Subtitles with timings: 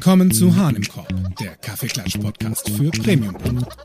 [0.00, 3.36] Willkommen zu Hahn im Korb, der Kaffeeklatsch-Podcast für Premium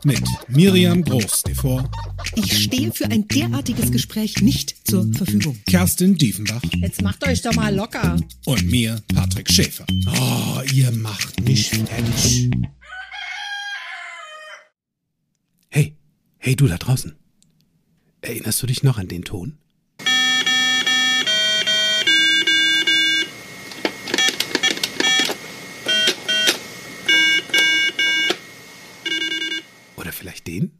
[0.02, 1.90] mit Miriam Groß devor.
[2.36, 5.58] Ich stehe für ein derartiges Gespräch nicht zur Verfügung.
[5.68, 6.62] Kerstin Diefenbach.
[6.74, 8.16] Jetzt macht euch doch mal locker.
[8.46, 9.84] Und mir, Patrick Schäfer.
[10.06, 12.50] Oh, ihr macht mich fertig.
[15.68, 15.98] Hey,
[16.38, 17.14] hey du da draußen.
[18.22, 19.58] Erinnerst du dich noch an den Ton?
[30.46, 30.72] Den?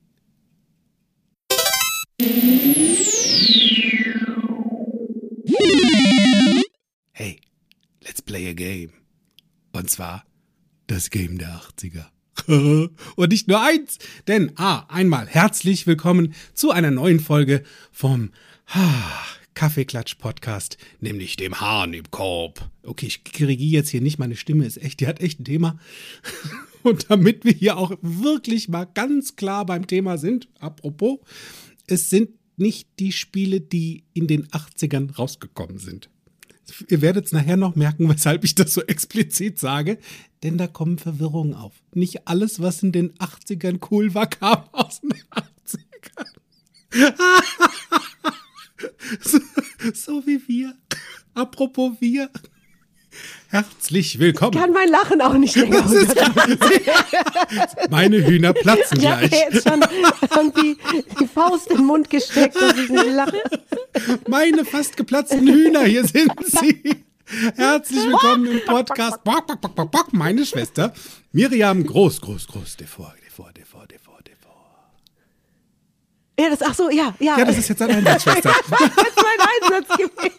[7.13, 7.41] Hey,
[8.03, 8.91] let's play a game.
[9.73, 10.25] Und zwar
[10.87, 12.07] das Game der 80er.
[13.17, 13.99] Und nicht nur eins,
[14.29, 18.31] denn ah, einmal herzlich willkommen zu einer neuen Folge vom
[19.57, 22.71] Kaffeeklatsch-Podcast, nämlich dem Hahn im Korb.
[22.85, 25.81] Okay, ich korrigiere jetzt hier nicht, meine Stimme ist echt, die hat echt ein Thema.
[26.85, 31.19] Und damit wir hier auch wirklich mal ganz klar beim Thema sind, apropos,
[31.89, 36.11] es sind nicht die Spiele, die in den 80ern rausgekommen sind.
[36.89, 39.99] Ihr werdet es nachher noch merken, weshalb ich das so explizit sage,
[40.43, 41.73] denn da kommen Verwirrungen auf.
[41.95, 46.35] Nicht alles, was in den 80ern cool war, kam aus den 80ern.
[49.21, 49.39] so,
[49.95, 50.75] so wie wir.
[51.35, 52.31] Apropos wir.
[53.49, 54.53] Herzlich willkommen.
[54.55, 55.83] Ich kann mein Lachen auch nicht länger
[57.91, 59.31] Meine Hühner platzen Ich habe gleich.
[59.31, 59.81] mir jetzt schon
[60.37, 60.77] irgendwie
[61.21, 63.41] die Faust den Mund gesteckt, dass ich nicht lache.
[64.29, 66.97] Meine fast geplatzten Hühner, hier sind sie.
[67.55, 69.25] Herzlich willkommen im Podcast.
[69.25, 70.93] Bock, bock, bock, bock, bock, meine Schwester
[71.33, 74.06] Miriam Groß, Groß, Groß, Devor, Devor, Devor, Devor.
[76.39, 77.39] Ja, das, ach so, ja, ja.
[77.39, 78.53] Ja, das ist jetzt deine Einsatzschwester.
[78.71, 80.35] das ist mein Einsatz gewesen.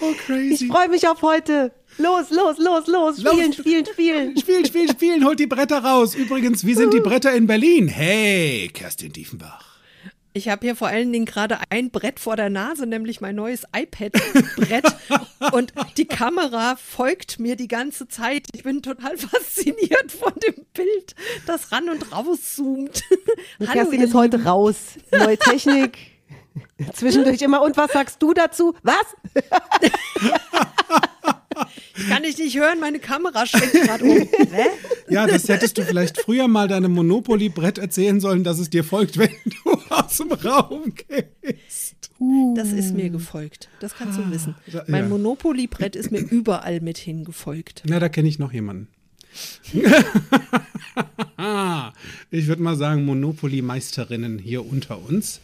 [0.00, 0.66] Oh, Ich crazy.
[0.68, 1.72] freue mich auf heute.
[1.98, 3.20] Los, los, los, los.
[3.20, 4.36] Spielen, spielen, spielen.
[4.38, 6.14] Spielen, spielen, spielen, holt die Bretter raus.
[6.14, 7.88] Übrigens, wie sind die Bretter in Berlin?
[7.88, 9.71] Hey, Kerstin Diefenbach.
[10.34, 13.64] Ich habe hier vor allen Dingen gerade ein Brett vor der Nase, nämlich mein neues
[13.76, 14.84] iPad-Brett.
[15.52, 18.46] und die Kamera folgt mir die ganze Zeit.
[18.54, 21.14] Ich bin total fasziniert von dem Bild,
[21.46, 23.02] das ran und raus zoomt.
[23.60, 24.98] Hallo, Kerstin ihr ist heute raus.
[25.10, 25.98] Neue Technik.
[26.94, 27.60] Zwischendurch immer.
[27.62, 28.74] Und was sagst du dazu?
[28.82, 29.04] Was?
[31.96, 34.28] Ich kann dich nicht hören, meine Kamera schwenkt gerade um.
[35.08, 39.18] Ja, das hättest du vielleicht früher mal deinem Monopoly-Brett erzählen sollen, dass es dir folgt,
[39.18, 39.30] wenn
[39.64, 42.10] du aus dem Raum gehst.
[42.54, 43.68] Das ist mir gefolgt.
[43.80, 44.54] Das kannst du wissen.
[44.72, 45.08] da- Mein ja.
[45.10, 47.82] Monopoly-Brett ist mir überall mit hingefolgt.
[47.86, 48.88] Na, da kenne ich noch jemanden.
[52.30, 55.40] ich würde mal sagen, Monopoly-Meisterinnen hier unter uns.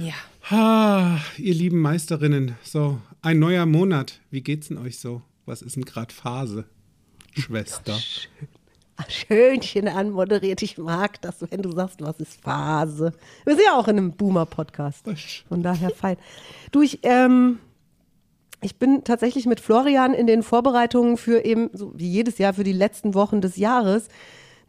[0.00, 0.14] Ja.
[0.56, 4.20] Ah, ihr lieben Meisterinnen, so ein neuer Monat.
[4.30, 5.22] Wie geht's denn euch so?
[5.46, 6.64] Was ist denn gerade Phase,
[7.32, 7.98] Schwester?
[9.08, 10.62] Schönchen anmoderiert.
[10.62, 13.12] Ich mag das, wenn du sagst, was ist Phase.
[13.44, 15.06] Wir sind ja auch in einem Boomer-Podcast.
[15.48, 16.16] Von daher fein.
[16.70, 17.58] Du, ich, ähm,
[18.60, 22.64] ich bin tatsächlich mit Florian in den Vorbereitungen für eben, so wie jedes Jahr, für
[22.64, 24.08] die letzten Wochen des Jahres.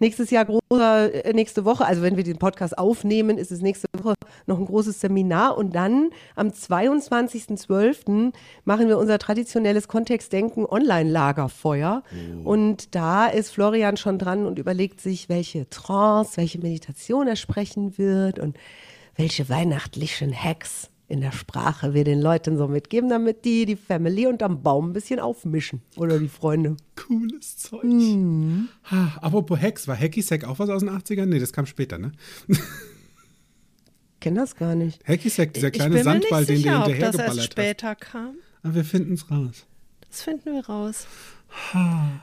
[0.01, 3.87] Nächstes Jahr großer, äh, nächste Woche, also wenn wir den Podcast aufnehmen, ist es nächste
[3.95, 4.15] Woche
[4.47, 8.33] noch ein großes Seminar und dann am 22.12.
[8.65, 12.01] machen wir unser traditionelles Kontextdenken Online-Lagerfeuer.
[12.43, 17.99] Und da ist Florian schon dran und überlegt sich, welche Trance, welche Meditation er sprechen
[17.99, 18.57] wird und
[19.15, 24.27] welche weihnachtlichen Hacks in der Sprache wir den Leuten so mitgeben, damit die die Family
[24.27, 26.77] unterm Baum ein bisschen aufmischen oder die Freunde.
[26.95, 27.83] Cooles Zeug.
[27.83, 28.69] Mhm.
[28.89, 31.25] Ha, apropos Hex, war Hacky Sack auch was aus den 80ern?
[31.25, 32.13] Nee, das kam später, ne?
[34.21, 35.05] Kenn das gar nicht.
[35.05, 37.51] Hacky Sack, dieser kleine Sandball, nicht den du sicher, ob das hinterhergeballert erst hast.
[37.51, 38.35] später kam.
[38.63, 39.65] Aber wir finden es raus.
[40.09, 41.07] Das finden wir raus.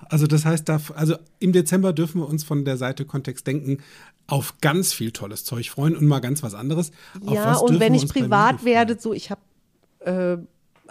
[0.09, 3.79] Also das heißt, da, also im Dezember dürfen wir uns von der Seite Kontext denken
[4.27, 6.93] auf ganz viel tolles Zeug freuen und mal ganz was anderes.
[7.25, 9.41] Auf ja, was und wenn ich privat werde, so ich habe
[10.01, 10.37] äh,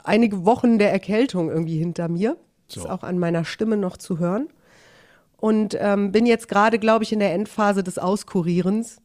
[0.04, 2.38] einige Wochen der Erkältung irgendwie hinter mir.
[2.68, 2.82] So.
[2.82, 4.48] Ist auch an meiner Stimme noch zu hören.
[5.38, 8.98] Und ähm, bin jetzt gerade, glaube ich, in der Endphase des Auskurierens.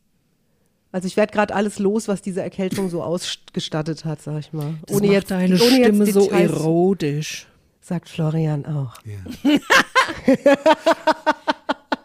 [0.91, 4.75] Also ich werde gerade alles los, was diese Erkältung so ausgestattet hat, sag ich mal.
[4.87, 7.47] Das macht deine ohne jetzt Stimme so Details- erotisch.
[7.83, 8.95] Sagt Florian auch.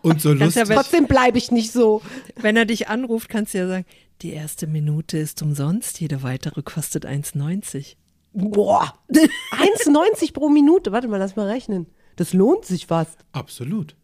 [0.01, 0.75] Und so Kannst ja lustig.
[0.75, 2.01] Trotzdem bleibe ich nicht so.
[2.35, 3.85] Wenn er dich anruft, kannst du ja sagen,
[4.23, 7.95] die erste Minute ist umsonst, jede weitere kostet 1,90.
[8.33, 10.91] Boah, 1,90 pro Minute.
[10.91, 11.85] Warte mal, lass mal rechnen.
[12.15, 13.19] Das lohnt sich fast.
[13.31, 13.95] Absolut.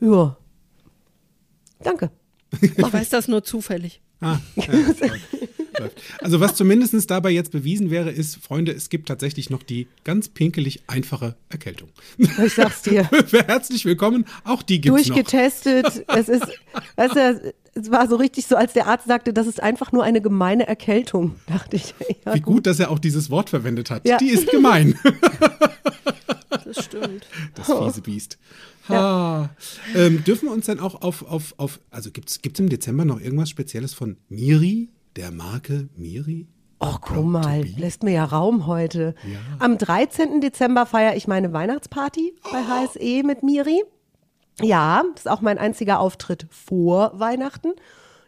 [0.00, 0.36] Ja.
[1.80, 2.10] Danke.
[2.60, 4.02] Ich weiß das nur zufällig.
[4.20, 4.64] Ah, ja,
[5.78, 6.00] Läuft.
[6.20, 10.28] Also was zumindest dabei jetzt bewiesen wäre, ist, Freunde, es gibt tatsächlich noch die ganz
[10.28, 11.88] pinkelig einfache Erkältung.
[12.18, 13.04] Ich sag's dir.
[13.46, 15.14] Herzlich willkommen, auch die gibt's noch.
[15.16, 16.04] Durchgetestet.
[16.08, 16.46] Es ist,
[16.96, 20.04] weißt du, es war so richtig so, als der Arzt sagte, das ist einfach nur
[20.04, 21.94] eine gemeine Erkältung, dachte ich.
[22.24, 24.06] Ja, Wie gut, dass er auch dieses Wort verwendet hat.
[24.06, 24.18] Ja.
[24.18, 24.98] Die ist gemein.
[26.64, 27.26] Das stimmt.
[27.54, 28.38] Das fiese Biest.
[28.88, 29.50] Ha.
[29.94, 33.20] Ähm, dürfen wir uns dann auch auf, auf, auf also gibt es im Dezember noch
[33.20, 36.48] irgendwas Spezielles von Miri, der Marke Miri?
[36.80, 39.14] Oh, guck mal, lässt mir ja Raum heute.
[39.24, 39.38] Ja.
[39.58, 40.40] Am 13.
[40.40, 43.82] Dezember feiere ich meine Weihnachtsparty bei HSE mit Miri.
[44.60, 47.72] Ja, das ist auch mein einziger Auftritt vor Weihnachten,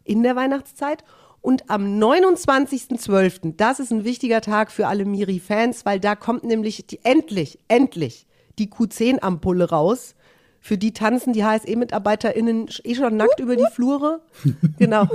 [0.05, 1.05] in der Weihnachtszeit.
[1.41, 6.87] Und am 29.12., das ist ein wichtiger Tag für alle Miri-Fans, weil da kommt nämlich
[6.87, 8.27] die, endlich, endlich
[8.59, 10.15] die Q10-Ampulle raus.
[10.67, 14.21] Für die tanzen die HSE-MitarbeiterInnen eh schon nackt über die Flure.
[14.79, 15.09] Genau.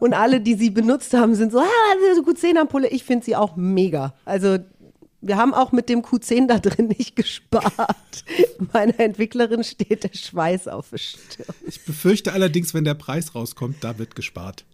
[0.00, 2.88] Und alle, die sie benutzt haben, sind so, ah, diese Q10-Ampulle.
[2.88, 4.12] Ich finde sie auch mega.
[4.26, 4.58] Also,
[5.22, 8.24] wir haben auch mit dem Q10 da drin nicht gespart.
[8.74, 11.46] Meiner Entwicklerin steht der Schweiß auf der Stirn.
[11.66, 14.66] Ich befürchte allerdings, wenn der Preis rauskommt, da wird gespart.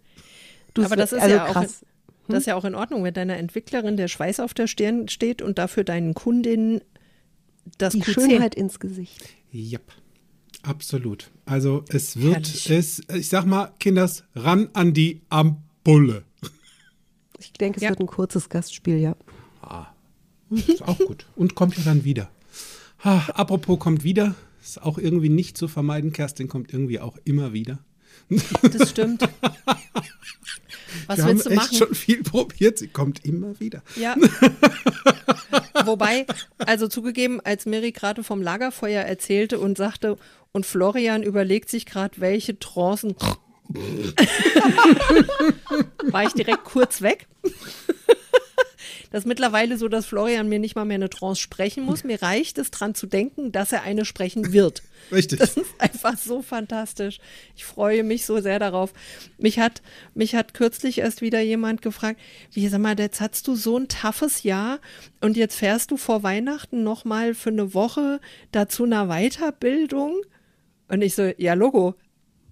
[0.75, 1.85] Du, Aber das ist also ja auch krass.
[2.27, 5.43] Das ist ja auch in Ordnung, wenn deiner Entwicklerin der Schweiß auf der Stirn steht
[5.43, 6.81] und dafür deinen Kundinnen
[7.79, 8.13] das Die Q10.
[8.15, 9.29] Schönheit ins Gesicht.
[9.53, 9.93] Yep.
[10.65, 11.31] Absolut.
[11.47, 12.71] Also es wird, Herrlich.
[12.71, 16.25] es, ich sag mal, Kinders, ran an die Ampulle.
[17.39, 17.91] Ich denke, es Ja.
[17.91, 19.15] wird ein kurzes Gastspiel, ja.
[20.51, 21.27] Ist auch gut.
[21.37, 22.31] Und kommt ja dann wieder.
[23.05, 26.13] Ha, apropos kommt wieder, ist auch irgendwie nicht zu vermeiden.
[26.13, 27.79] Kerstin kommt irgendwie auch immer wieder.
[28.63, 29.29] Das stimmt.
[31.07, 31.77] Was Wir haben willst du echt machen?
[31.77, 32.79] schon viel probiert.
[32.79, 33.83] Sie kommt immer wieder.
[33.97, 34.15] Ja.
[35.85, 36.27] Wobei,
[36.59, 40.17] also zugegeben, als Mary gerade vom Lagerfeuer erzählte und sagte,
[40.53, 43.15] und Florian überlegt sich gerade, welche Trancen.
[46.11, 47.27] war ich direkt kurz weg.
[49.15, 52.03] Das ist mittlerweile so, dass Florian mir nicht mal mehr eine Trance sprechen muss.
[52.03, 54.83] Mir reicht es dran zu denken, dass er eine sprechen wird.
[55.13, 55.39] Richtig.
[55.39, 57.21] Das ist einfach so fantastisch.
[57.55, 58.93] Ich freue mich so sehr darauf.
[59.39, 59.83] Mich hat,
[60.15, 62.19] mich hat kürzlich erst wieder jemand gefragt,
[62.51, 64.81] wie, sag mal, jetzt hast du so ein toughes Jahr
[65.21, 68.21] und jetzt fährst du vor Weihnachten nochmal für eine Woche
[68.51, 70.23] dazu einer Weiterbildung?
[70.89, 71.95] Und ich so, ja, Logo.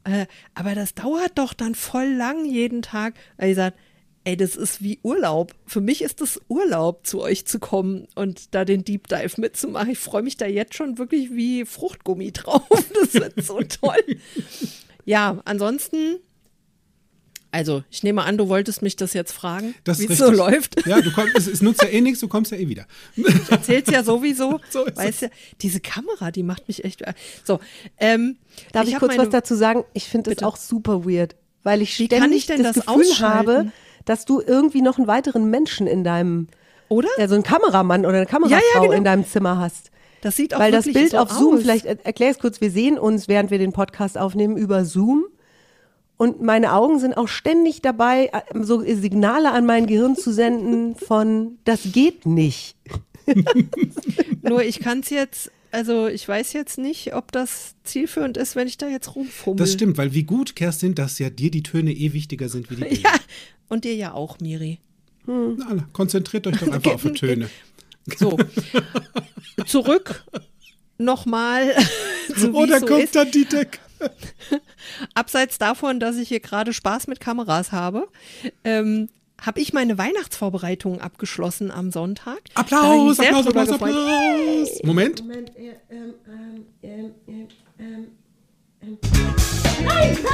[0.04, 3.14] Äh, aber das dauert doch dann voll lang jeden Tag.
[3.36, 3.76] Er gesagt,
[4.24, 5.54] ey, das ist wie Urlaub.
[5.66, 9.90] Für mich ist es Urlaub, zu euch zu kommen und da den Deep Dive mitzumachen.
[9.90, 12.62] Ich freue mich da jetzt schon wirklich wie Fruchtgummi drauf.
[13.00, 14.16] Das wird so toll.
[15.04, 16.18] Ja, ansonsten,
[17.50, 20.30] also ich nehme an, du wolltest mich das jetzt fragen, Das wie ist es so
[20.30, 20.86] läuft.
[20.86, 22.86] Ja, du kommst, es, es nutzt ja eh nichts, du kommst ja eh wieder.
[23.50, 24.60] Erzähl's ja sowieso.
[24.70, 25.28] So ist weißt ja,
[25.60, 27.02] diese Kamera, die macht mich echt.
[27.44, 27.60] So,
[27.98, 28.36] ähm,
[28.72, 29.84] Darf ich, hab kurz meine- was dazu sagen?
[29.92, 32.86] Ich finde es auch super weird, weil ich Wie ständig kann ich denn das, das
[32.86, 33.48] Gefühl ausschalten?
[33.50, 33.72] habe,
[34.04, 36.48] dass du irgendwie noch einen weiteren Menschen in deinem,
[36.88, 37.08] Oder?
[37.18, 38.92] ja, so einen Kameramann oder eine Kamerafrau genau.
[38.92, 39.90] in deinem Zimmer hast.
[40.22, 41.62] Das sieht auch Weil das Bild so auf Zoom, aus.
[41.62, 45.24] vielleicht erklär es kurz, wir sehen uns, während wir den Podcast aufnehmen, über Zoom.
[46.16, 50.94] Und meine Augen sind auch ständig dabei, äh, so Signale an mein Gehirn zu senden
[50.94, 52.76] von, das geht nicht.
[54.42, 58.68] Nur ich kann es jetzt, also ich weiß jetzt nicht, ob das zielführend ist, wenn
[58.68, 59.58] ich da jetzt rumfummel.
[59.58, 62.76] Das stimmt, weil wie gut, Kerstin, dass ja dir die Töne eh wichtiger sind wie
[62.76, 63.00] die Bilder.
[63.02, 63.14] Ja,
[63.68, 64.78] und dir ja auch, Miri.
[65.26, 67.48] Na, na, konzentriert euch doch einfach auf die Töne.
[68.18, 68.36] So,
[69.66, 70.24] zurück
[70.98, 71.74] nochmal
[72.28, 73.16] da es so kommt ist.
[73.16, 73.80] dann die Deck.
[75.14, 78.08] Abseits davon, dass ich hier gerade Spaß mit Kameras habe,
[78.64, 79.08] ähm,
[79.44, 82.38] habe ich meine Weihnachtsvorbereitungen abgeschlossen am Sonntag.
[82.54, 83.96] Hab ich Applaus, mich sehr Applaus, drüber Applaus, gefreut.
[83.96, 84.82] Applaus.
[84.84, 85.24] Moment.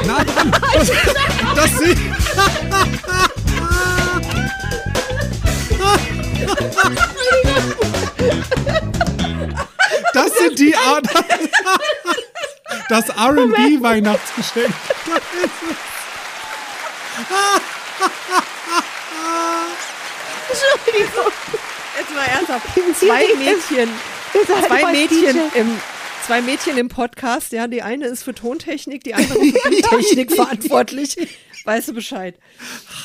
[0.06, 0.26] Nein!
[0.74, 0.90] Das,
[1.54, 1.94] das sie.
[10.14, 11.00] Das sind die A
[12.88, 13.80] Das RB
[20.48, 21.32] Entschuldigung.
[21.98, 22.66] Jetzt mal ernsthaft.
[22.98, 23.90] Zwei Mädchen,
[24.66, 25.80] zwei Mädchen im
[26.28, 31.16] Zwei Mädchen im Podcast, ja, die eine ist für Tontechnik, die andere für Bildtechnik verantwortlich.
[31.64, 32.34] Weißt du Bescheid?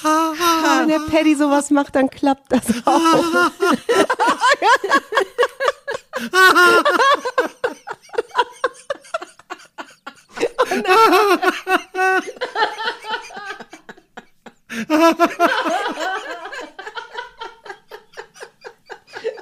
[0.03, 3.23] Wenn der Paddy sowas macht, dann klappt das auch.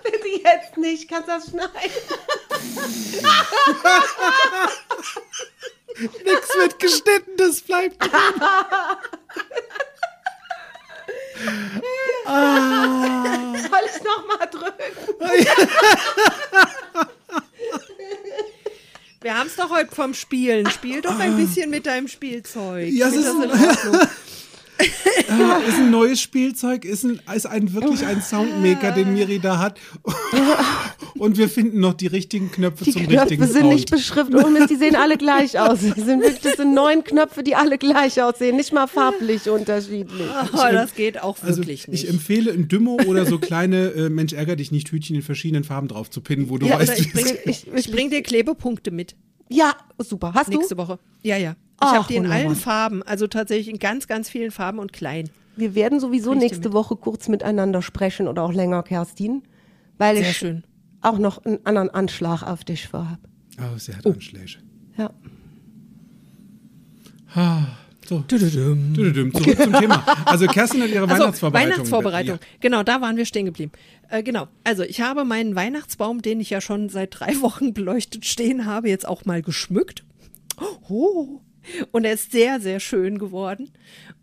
[0.03, 1.71] Bitte jetzt nicht, kannst das schneiden.
[6.25, 8.03] Nix wird geschnitten, das bleibt.
[12.23, 15.17] Soll ich nochmal drücken?
[19.21, 20.69] Wir haben es doch heute vom Spielen.
[20.71, 22.89] Spiel doch ein bisschen mit deinem Spielzeug.
[22.91, 23.35] Ja, find ist
[23.91, 24.07] das
[25.29, 29.59] Ah, ist ein neues Spielzeug, ist, ein, ist ein wirklich ein Soundmaker, den Miri da
[29.59, 29.79] hat.
[31.17, 33.73] Und wir finden noch die richtigen Knöpfe Die zum Knöpfe richtigen sind Sound.
[33.73, 34.50] nicht beschriftet.
[34.51, 35.79] Mist, die sehen alle gleich aus.
[35.81, 38.55] Das sind wirklich das sind neun Knöpfe, die alle gleich aussehen.
[38.55, 40.27] Nicht mal farblich unterschiedlich.
[40.53, 42.03] Oh, das geht auch also wirklich nicht.
[42.03, 45.63] ich empfehle ein Dümmo oder so kleine äh, Mensch ärger dich nicht Hütchen in verschiedenen
[45.63, 47.91] Farben drauf zu pinnen, wo du Ja, weißt, ich wie es- bring, Ich- ich, ich
[47.91, 49.15] bring dir Klebepunkte mit
[49.51, 50.34] Ja, super.
[50.34, 50.81] Hast nächste du?
[50.81, 51.00] Woche.
[51.24, 51.55] Ja, ja.
[51.84, 52.55] Ich habe die in allen.
[52.55, 55.29] Farben, also tatsächlich in ganz, ganz vielen Farben und klein.
[55.55, 56.74] Wir werden sowieso dir nächste mit.
[56.74, 59.43] Woche kurz miteinander sprechen oder auch länger, Kerstin.
[59.98, 60.63] Weil Sehr ich schön.
[61.01, 63.20] auch noch einen anderen Anschlag auf dich vorhab.
[63.60, 64.58] Oh, sie hat Anschläge.
[64.98, 65.12] Ja.
[68.08, 68.20] So.
[68.20, 69.34] Düdüdüm.
[69.34, 70.05] Zurück zum Thema.
[70.25, 71.72] Also Kerstin hat ihre Also, Weihnachtsvorbereitung.
[71.72, 72.39] Weihnachtsvorbereitung.
[72.60, 73.72] Genau, da waren wir stehen geblieben.
[74.10, 74.48] Äh, genau.
[74.63, 78.89] Also, ich habe meinen Weihnachtsbaum, den ich ja schon seit drei Wochen beleuchtet stehen habe,
[78.89, 80.03] jetzt auch mal geschmückt.
[80.89, 81.41] Oh.
[81.91, 83.70] Und er ist sehr, sehr schön geworden.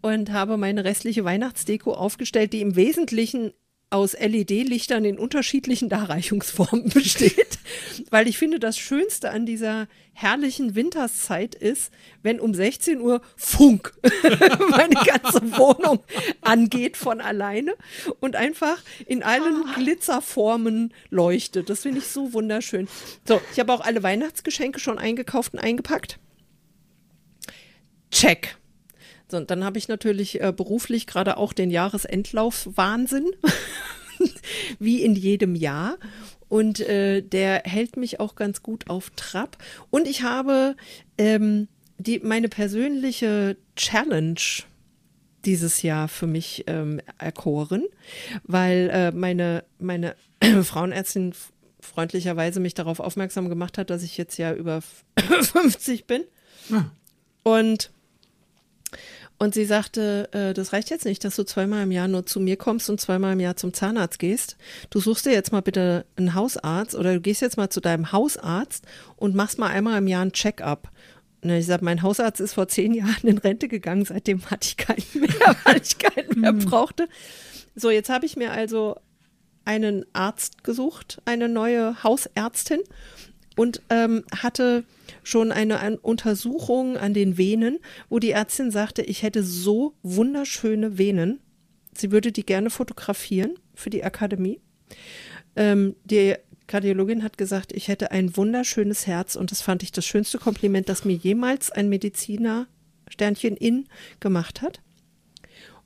[0.03, 3.53] Und habe meine restliche Weihnachtsdeko aufgestellt, die im Wesentlichen
[3.91, 7.59] aus LED-Lichtern in unterschiedlichen Darreichungsformen besteht.
[8.11, 11.91] Weil ich finde, das Schönste an dieser herrlichen Winterszeit ist,
[12.23, 13.95] wenn um 16 Uhr Funk
[14.71, 16.01] meine ganze Wohnung
[16.43, 17.75] angeht von alleine
[18.21, 21.71] und einfach in allen Glitzerformen leuchtet.
[21.71, 22.89] Das finde ich so wunderschön.
[23.27, 26.19] So, ich habe auch alle Weihnachtsgeschenke schon eingekauft und eingepackt.
[28.11, 28.58] Check.
[29.31, 33.27] So, und dann habe ich natürlich äh, beruflich gerade auch den Jahresendlauf Wahnsinn,
[34.79, 35.99] wie in jedem Jahr.
[36.49, 39.59] Und äh, der hält mich auch ganz gut auf Trab.
[39.91, 40.77] Und ich habe
[41.19, 41.69] ähm,
[41.99, 44.41] die, meine persönliche Challenge
[45.45, 47.85] dieses Jahr für mich ähm, erkoren,
[48.45, 50.17] weil äh, meine, meine
[50.63, 51.35] Frauenärztin
[51.81, 54.83] freundlicherweise mich darauf aufmerksam gemacht hat, dass ich jetzt ja über
[55.19, 56.25] 50 bin.
[57.43, 57.91] Und
[59.39, 62.41] und sie sagte, äh, das reicht jetzt nicht, dass du zweimal im Jahr nur zu
[62.41, 64.57] mir kommst und zweimal im Jahr zum Zahnarzt gehst.
[64.91, 68.11] Du suchst dir jetzt mal bitte einen Hausarzt oder du gehst jetzt mal zu deinem
[68.11, 68.85] Hausarzt
[69.17, 70.91] und machst mal einmal im Jahr ein Check-up.
[71.43, 74.77] Und ich sage, mein Hausarzt ist vor zehn Jahren in Rente gegangen, seitdem hatte ich
[74.77, 77.09] keinen mehr, weil ich keinen mehr brauchte.
[77.77, 78.97] So, jetzt habe ich mir also
[79.65, 82.81] einen Arzt gesucht, eine neue Hausärztin
[83.55, 84.83] und ähm, hatte
[85.29, 91.41] schon eine Untersuchung an den Venen, wo die Ärztin sagte, ich hätte so wunderschöne Venen.
[91.95, 94.61] Sie würde die gerne fotografieren für die Akademie.
[95.55, 100.07] Ähm, die Kardiologin hat gesagt, ich hätte ein wunderschönes Herz und das fand ich das
[100.07, 102.67] schönste Kompliment, das mir jemals ein Mediziner
[103.09, 103.87] Sternchen in
[104.21, 104.81] gemacht hat.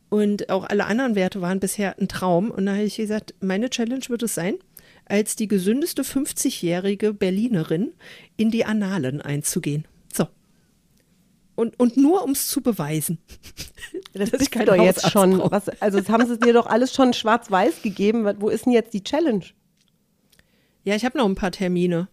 [0.08, 2.50] Und auch alle anderen Werte waren bisher ein Traum.
[2.50, 4.56] Und da habe ich gesagt, meine Challenge wird es sein,
[5.04, 7.92] als die gesündeste 50-jährige Berlinerin
[8.37, 9.87] in die Annalen einzugehen.
[10.12, 10.26] So.
[11.54, 13.18] Und, und nur um es zu beweisen.
[14.14, 15.38] Das du keinen doch jetzt schon.
[15.50, 18.30] Was, also das haben sie dir doch alles schon schwarz-weiß gegeben.
[18.40, 19.44] Wo ist denn jetzt die Challenge?
[20.85, 22.09] Ja, ich habe noch ein paar Termine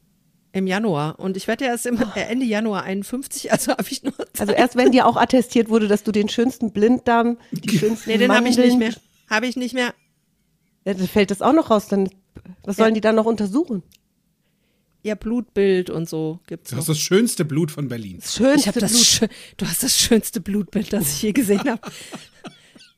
[0.51, 1.19] im Januar.
[1.19, 4.39] Und ich werde ja erst im, äh, Ende Januar 51, also habe ich nur Zeit.
[4.39, 8.17] Also erst wenn dir auch attestiert wurde, dass du den schönsten Blinddarm, die schönsten nee,
[8.17, 8.93] den habe ich nicht mehr.
[9.29, 9.93] Habe ich nicht mehr.
[10.86, 11.88] Ja, dann fällt das auch noch raus.
[11.88, 12.10] Dann,
[12.63, 12.96] was sollen Ja.
[12.96, 13.84] die dann noch untersuchen?
[15.01, 16.81] Ja, Blutbild und so gibt's Du noch.
[16.81, 18.17] hast das schönste Blut von Berlin.
[18.19, 18.91] Das schönste Ich habe das.
[18.91, 19.01] Blut.
[19.03, 21.81] schö- Du hast das schönste Blutbild, das ich je gesehen habe.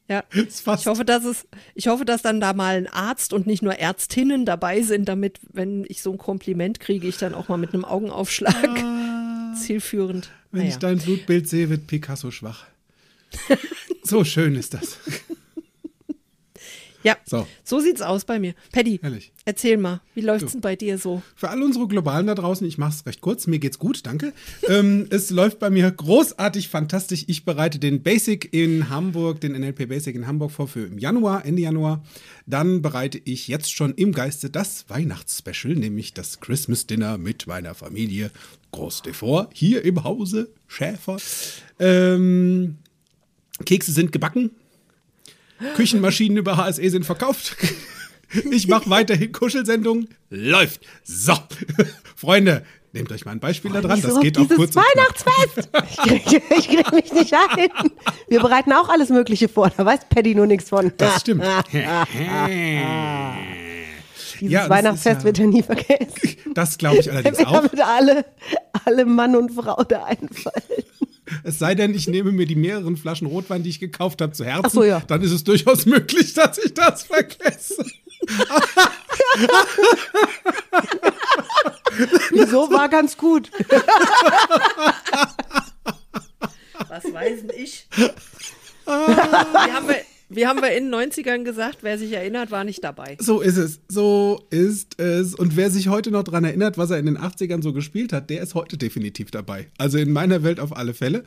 [0.08, 0.26] Ja.
[0.34, 3.76] Ich hoffe, dass es, ich hoffe, dass dann da mal ein Arzt und nicht nur
[3.76, 7.74] Ärztinnen dabei sind, damit, wenn ich so ein Kompliment kriege, ich dann auch mal mit
[7.74, 8.84] einem Augenaufschlag
[9.56, 10.30] zielführend.
[10.52, 10.72] Wenn Naja.
[10.74, 12.66] ich dein Blutbild sehe, wird Picasso schwach.
[14.04, 14.98] so schön ist das.
[17.04, 17.48] Ja, So.
[17.64, 17.80] so.
[17.80, 18.54] sieht's aus bei mir.
[18.72, 19.32] Paddy, Herrlich.
[19.46, 20.52] erzähl mal, wie läuft's Du.
[20.54, 21.22] denn bei dir so?
[21.36, 24.34] Für all unsere Globalen da draußen, ich mache es recht kurz, mir geht's gut, danke.
[24.68, 27.26] ähm, es läuft bei mir großartig, fantastisch.
[27.28, 31.46] Ich bereite den Basic in Hamburg, den NLP Basic in Hamburg vor für im Januar,
[31.46, 32.04] Ende Januar.
[32.46, 37.74] Dann bereite ich jetzt schon im Geiste das Weihnachtsspecial, nämlich das Christmas Dinner mit meiner
[37.76, 38.32] Familie.
[38.72, 41.18] Groß vor, hier im Hause Schäfer.
[41.80, 42.78] Ähm,
[43.66, 44.52] Kekse sind gebacken.
[45.76, 47.56] Küchenmaschinen über HSE sind verkauft.
[48.50, 50.08] Ich mache weiterhin Kuschelsendungen.
[50.30, 50.82] Läuft.
[51.04, 51.34] So.
[52.16, 52.64] Freunde,
[52.94, 54.02] nehmt euch mal ein Beispiel da dran.
[54.02, 54.76] Das geht auch kurz.
[54.76, 55.70] Weihnachtsfest.
[55.90, 57.70] Ich krieg, ich krieg mich nicht ein.
[58.30, 59.70] Wir bereiten auch alles Mögliche vor.
[59.76, 60.94] Da weiß Paddy nur nichts von.
[60.98, 61.44] Das stimmt.
[64.40, 66.38] Dieses Ja, das Weihnachtsfest ja- wird ja nie vergessen.
[66.54, 67.64] Das glaube ich allerdings Wer auch.
[67.64, 68.26] wird alle,
[68.86, 70.84] alle Mann und Frau da einfallen.
[71.44, 74.46] Es sei denn, ich nehme mir die mehreren Flaschen Rotwein, die ich gekauft habe, zu
[74.46, 74.66] Herzen.
[74.66, 75.02] Ach so, ja.
[75.08, 77.86] Dann ist es durchaus möglich, dass ich das vergesse.
[82.32, 83.52] Wieso war ganz gut.
[86.88, 87.88] Was weiß denn ich?
[87.96, 88.10] wie,
[88.88, 90.02] haben wir,
[90.34, 93.18] wie haben wir in den 90ern gesagt, wer sich erinnert, war nicht dabei.
[93.20, 93.80] So ist es.
[93.88, 95.36] So ist es.
[95.36, 98.30] Und wer sich heute noch daran erinnert, was er in den 80ern so gespielt hat,
[98.30, 99.68] der ist heute definitiv dabei.
[99.78, 101.24] Also in meiner Welt auf alle Fälle.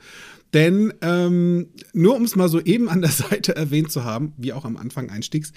[0.53, 4.53] Denn ähm, nur um es mal so eben an der Seite erwähnt zu haben, wie
[4.53, 5.53] auch am Anfang einstiegs,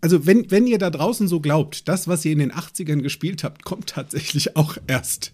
[0.00, 3.42] also wenn, wenn ihr da draußen so glaubt, das, was ihr in den 80ern gespielt
[3.44, 5.32] habt, kommt tatsächlich auch erst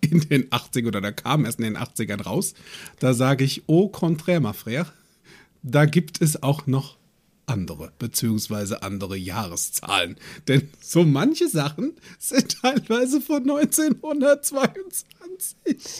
[0.00, 2.54] in den 80ern oder da kam erst in den 80ern raus,
[3.00, 4.86] da sage ich, au contraire, ma frère,
[5.62, 6.98] da gibt es auch noch
[7.48, 10.16] andere, beziehungsweise andere Jahreszahlen.
[10.46, 15.06] Denn so manche Sachen sind teilweise von 1922.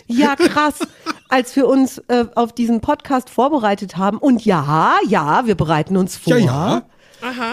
[0.07, 0.79] Ja, krass.
[1.27, 6.17] Als wir uns äh, auf diesen Podcast vorbereitet haben, und ja, ja, wir bereiten uns
[6.17, 6.37] vor.
[6.37, 6.83] Ja, ja.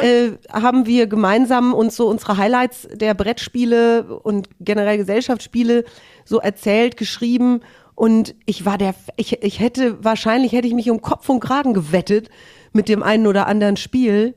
[0.01, 5.85] Äh, haben wir gemeinsam uns so unsere Highlights der Brettspiele und generell Gesellschaftsspiele
[6.25, 7.63] so erzählt, geschrieben.
[7.97, 11.75] Und ich war der, ich, ich hätte, wahrscheinlich hätte ich mich um Kopf und Kragen
[11.75, 12.29] gewettet
[12.73, 14.35] mit dem einen oder anderen Spiel,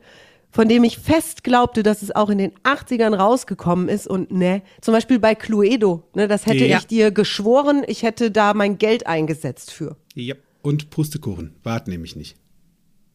[0.50, 4.64] von dem ich fest glaubte, dass es auch in den 80ern rausgekommen ist und ne,
[4.82, 6.78] zum Beispiel bei Cluedo, ne, das hätte Ja.
[6.78, 9.96] ich dir geschworen, ich hätte da mein Geld eingesetzt für.
[10.16, 10.34] Ja.
[10.62, 12.36] Und Pustekuchen, wart nämlich nicht.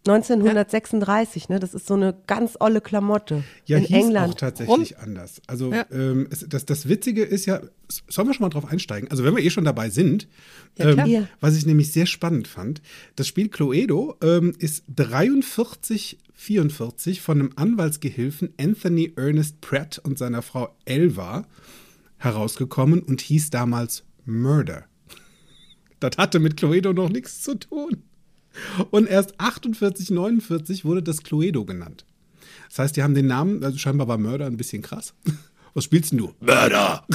[0.06, 4.32] 1936, ne, das ist so eine ganz olle Klamotte Ja, in hieß England.
[4.32, 5.40] auch tatsächlich anders.
[5.46, 5.86] Also Ja.
[5.90, 7.60] ähm, es, das, das Witzige ist ja,
[8.08, 9.10] sollen wir schon mal drauf einsteigen?
[9.10, 10.28] Also wenn wir eh schon dabei sind,
[10.76, 11.28] Ja, ähm, Ja.
[11.40, 12.82] was ich nämlich sehr spannend fand,
[13.16, 20.42] das Spiel Cluedo ähm, ist 43, 44 von einem Anwaltsgehilfen Anthony Ernest Pratt und seiner
[20.42, 21.46] Frau Elva
[22.18, 24.84] herausgekommen und hieß damals Murder.
[26.00, 28.02] Das hatte mit Cluedo noch nichts zu tun.
[28.90, 32.04] Und erst 48, 49 wurde das Cluedo genannt.
[32.68, 35.14] Das heißt, die haben den Namen, also scheinbar war Murder ein bisschen krass.
[35.74, 36.34] Was spielst denn du?
[36.40, 37.04] Murder!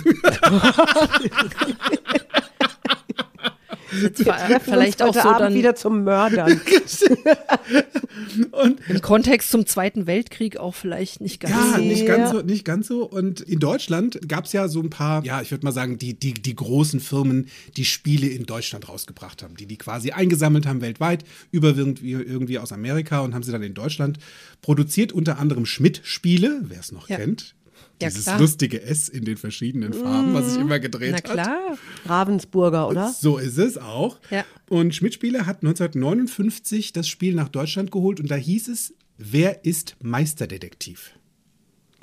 [4.64, 6.60] Vielleicht auch so Abend dann wieder zum Mördern.
[8.52, 11.82] Und im Kontext zum Zweiten Weltkrieg auch vielleicht nicht ganz ja, so.
[11.84, 12.18] nicht Ja.
[12.18, 13.04] ganz so, nicht ganz so.
[13.10, 16.14] Und in Deutschland gab es ja so ein paar, ja, ich würde mal sagen, die,
[16.14, 17.48] die, die großen Firmen,
[17.78, 22.60] die Spiele in Deutschland rausgebracht haben, die die quasi eingesammelt haben weltweit, überwiegend wie- irgendwie
[22.60, 24.18] aus Amerika und haben sie dann in Deutschland
[24.62, 27.18] produziert, unter anderem Schmidt-Spiele, wer es noch Ja.
[27.18, 27.56] kennt.
[28.01, 28.39] Ja, Dieses klar.
[28.39, 31.24] lustige S in den verschiedenen Farben, was sich immer gedreht Na hat.
[31.25, 31.77] klar.
[32.05, 33.09] Ravensburger, oder?
[33.11, 34.20] So ist es auch.
[34.31, 34.46] Ja.
[34.70, 39.98] Und Schmidt-Spiele hat 1959 das Spiel nach Deutschland geholt und da hieß es, wer ist
[40.01, 41.11] Meisterdetektiv?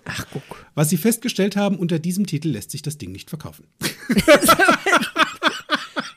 [0.04, 0.66] Ach, guck.
[0.74, 3.64] Was sie festgestellt haben, unter diesem Titel lässt sich das Ding nicht verkaufen.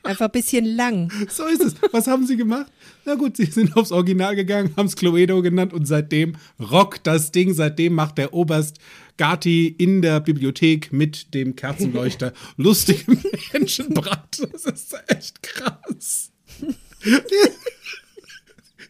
[0.03, 1.11] Einfach ein bisschen lang.
[1.29, 1.75] So ist es.
[1.91, 2.71] Was haben sie gemacht?
[3.05, 7.31] Na gut, sie sind aufs Original gegangen, haben es Cluedo genannt und seitdem rockt das
[7.31, 7.53] Ding.
[7.53, 8.79] Seitdem macht der Oberst
[9.19, 13.17] Gati in der Bibliothek mit dem Kerzenleuchter lustige
[13.51, 14.47] Menschenbrand.
[14.53, 16.31] Das ist echt krass.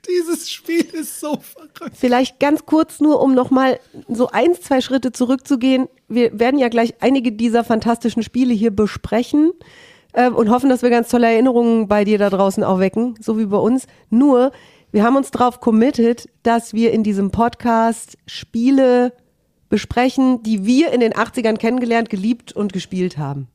[0.07, 1.95] Dieses Spiel ist so verrückt.
[1.95, 5.87] Vielleicht ganz kurz nur, um nochmal so eins, zwei Schritte zurückzugehen.
[6.07, 9.51] Wir werden ja gleich einige dieser fantastischen Spiele hier besprechen
[10.13, 13.39] äh, und hoffen, dass wir ganz tolle Erinnerungen bei dir da draußen auch wecken, so
[13.39, 13.87] wie bei uns.
[14.11, 14.51] Nur,
[14.91, 19.13] wir haben uns darauf committed, dass wir in diesem Podcast Spiele
[19.69, 23.47] besprechen, die wir in den 80ern kennengelernt, geliebt und gespielt haben.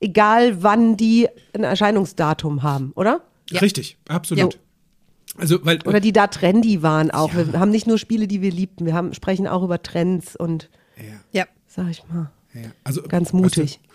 [0.00, 3.22] Egal, wann die ein Erscheinungsdatum haben, oder?
[3.52, 4.54] Richtig, absolut.
[4.54, 4.60] Ja.
[5.38, 7.32] Also, weil Oder die da trendy waren auch.
[7.32, 7.52] Ja.
[7.52, 10.68] Wir haben nicht nur Spiele, die wir liebten, wir haben, sprechen auch über Trends und,
[11.32, 11.46] Ja.
[11.66, 13.58] sag ich mal, ja, also, ganz mutig.
[13.58, 13.92] Weißt du,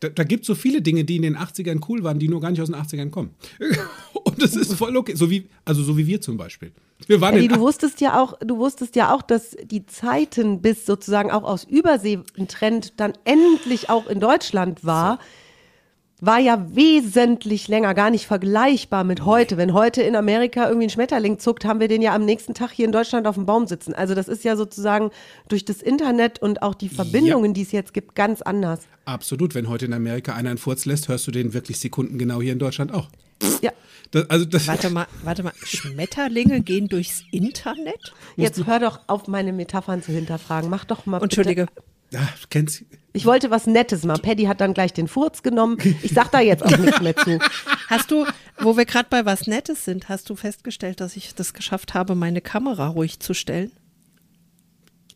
[0.00, 2.40] da, da gibt es so viele Dinge, die in den 80ern cool waren, die nur
[2.40, 3.30] gar nicht aus den 80ern kommen.
[4.24, 5.14] Und das ist voll okay.
[5.14, 6.72] So wie, also so wie wir zum Beispiel.
[7.06, 10.60] Wir waren Eddie, in du wusstest ja auch, du wusstest ja auch, dass die Zeiten,
[10.60, 15.18] bis sozusagen auch aus Übersee ein Trend dann endlich auch in Deutschland war,
[16.20, 19.56] war ja wesentlich länger, gar nicht vergleichbar mit heute.
[19.56, 22.72] Wenn heute in Amerika irgendwie ein Schmetterling zuckt, haben wir den ja am nächsten Tag
[22.72, 23.94] hier in Deutschland auf dem Baum sitzen.
[23.94, 25.10] Also das ist ja sozusagen
[25.48, 28.80] durch das Internet und auch die Verbindungen, die es jetzt gibt, ganz anders.
[29.04, 29.54] Absolut.
[29.54, 32.58] Wenn heute in Amerika einer einen Furz lässt, hörst du den wirklich sekundengenau hier in
[32.58, 33.08] Deutschland auch.
[33.62, 33.70] Ja,
[34.10, 35.52] Das, also das, Warte mal, warte mal.
[35.64, 38.12] Schmetterlinge gehen durchs Internet?
[38.36, 40.70] jetzt hör doch auf, meine Metaphern zu hinterfragen.
[40.70, 41.24] Mach doch mal bitte.
[41.40, 41.66] Entschuldige.
[42.10, 44.18] ja, kennst, Ich wollte was Nettes mal.
[44.18, 45.76] Paddy hat dann gleich den Furz genommen.
[46.02, 47.38] Ich sag da jetzt auch nichts mehr zu.
[47.88, 48.24] Hast du,
[48.60, 52.14] wo wir gerade bei was Nettes sind, hast du festgestellt, dass ich das geschafft habe,
[52.14, 53.72] meine Kamera ruhig zu stellen?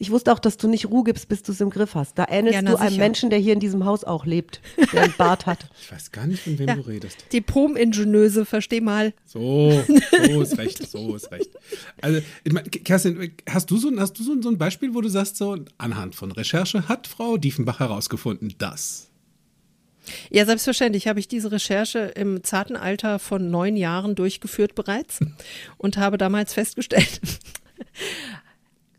[0.02, 2.18] Ich wusste auch, dass du nicht Ruhe gibst, bis du es im Griff hast.
[2.18, 3.00] Da ähnelst Ja, du einem sicher.
[3.00, 4.60] Menschen, der hier in diesem Haus auch lebt,
[4.92, 5.60] der einen Bart hat.
[5.80, 6.74] Ich weiß gar nicht, von wem Ja.
[6.74, 7.24] du redest.
[7.32, 9.14] Diplom-Ingenieuse, versteh mal.
[9.24, 9.80] So,
[10.26, 11.50] so ist recht, so ist recht.
[12.00, 14.92] Also, ich mein, Kerstin, hast du, so, ein- hast du so, ein- so ein Beispiel,
[14.92, 19.08] wo du sagst, so anhand von Recherche hat Frau Diefenbach herausgefunden, dass.
[20.30, 25.20] Ja, selbstverständlich habe ich diese Recherche im zarten Alter von neun Jahren durchgeführt bereits
[25.78, 27.20] und habe damals festgestellt,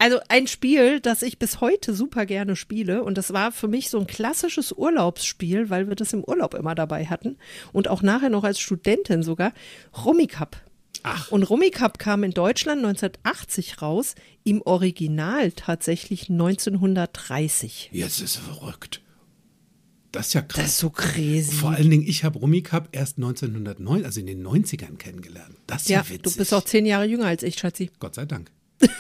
[0.04, 3.90] also ein Spiel, das ich bis heute super gerne spiele und das war für mich
[3.90, 7.38] so ein klassisches Urlaubsspiel, weil wir das im Urlaub immer dabei hatten
[7.72, 9.54] und auch nachher noch als Studentin sogar,
[10.04, 10.58] Rummikub.
[11.04, 11.32] Ach.
[11.32, 17.92] Und Rummikub kam in Deutschland 1980 raus, im Original tatsächlich 1930.
[17.94, 19.02] Jetzt ist er verrückt.
[20.12, 20.64] Das ist ja krass.
[20.64, 21.54] Das ist so crazy.
[21.54, 25.56] Vor allen Dingen, ich habe Rummikub erst 1909, also in den 90ern kennengelernt.
[25.66, 26.24] Das ist ja, ja, witzig.
[26.24, 27.90] du bist auch zehn Jahre jünger als ich, Schatzi.
[28.00, 28.52] Gott sei Dank.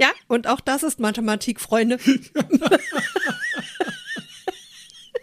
[0.00, 1.98] Ja, und auch das ist Mathematik, Freunde.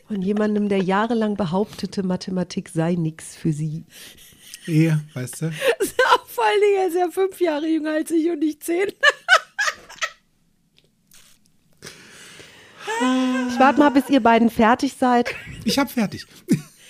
[0.07, 3.85] Von jemandem, der jahrelang behauptete, Mathematik sei nix für sie.
[4.65, 5.51] Ja, weißt du?
[6.27, 8.91] Vor allen Dingen, er ist ja fünf Jahre jünger als ich und nicht zehn.
[13.49, 15.35] Ich warte mal, bis ihr beiden fertig seid.
[15.65, 16.25] Ich habe fertig.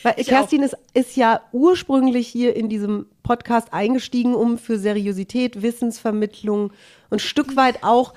[0.03, 6.71] Weil Kerstin ist, ist ja ursprünglich hier in diesem Podcast eingestiegen, um für Seriosität, Wissensvermittlung
[7.09, 8.13] und Stück weit auch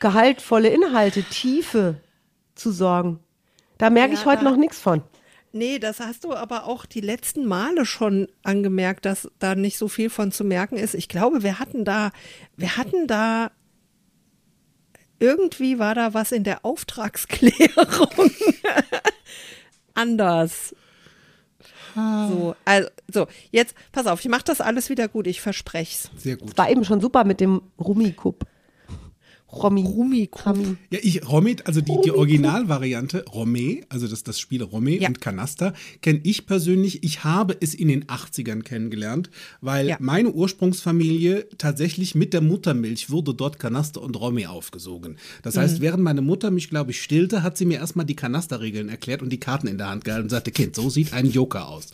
[0.00, 1.96] gehaltvolle Inhalte, Tiefe
[2.54, 3.20] zu sorgen.
[3.78, 5.02] Da merke ich Ja, heute da- noch nichts von.
[5.52, 9.88] Nee, das hast du aber auch die letzten Male schon angemerkt, dass da nicht so
[9.88, 10.94] viel von zu merken ist.
[10.94, 12.12] Ich glaube, wir hatten da,
[12.56, 13.50] wir hatten da,
[15.18, 17.86] irgendwie war da was in der Auftragsklärung
[19.94, 20.74] anders.
[21.96, 26.10] So, also, so, jetzt, pass auf, ich mache das alles wieder gut, ich versprech's.
[26.16, 26.56] Sehr gut.
[26.58, 28.46] War eben schon super mit dem Rummikub.
[29.52, 29.82] Romy.
[29.82, 30.46] Rummikub.
[30.46, 30.76] Rami.
[30.90, 35.08] Ja, ich, Romit, also die, die Originalvariante, Rome, also das, das Spiel Rome Ja.
[35.08, 37.02] und Kanaster, kenne ich persönlich.
[37.02, 39.28] Ich habe es in den 80ern kennengelernt,
[39.60, 39.96] weil Ja.
[39.98, 45.16] meine Ursprungsfamilie tatsächlich mit der Muttermilch wurde dort Kanaster und Rome aufgesogen.
[45.42, 45.82] Das heißt, Mhm.
[45.82, 49.30] während meine Mutter mich, glaube ich, stillte, hat sie mir erstmal die Kanasterregeln erklärt und
[49.30, 51.88] die Karten in der Hand gehalten und sagte, Kind, so sieht ein Joker aus.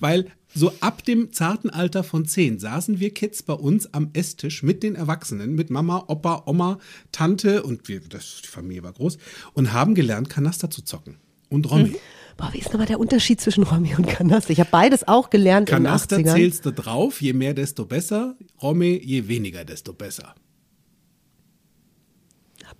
[0.00, 4.62] Weil so ab dem zarten Alter von zehn saßen wir Kids bei uns am Esstisch
[4.62, 6.78] mit den Erwachsenen, mit Mama, Opa, Oma,
[7.10, 9.18] Tante und wir, das, die Familie war groß
[9.54, 11.16] und haben gelernt, Kanaster zu zocken.
[11.48, 11.96] Und Romy.
[12.38, 14.50] Boah, wie ist nochmal der Unterschied zwischen Romy und Kanaster?
[14.50, 16.36] Ich habe beides auch gelernt Kanaster in den 80ern.
[16.36, 18.36] zählst du drauf, je mehr, desto besser.
[18.62, 20.34] Romy, je weniger, desto besser.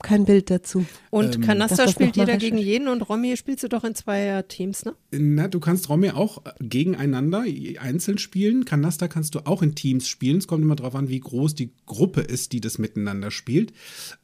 [0.03, 0.85] Kein Bild dazu.
[1.11, 4.85] Und Kanaster das spielt jeder gegen jeden und Romy spielst du doch in zwei Teams,
[4.85, 4.95] ne?
[5.11, 7.45] Na, du kannst Romy auch gegeneinander
[7.79, 8.65] einzeln spielen.
[8.65, 10.39] Kanaster kannst du auch in Teams spielen.
[10.39, 13.73] Es kommt immer darauf an, wie groß die Gruppe ist, die das miteinander spielt.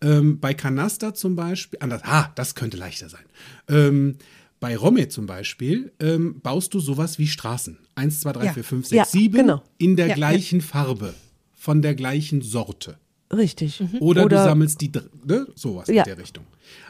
[0.00, 3.24] Ähm, bei Kanaster zum Beispiel, anders, ah, das könnte leichter sein.
[3.68, 4.16] Ähm,
[4.60, 7.78] bei Romy zum Beispiel ähm, baust du sowas wie Straßen.
[7.94, 8.52] Eins, zwei, drei, Ja.
[8.54, 9.62] vier, fünf, Ja, sechs, sieben genau.
[9.78, 10.14] in der Ja, ja.
[10.16, 11.14] gleichen Farbe,
[11.54, 12.98] von der gleichen Sorte.
[13.32, 13.82] Richtig.
[14.00, 14.90] Oder, du sammelst die,
[15.26, 16.02] ne, sowas Ja.
[16.02, 16.44] in der Richtung.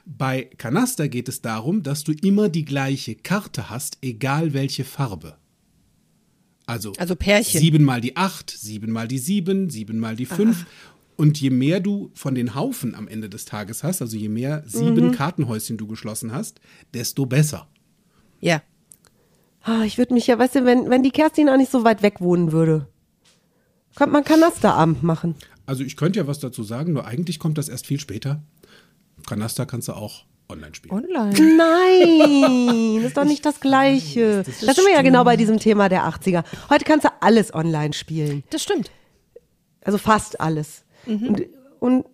[0.06, 5.36] Bei Kanaster geht es darum, dass du immer die gleiche Karte hast, egal welche Farbe.
[6.66, 7.60] Also, Also Pärchen.
[7.60, 10.66] sieben mal die acht, sieben mal die sieben, sieben mal die fünf.
[11.16, 14.62] Und je mehr du von den Haufen am Ende des Tages hast, also je mehr
[14.66, 15.12] sieben Mhm.
[15.12, 16.60] Kartenhäuschen du geschlossen hast,
[16.94, 17.66] desto besser.
[18.40, 18.62] Ja.
[19.62, 22.02] Ah, ich würde mich ja, weißt du, wenn, wenn die Kerstin auch nicht so weit
[22.02, 22.86] weg wohnen würde,
[23.96, 25.34] könnte man Kanasterabend machen.
[25.68, 28.42] Also ich könnte ja was dazu sagen, nur eigentlich kommt das erst viel später.
[29.26, 30.94] Kanaster kannst du auch online spielen.
[30.94, 31.34] Online.
[31.58, 34.44] Nein, ist doch nicht das Gleiche.
[34.46, 36.42] Da sind wir ja genau bei diesem Thema der 80er.
[36.70, 38.44] Heute kannst du alles online spielen.
[38.48, 38.90] Das stimmt.
[39.82, 40.86] Also fast alles.
[41.04, 41.42] Und,
[41.80, 42.06] und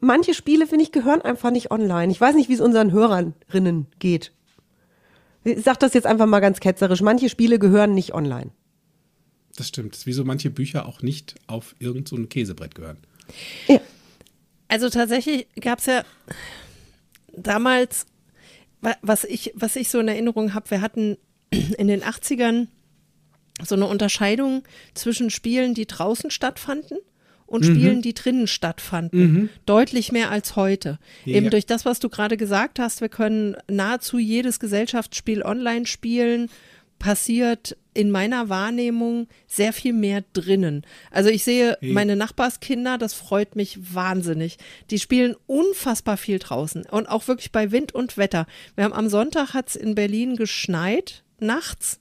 [0.00, 2.12] manche Spiele, finde ich, gehören einfach nicht online.
[2.12, 4.32] Ich weiß nicht, wie es unseren Hörerinnen geht.
[5.42, 7.00] Ich sag das jetzt einfach mal ganz ketzerisch.
[7.02, 8.52] Manche Spiele gehören nicht online.
[9.60, 9.92] Das stimmt.
[9.92, 12.96] Das ist wie so manche Bücher auch nicht auf irgendein so ein Käsebrett gehören.
[13.68, 13.78] Ja.
[14.68, 16.02] Also tatsächlich gab es ja
[17.36, 18.06] damals,
[18.80, 21.16] wa- was ich, was ich so in Erinnerung habe, wir hatten
[21.50, 22.68] in den 80ern
[23.62, 24.62] so eine Unterscheidung
[24.94, 26.96] zwischen Spielen, die draußen stattfanden
[27.46, 29.50] und Spielen, die drinnen stattfanden.
[29.66, 30.98] Deutlich mehr als heute.
[31.26, 31.36] Ja.
[31.36, 36.48] Eben durch das, was du gerade gesagt hast, wir können nahezu jedes Gesellschaftsspiel online spielen,
[37.00, 40.86] passiert in meiner Wahrnehmung sehr viel mehr drinnen.
[41.10, 44.58] Also ich sehe meine Nachbarskinder, das freut mich wahnsinnig.
[44.90, 48.46] Die spielen unfassbar viel draußen und auch wirklich bei Wind und Wetter.
[48.76, 51.98] Wir haben am Sonntag hat es in Berlin geschneit, nachts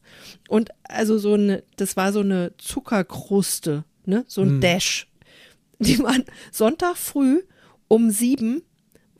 [0.47, 5.07] und also so eine, das war so eine Zuckerkruste, ne, so ein Dash.
[5.79, 7.41] Die waren Sonntag früh
[7.87, 8.61] um sieben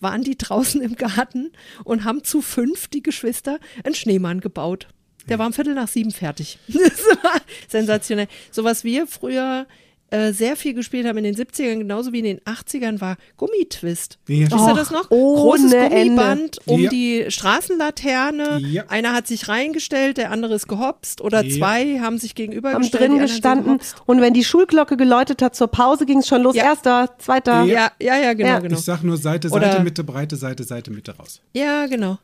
[0.02, 1.52] waren die draußen im Garten
[1.84, 4.88] und haben zu fünf, die Geschwister, einen Schneemann gebaut.
[5.27, 6.58] Der war um Viertel nach sieben fertig.
[6.67, 8.27] Das war sensationell.
[8.51, 9.67] So was wir früher
[10.12, 14.17] äh, sehr viel gespielt haben in den 70ern, genauso wie in den 80ern, war Gummitwist.
[14.27, 14.49] Ja.
[14.49, 15.08] Wisst ihr das noch?
[15.10, 15.89] Großes Ende.
[15.95, 16.89] Gummiband um Ja.
[16.89, 18.60] die Straßenlaterne.
[18.60, 18.86] Ja.
[18.88, 21.58] Einer hat sich reingestellt, der andere ist gehopst oder Ja.
[21.58, 25.67] zwei haben sich gegenüber Haben gestellt, drin gestanden und wenn die Schulglocke geläutet hat zur
[25.67, 26.55] Pause, ging es schon los.
[26.55, 26.63] Ja.
[26.63, 27.63] Erster, zweiter.
[27.65, 28.60] Ja, ja, ja, genau, Ja.
[28.60, 28.77] genau.
[28.77, 31.41] Ich sag nur Seite, Oder- Seite, Mitte, Breite, Seite, Seite, Mitte raus.
[31.53, 32.17] Ja, genau.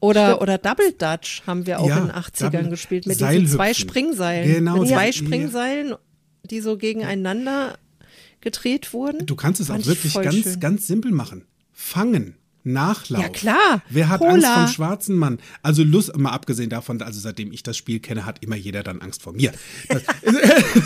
[0.00, 3.46] Oder, oder Double Dutch haben wir auch Ja, in den 80ern Double- gespielt mit diesen
[3.46, 4.52] zwei Springseilen.
[4.54, 5.12] Genau, mit zwei ja.
[5.12, 5.94] Springseilen,
[6.44, 7.78] die so gegeneinander
[8.40, 9.26] gedreht wurden.
[9.26, 10.60] Du kannst es auch Fand wirklich ganz, schön.
[10.60, 11.44] ganz simpel machen.
[11.72, 12.36] Fangen.
[12.62, 13.22] Nachlauf.
[13.22, 13.82] Ja, klar.
[13.88, 14.32] Wer hat Cola.
[14.34, 15.38] Angst vom schwarzen Mann?
[15.62, 19.00] Also Lust, mal abgesehen davon, also seitdem ich das Spiel kenne, hat immer jeder dann
[19.00, 19.52] Angst vor mir.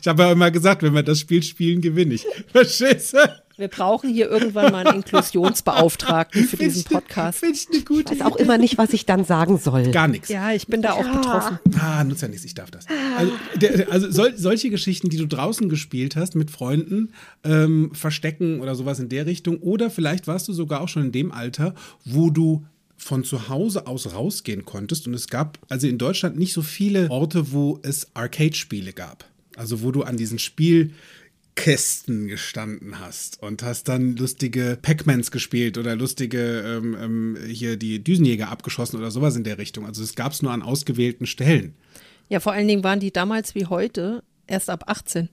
[0.00, 2.24] Ich habe ja immer gesagt, wenn wir das Spiel spielen, gewinne ich.
[2.52, 3.18] Verstehst du?
[3.58, 7.40] Wir brauchen hier irgendwann mal einen Inklusionsbeauftragten für diesen Podcast.
[7.40, 9.90] Finde ich eine gute Weiß auch immer nicht, was ich dann sagen soll.
[9.90, 10.28] Gar nichts.
[10.28, 11.58] Ja, ich bin da auch betroffen.
[11.76, 12.86] Ah, nutzt ja nichts, ich darf das.
[13.16, 18.60] Also, der, also sol, solche Geschichten, die du draußen gespielt hast mit Freunden, ähm, Verstecken
[18.60, 21.74] oder sowas in der Richtung, oder vielleicht warst du sogar auch schon in dem Alter,
[22.04, 22.64] wo du
[22.96, 27.10] von zu Hause aus rausgehen konntest und es gab also in Deutschland nicht so viele
[27.10, 29.24] Orte, wo es Arcade-Spiele gab.
[29.56, 30.38] Also wo du an diesen
[31.58, 38.02] Spielkästen gestanden hast und hast dann lustige Pac-Mans gespielt oder lustige ähm, ähm, hier die
[38.02, 39.84] Düsenjäger abgeschossen oder sowas in der Richtung.
[39.86, 41.74] Also es gab es nur an ausgewählten Stellen.
[42.28, 45.28] Ja, vor allen Dingen waren die damals wie heute erst ab 18,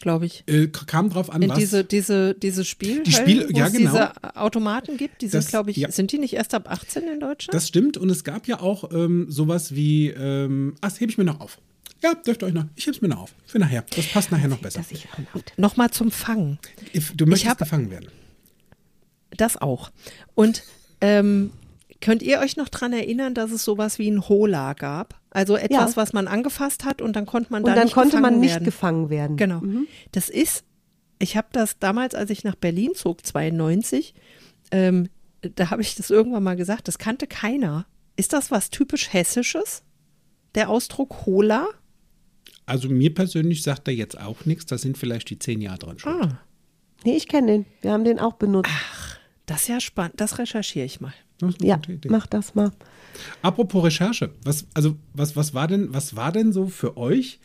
[0.00, 0.44] glaube ich.
[0.46, 1.58] Äh, kam drauf an, In was.
[1.58, 3.90] diese, diese, diese Spiel, Die Spiel- wo ja, es genau.
[3.90, 5.90] diese Automaten gibt, die sind, glaube ich, ja.
[5.90, 7.54] sind die nicht erst ab 18 in Deutschland?
[7.54, 11.18] das stimmt und es gab ja auch ähm, sowas wie, ähm, ach, das hebe ich
[11.18, 11.58] mir noch auf.
[12.02, 12.64] Ja, dürft ihr euch noch.
[12.76, 13.34] Ich hebe es mir noch auf.
[13.46, 13.84] Für nachher.
[13.94, 14.82] Das passt nachher noch besser.
[15.56, 16.58] Nochmal zum Fangen.
[17.14, 18.08] Du möchtest hab- gefangen werden.
[19.30, 19.90] Das auch.
[20.34, 20.62] Und
[21.00, 21.52] ähm,
[22.00, 25.20] könnt ihr euch noch dran erinnern, dass es sowas wie ein Hola gab?
[25.30, 25.96] Also etwas, Ja.
[25.96, 28.40] was man angefasst hat und dann konnte man Und da dann nicht konnte gefangen man
[28.40, 28.64] nicht werden.
[28.64, 29.36] gefangen werden.
[29.36, 29.62] Genau.
[30.12, 30.64] Das ist,
[31.18, 34.14] ich habe das damals, als ich nach Berlin zog, 92,
[34.70, 35.08] ähm,
[35.42, 37.86] da habe ich das irgendwann mal gesagt, das kannte keiner.
[38.16, 39.82] Ist das was typisch Hessisches?
[40.54, 41.68] Der Ausdruck Hola?
[42.66, 44.66] Also mir persönlich sagt er jetzt auch nichts.
[44.66, 46.22] Da sind vielleicht die zehn Jahre dran schon.
[46.22, 46.40] Ah,
[47.04, 47.66] Nee, ich kenne den.
[47.82, 48.70] Wir haben den auch benutzt.
[49.46, 50.14] das ist ja spannend.
[50.20, 51.14] Das recherchiere ich mal.
[51.38, 52.08] Das ist eine ja, gute Idee.
[52.08, 52.72] mach das mal.
[53.42, 57.38] Apropos Recherche, was, also, was, was, war denn, was war denn so für euch,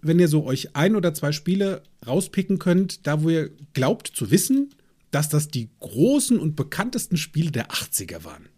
[0.00, 4.30] wenn ihr so euch ein oder zwei Spiele rauspicken könnt, da wo ihr glaubt zu
[4.30, 4.70] wissen,
[5.10, 8.48] dass das die großen und bekanntesten Spiele der 80er waren?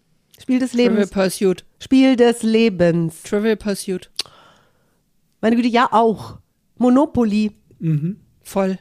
[0.41, 1.11] Spiel des Trivial Lebens.
[1.11, 1.65] Pursuit.
[1.81, 3.23] Spiel des Lebens.
[3.25, 4.11] Trivial Pursuit.
[5.43, 6.39] Meine Güte, ja auch.
[6.79, 7.53] Monopoly.
[8.43, 8.79] Voll.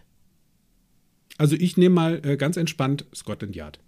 [1.38, 3.80] Also ich nehme mal äh, ganz entspannt Scotland Yard.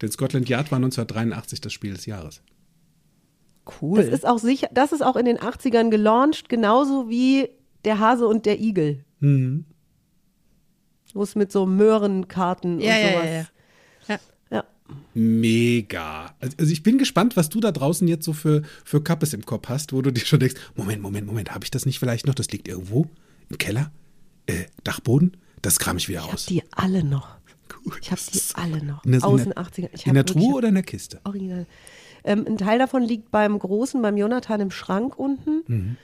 [0.00, 2.42] Denn Scotland Yard war 1983 das Spiel des Jahres.
[3.80, 3.98] Cool.
[3.98, 7.48] Das ist auch sicher, das ist auch in den 80ern gelauncht, genauso wie
[7.84, 9.04] der Hase und der Igel.
[9.20, 9.64] Mhm.
[11.14, 13.24] Wo es mit so Möhrenkarten ja, und sowas.
[13.24, 13.36] ja, ja.
[13.38, 13.46] ja.
[15.14, 16.34] Mega.
[16.40, 19.44] Also also ich bin gespannt, was du da draußen jetzt so für, für Kappes im
[19.46, 22.26] Kopf hast, wo du dir schon denkst, Moment, Moment, Moment, habe ich das nicht vielleicht
[22.26, 22.34] noch?
[22.34, 23.06] Das liegt irgendwo
[23.48, 23.90] im Keller?
[24.46, 25.36] Äh, Dachboden?
[25.62, 26.46] Das kram ich wieder Ich aus.
[26.46, 27.28] die alle noch.
[27.86, 27.94] Cool.
[28.02, 29.04] Ich habe die alle noch.
[29.04, 29.88] In der, Aus in der, 80ern.
[29.94, 31.20] Ich in der Truhe oder in der Kiste?
[31.24, 31.66] Original.
[32.24, 35.62] Ähm, ein Teil davon liegt beim Großen, beim Jonathan im Schrank unten.
[35.66, 35.96] Mhm.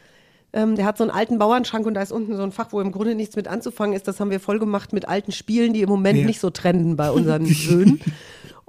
[0.53, 2.81] Ähm, der hat so einen alten Bauernschrank und da ist unten so ein Fach, wo
[2.81, 4.09] im Grunde nichts mit anzufangen ist.
[4.09, 6.27] Das haben wir voll gemacht mit alten Spielen, die im Moment Ja.
[6.27, 8.01] nicht so trenden bei unseren Söhnen.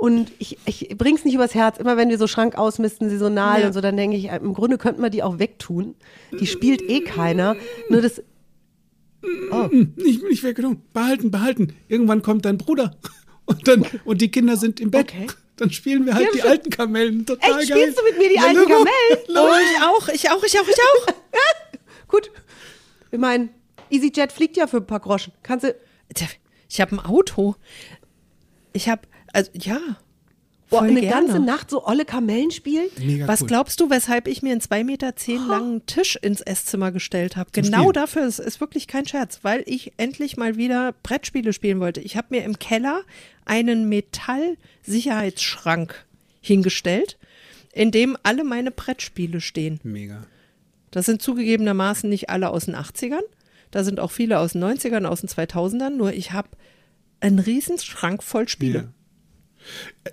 [0.01, 1.77] Und ich, ich bring's nicht übers Herz.
[1.77, 3.67] Immer wenn wir so Schrank ausmisten, saisonal Ja.
[3.67, 5.93] und so, dann denke ich, im Grunde könnte man die auch wegtun.
[6.39, 7.55] Die spielt eh keiner.
[7.87, 8.23] Nur das,
[9.95, 10.81] Nicht, nicht weggenommen.
[10.91, 11.75] Behalten, behalten.
[11.87, 12.97] Irgendwann kommt dein Bruder.
[13.45, 15.11] Und, dann, und die Kinder sind im Bett.
[15.13, 15.27] Okay.
[15.57, 17.23] Dann spielen wir halt Ja, die alten Kamellen.
[17.27, 17.79] Total Echt, geil.
[17.81, 18.61] spielst du mit mir die Ja, alten.
[18.61, 18.87] Kamellen?
[19.29, 21.13] Oh, ich auch, ich auch, ich auch, ich auch.
[22.07, 22.31] gut.
[23.11, 23.49] Ich meine,
[23.91, 25.31] EasyJet fliegt ja für ein paar Groschen.
[25.43, 25.75] Kannst du,
[26.69, 27.55] Ich habe ein Auto.
[28.73, 29.01] Ich habe,
[29.33, 29.79] also ja,
[30.67, 31.27] voll eine gerne.
[31.27, 32.87] ganze Nacht so olle Kamellen spielen?
[32.97, 33.47] Mega Was cool.
[33.47, 37.49] glaubst du, weshalb ich mir einen 2,10 Meter zehn langen Tisch ins Esszimmer gestellt habe?
[37.51, 37.93] Genau Spielen.
[37.93, 42.01] dafür, es ist wirklich kein Scherz, weil ich endlich mal wieder Brettspiele spielen wollte.
[42.01, 43.01] Ich habe mir im Keller
[43.45, 46.05] einen Metall-Sicherheitsschrank
[46.41, 47.17] hingestellt,
[47.73, 49.79] in dem alle meine Brettspiele stehen.
[49.83, 50.23] Mega.
[50.91, 53.21] Das sind zugegebenermaßen nicht alle aus den 80ern.
[53.71, 55.91] Da sind auch viele aus den 90ern, aus den 2000ern.
[55.91, 56.49] Nur ich habe
[57.21, 58.89] einen riesen Schrank voll Spiele.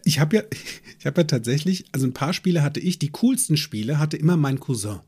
[0.05, 0.43] Ich habe ja,
[0.99, 4.37] ich habe ja tatsächlich, also ein paar Spiele hatte ich, die coolsten Spiele hatte immer
[4.37, 5.01] mein Cousin,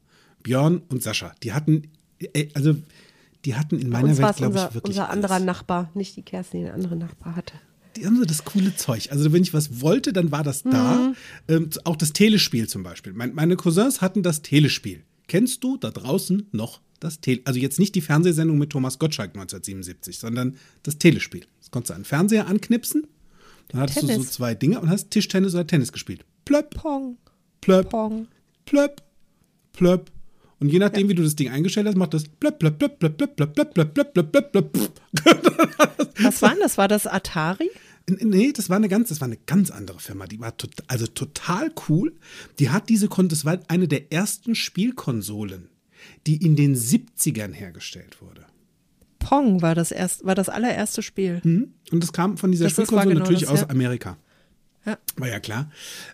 [0.43, 1.35] Björn und Sascha.
[1.43, 2.77] Die hatten, äh, also
[3.45, 4.91] die hatten in meiner Welt, glaube unser, ich, wirklich.
[4.91, 5.47] unser anderer alles.
[5.47, 7.55] Nachbar, nicht die Kerstin, die den anderen Nachbar hatte.
[7.97, 9.09] Die haben so das coole Zeug.
[9.11, 11.13] Also wenn ich was wollte, dann war das da.
[11.49, 13.13] Ähm, auch das Telespiel zum Beispiel.
[13.13, 15.03] Mein, meine Cousins hatten das Telespiel.
[15.27, 17.41] Kennst du da draußen noch das Tele?
[17.45, 21.47] Also jetzt nicht die Fernsehsendung mit Thomas Gottschalk 1977, sondern das Telespiel.
[21.59, 23.07] Das konntest du an den Fernseher anknipsen.
[23.73, 24.33] Dann hattest du so Tennis.
[24.33, 26.25] zwei Dinge und hast Tischtennis oder Tennis gespielt.
[26.45, 27.19] Plöpp, Pong,
[27.61, 28.27] plöpp, Pong.
[28.65, 29.03] plöpp,
[29.73, 30.11] plöpp.
[30.59, 33.17] Und je nachdem, wie du das Ding eingestellt hast, macht das plöpp, plöpp, plöpp, plöpp,
[33.17, 35.01] plöpp, plöpp, plöpp, plöpp, plöpp, plöpp, plöpp, plöpp.
[36.21, 36.77] Was war denn das?
[36.77, 37.71] War das Atari?
[38.09, 40.27] Nee, das war eine ganz, das war eine ganz andere Firma.
[40.27, 42.13] Die war tot, also total cool.
[42.59, 45.69] Die hat diese Kon das war eine der ersten Spielkonsolen,
[46.27, 48.47] die in den 70ern hergestellt wurde.
[49.21, 51.41] Pong war das erst, war das allererste Spiel.
[51.45, 53.71] Und das kam von dieser Das- Spielkonsole genau natürlich das, aus ja.
[53.71, 54.17] Amerika.
[54.85, 54.99] Ja.
[55.17, 55.71] War ja klar.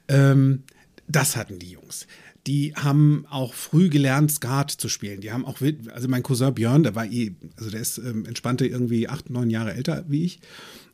[0.08, 0.64] Ähm,
[1.08, 2.06] das hatten die Jungs.
[2.46, 5.20] Die haben auch früh gelernt, Skat zu spielen.
[5.20, 5.58] Die haben auch,
[5.92, 9.50] also mein Cousin Björn, der war eh, also der ist ähm, entspannte irgendwie acht, neun
[9.50, 10.40] Jahre älter wie ich.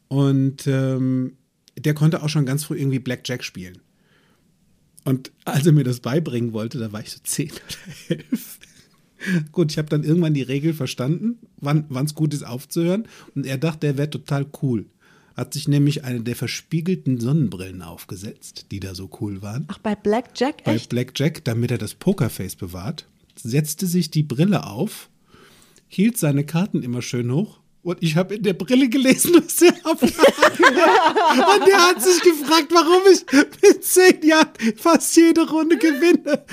[0.08, 1.36] Und ähm,
[1.78, 3.78] der konnte auch schon ganz früh irgendwie Blackjack spielen.
[5.04, 8.58] Und als er mir das beibringen wollte, da war ich so zehn oder elf.
[9.52, 13.06] Gut, ich habe dann irgendwann die Regel verstanden, wann es gut ist aufzuhören.
[13.34, 14.86] Und er dachte, er wäre total cool.
[15.36, 19.64] Hat sich nämlich eine der verspiegelten Sonnenbrillen aufgesetzt, die da so cool waren.
[19.68, 20.90] Ach, bei Blackjack Bei echt?
[20.90, 25.08] Blackjack, damit er das Pokerface bewahrt, setzte sich die Brille auf,
[25.88, 27.60] hielt seine Karten immer schön hoch.
[27.82, 32.68] Und ich habe in der Brille gelesen, was er auf Und der hat sich gefragt,
[32.70, 33.24] warum ich
[33.62, 36.44] mit zehn Jahren fast jede Runde gewinne.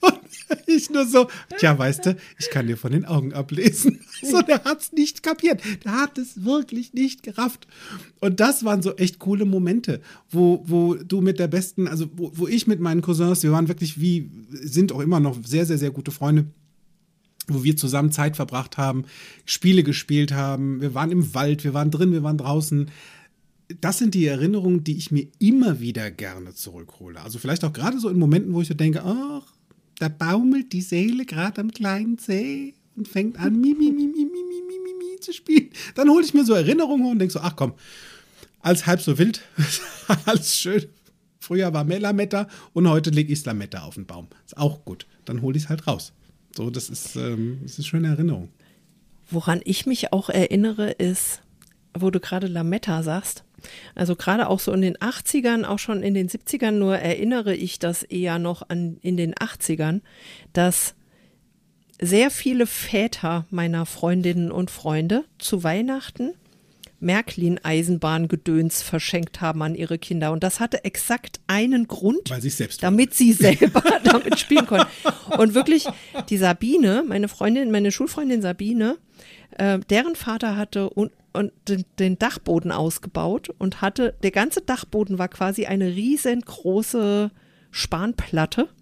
[0.00, 0.20] Und
[0.66, 4.00] ich nur so, tja, weißt du, ich kann dir von den Augen ablesen.
[4.22, 5.62] So, der hat es nicht kapiert.
[5.82, 7.66] Der hat es wirklich nicht gerafft.
[8.20, 12.30] Und das waren so echt coole Momente, wo, wo du mit der besten, also wo,
[12.34, 15.78] wo ich mit meinen Cousins, wir waren wirklich wie, sind auch immer noch sehr, sehr,
[15.78, 16.46] sehr gute Freunde
[17.48, 19.04] wo wir zusammen Zeit verbracht haben,
[19.44, 22.90] Spiele gespielt haben, wir waren im Wald, wir waren drin, wir waren draußen.
[23.80, 27.20] Das sind die Erinnerungen, die ich mir immer wieder gerne zurückhole.
[27.20, 29.52] Also vielleicht auch gerade so in Momenten, wo ich so denke, ach,
[30.00, 34.24] da baumelt die Seele gerade am kleinen See und fängt an, mi, mi, mi, mi,
[34.24, 35.68] mi, mi, mi, mi, mi zu spielen.
[35.94, 37.74] Dann hole ich mir so Erinnerungen und denke so, ach komm,
[38.60, 39.42] alles halb so wild,
[40.24, 40.86] alles schön.
[41.38, 44.28] Früher war Melametta und heute lege ich Lametta auf den Baum.
[44.46, 45.06] Ist auch gut.
[45.26, 46.12] Dann hole ich es halt raus.
[46.56, 48.48] So, das ist, ähm, das ist eine schöne Erinnerung.
[49.30, 51.42] Woran ich mich auch erinnere, ist,
[51.92, 53.44] wo du gerade Lametta sagst.
[53.94, 57.78] Also gerade auch so in den 80ern, auch schon in den 70ern, nur erinnere ich
[57.78, 60.00] das eher noch an in den 80ern,
[60.52, 60.94] dass
[62.00, 66.32] sehr viele Väter meiner Freundinnen und Freunde zu Weihnachten
[67.00, 70.32] Märklin-Eisenbahn-Gedöns verschenkt haben an ihre Kinder.
[70.32, 72.30] Und das hatte exakt einen Grund,
[72.80, 74.86] damit sie selber damit spielen konnten.
[75.38, 75.86] Und wirklich,
[76.28, 78.98] die Sabine, meine Freundin, meine Schulfreundin Sabine,
[79.56, 85.18] äh, deren Vater hatte und, und den, den Dachboden ausgebaut und hatte, der ganze Dachboden
[85.18, 87.30] war quasi eine riesengroße
[87.70, 88.68] Spanplatte.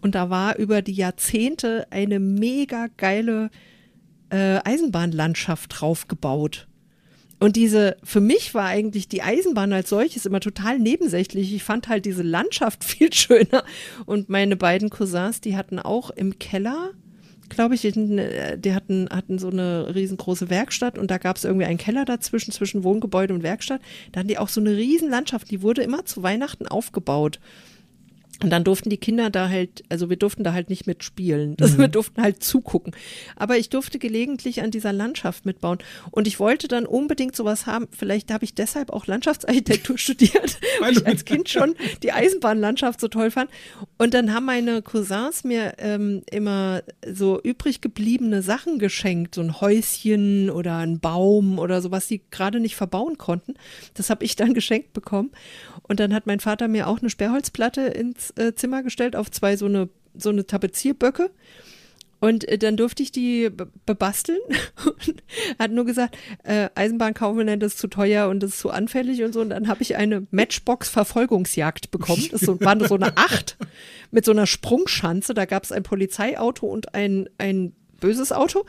[0.00, 3.50] Und da war über die Jahrzehnte eine mega geile
[4.30, 6.68] äh, Eisenbahnlandschaft draufgebaut.
[7.40, 11.54] Und diese, für mich war eigentlich die Eisenbahn als solches immer total nebensächlich.
[11.54, 13.64] Ich fand halt diese Landschaft viel schöner.
[14.06, 16.90] Und meine beiden Cousins, die hatten auch im Keller,
[17.48, 21.66] glaube ich, die die hatten, hatten so eine riesengroße Werkstatt und da gab es irgendwie
[21.66, 23.80] einen Keller dazwischen, zwischen Wohngebäude und Werkstatt.
[24.12, 27.40] Da hatten die auch so eine riesen Landschaft, die wurde immer zu Weihnachten aufgebaut.
[28.42, 31.56] Und dann durften die Kinder da halt, also wir durften da halt nicht mitspielen.
[31.68, 32.94] Also wir durften halt zugucken.
[33.36, 35.78] Aber ich durfte gelegentlich an dieser Landschaft mitbauen.
[36.10, 37.88] Und ich wollte dann unbedingt sowas haben.
[37.90, 43.08] Vielleicht habe ich deshalb auch Landschaftsarchitektur studiert, weil ich als Kind schon die Eisenbahnlandschaft so
[43.08, 43.50] toll fand.
[43.98, 49.34] Und dann haben meine Cousins mir ähm, immer so übrig gebliebene Sachen geschenkt.
[49.34, 53.54] So ein Häuschen oder ein Baum oder sowas, die gerade nicht verbauen konnten.
[53.94, 55.32] Das habe ich dann geschenkt bekommen.
[55.88, 59.56] Und dann hat mein Vater mir auch eine Sperrholzplatte ins äh, Zimmer gestellt auf zwei
[59.56, 61.30] so eine, so eine Tapezierböcke.
[62.20, 64.40] Und äh, dann durfte ich die be- bebasteln.
[65.58, 69.32] Hat nur gesagt, äh, Eisenbahnkaufmann, das ist zu teuer und das ist zu anfällig und
[69.32, 69.40] so.
[69.40, 72.26] Und dann habe ich eine Matchbox-Verfolgungsjagd bekommen.
[72.32, 73.56] Das so, war so eine Acht
[74.10, 75.32] mit so einer Sprungschanze.
[75.32, 78.64] Da gab es ein Polizeiauto und ein, ein böses Auto.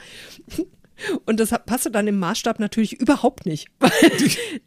[1.26, 3.68] Und das passte dann im Maßstab natürlich überhaupt nicht.
[3.80, 3.92] Weil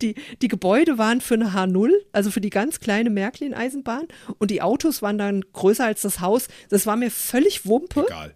[0.01, 4.09] die, die Gebäude waren für eine H0, also für die ganz kleine Märklin-Eisenbahn.
[4.39, 6.49] Und die Autos waren dann größer als das Haus.
[6.69, 8.05] Das war mir völlig Wumpe.
[8.07, 8.35] Egal.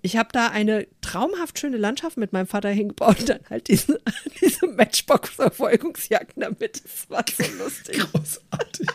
[0.00, 4.00] Ich habe da eine traumhaft schöne Landschaft mit meinem Vater hingebaut und dann halt diese,
[4.40, 6.82] diese Matchbox-Verfolgungsjagden damit.
[6.84, 7.98] Das war so lustig.
[7.98, 8.86] Großartig.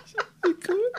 [0.43, 0.91] Wie cool.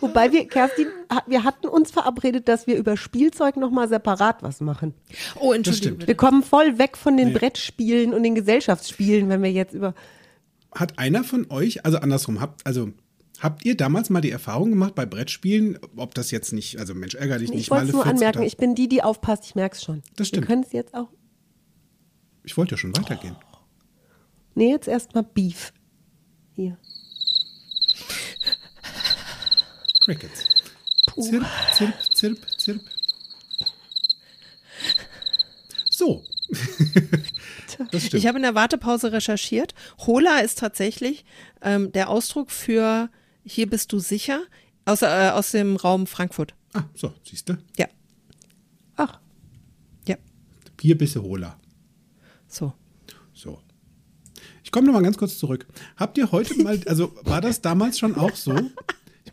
[0.00, 0.86] Wobei wir, Kerstin,
[1.26, 4.94] wir hatten uns verabredet, dass wir über Spielzeug nochmal separat was machen.
[5.40, 6.06] Oh, Entschuldigung.
[6.06, 7.34] Wir kommen voll weg von den Nee.
[7.34, 9.94] Brettspielen und den Gesellschaftsspielen, wenn wir jetzt über.
[10.74, 12.90] Hat einer von euch, also andersrum, habt, also
[13.40, 17.14] habt ihr damals mal die Erfahrung gemacht bei Brettspielen, ob das jetzt nicht, also Mensch,
[17.14, 19.76] ärger dich nicht, Ich wollte es nur anmerken, ich bin die, die aufpasst, ich merke
[19.76, 20.02] es schon.
[20.16, 20.42] Das stimmt.
[20.42, 21.08] Wir können es jetzt auch.
[22.42, 23.36] ich wollte ja schon weitergehen.
[24.54, 25.72] Nee, jetzt erstmal Beef.
[26.52, 26.78] Hier.
[30.04, 30.44] Crickets.
[31.20, 32.80] Zirp, zirp, zirp, zirp.
[35.90, 36.22] So.
[37.90, 38.14] das stimmt.
[38.14, 39.74] Ich habe in der Wartepause recherchiert.
[40.06, 41.24] Hola ist tatsächlich
[41.62, 43.08] ähm, der Ausdruck für
[43.44, 44.42] hier bist du sicher
[44.84, 46.54] aus, äh, aus dem Raum Frankfurt.
[46.74, 47.56] ah, so, siehst du?
[47.78, 47.86] Ja,
[48.96, 49.18] Ach,
[50.06, 50.16] ja,
[50.76, 51.58] Bier bisse Hola.
[52.46, 52.72] so.
[53.32, 53.60] So.
[54.62, 55.66] Ich komme noch mal ganz kurz zurück.
[55.96, 58.54] Habt ihr heute mal, also war das damals schon auch so?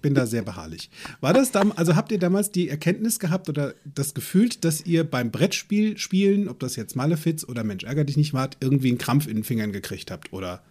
[0.02, 0.89] Ich bin da sehr beharrlich.
[1.20, 5.04] War das dam also habt ihr damals die Erkenntnis gehabt oder das Gefühl, dass ihr
[5.04, 8.97] beim Brettspiel spielen, ob das jetzt Malefiz oder Mensch ärger dich nicht wart, irgendwie einen
[8.97, 10.64] Krampf in den Fingern gekriegt habt oder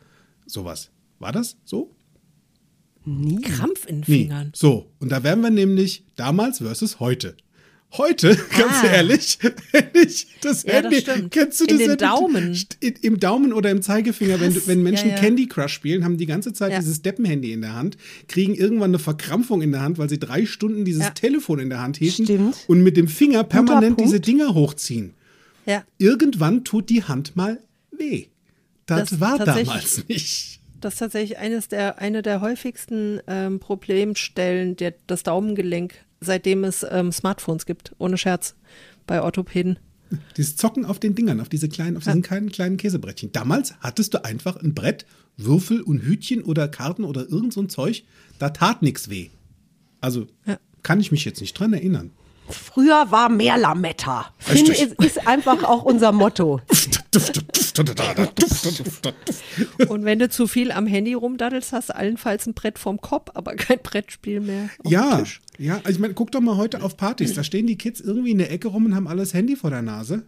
[0.46, 0.90] sowas?
[1.20, 1.94] War das so?
[3.04, 4.22] Krampf in den Nee.
[4.24, 4.50] Fingern.
[4.52, 7.36] So, und da wären wir nämlich damals versus heute.
[7.98, 8.86] Heute, ganz Ah.
[8.92, 9.38] ehrlich,
[9.72, 11.30] wenn ich das Ja, das Handy, stimmt.
[11.32, 11.78] kennst du In das?
[11.78, 12.64] den wenn du- Daumen.
[12.80, 14.68] in- Im Daumen oder im Zeigefinger, wenn, Krass.
[14.68, 15.20] wenn Menschen Ja, ja.
[15.20, 17.96] Candy Crush spielen, haben die ganze Zeit dieses Deppenhandy in der Hand,
[18.28, 21.12] kriegen irgendwann eine Verkrampfung in der Hand, weil sie drei Stunden dieses.
[21.14, 22.56] Telefon in der Hand hielten Stimmt.
[22.68, 25.14] und mit dem Finger permanent diese Dinger hochziehen.
[25.66, 27.58] Ja, Irgendwann tut die Hand mal
[27.90, 28.26] weh.
[28.86, 30.60] Das, Das war damals nicht.
[30.80, 36.84] das ist tatsächlich eines der, eine der häufigsten ähm, Problemstellen, der, das Daumengelenk, seitdem es
[36.88, 37.94] ähm, Smartphones gibt.
[37.98, 38.54] Ohne Scherz.
[39.06, 39.78] Bei Orthopäden.
[40.36, 43.32] Dieses Zocken auf den Dingern, auf diese kleinen, auf diesen kleinen, kleinen Käsebrettchen.
[43.32, 45.06] Damals hattest du einfach ein Brett,
[45.36, 48.04] Würfel und Hütchen oder Karten oder irgend so ein Zeug,
[48.38, 49.30] da tat nichts weh.
[50.00, 50.58] Also Ja.
[50.82, 52.10] kann ich mich jetzt nicht dran erinnern.
[52.52, 54.32] Früher war mehr Lametta.
[54.38, 54.92] Finde Richtig.
[54.98, 56.60] ist, ist einfach auch unser Motto.
[59.88, 63.30] Und wenn du zu viel am Handy rumdaddelst, hast du allenfalls ein Brett vorm Kopf,
[63.34, 64.64] aber kein Brettspiel mehr.
[64.64, 65.40] auf dem Ja, Tisch.
[65.58, 67.34] ja, also ich meine, guck doch mal heute auf Partys.
[67.34, 69.82] Da stehen die Kids irgendwie in der Ecke rum und haben alles Handy vor der
[69.82, 70.22] Nase,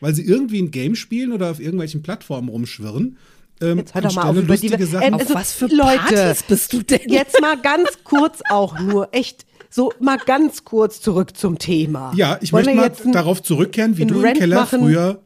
[0.00, 3.18] weil sie irgendwie ein Game spielen oder auf irgendwelchen Plattformen rumschwirren.
[3.60, 5.02] Ähm, Jetzt hör doch mal auf, über die Sachen.
[5.02, 7.00] Äh, Auf Also, was für Leute, Partys bist du denn?
[7.08, 12.12] Jetzt mal ganz kurz auch nur, echt, so mal ganz kurz zurück zum Thema.
[12.16, 14.80] ja, ich Wollen möchte mal jetzt ein- darauf zurückkehren, wie du im Rant Keller machen?
[14.80, 15.20] früher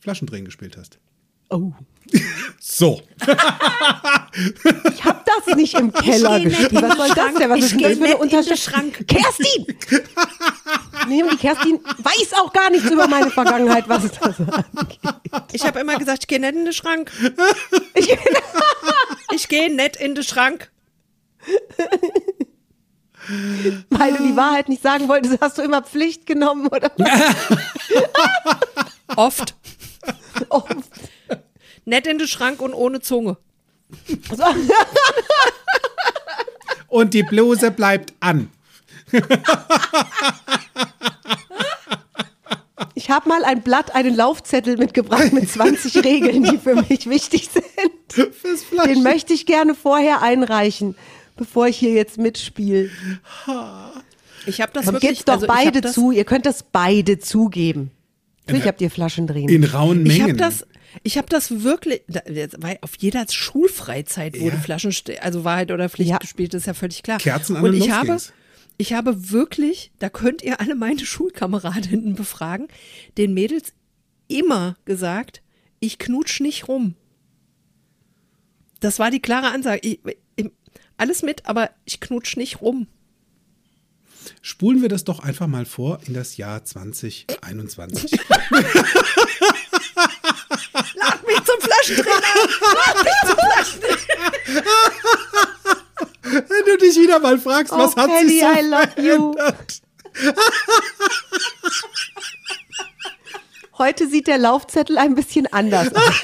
[0.00, 0.98] Flaschendrehen gespielt hast.
[1.50, 1.72] Oh,
[2.60, 3.00] So.
[3.20, 6.74] ich hab das nicht im Keller gespielt.
[6.74, 7.50] Was soll das denn?
[7.50, 8.58] Was Ich ist das für eine in den Unterstellung?
[8.58, 9.06] Schrank.
[9.08, 9.66] Kerstin!
[11.08, 14.98] Nee, die Kerstin weiß auch gar nichts über meine Vergangenheit, was es das angeht.
[15.52, 17.10] Ich habe immer gesagt, ich gehe nicht in den Schrank.
[17.94, 18.16] Ich,
[19.34, 20.70] Ich gehe nicht in den Schrank.
[23.90, 26.90] Weil du die Wahrheit nicht sagen wolltest, hast du immer Pflicht genommen, oder?
[29.16, 29.54] Oft.
[30.50, 30.62] Oh,
[31.84, 33.36] Nicht in den Schrank und ohne Zunge.
[34.34, 34.44] so.
[36.88, 38.50] Und die Bluse bleibt an.
[42.94, 47.50] Ich habe mal ein Blatt, einen Laufzettel mitgebracht mit 20 Regeln, die für mich wichtig
[47.52, 47.64] sind.
[48.86, 50.94] Den möchte ich gerne vorher einreichen,
[51.38, 52.90] bevor ich hier jetzt mitspiele.
[54.46, 55.10] Ich habe das Dann wirklich.
[55.10, 56.10] geht's doch also ich hab beide zu.
[56.12, 57.90] Ihr könnt das beide zugeben.
[58.46, 59.48] Natürlich habt ihr Flaschen drehen.
[59.48, 60.22] In rauen Ich Mengen.
[60.22, 60.66] habe das,
[61.02, 62.02] ich habe das wirklich,
[62.58, 64.60] war auf jeder Schulfreizeit wurde Ja.
[64.62, 66.18] Flaschen, also Wahrheit oder Pflicht Ja.
[66.18, 67.18] gespielt, ist ja völlig klar.
[67.18, 68.32] Kerzen an und und ich habe, ging's.
[68.78, 72.68] ich habe wirklich, da könnt ihr alle meine Schulkameradinnen befragen,
[73.18, 73.74] den Mädels
[74.28, 75.42] immer gesagt,
[75.80, 76.94] ich knutsch nicht rum.
[78.80, 79.80] Das war die klare Ansage.
[79.82, 80.16] Ich, ich,
[80.98, 82.86] alles mit, aber ich knutsch nicht rum.
[84.42, 88.10] Spulen wir das doch einfach mal vor in das Jahr 2021.
[90.94, 92.20] Lad mich zum Flaschendreher!
[92.84, 94.32] Lad mich zum Flaschendreher!
[96.22, 99.32] Wenn du dich wieder mal fragst, was Oh, hat Paddy, sich so I love you.
[99.32, 99.82] verändert?
[103.78, 106.22] Heute sieht der Laufzettel ein bisschen anders aus.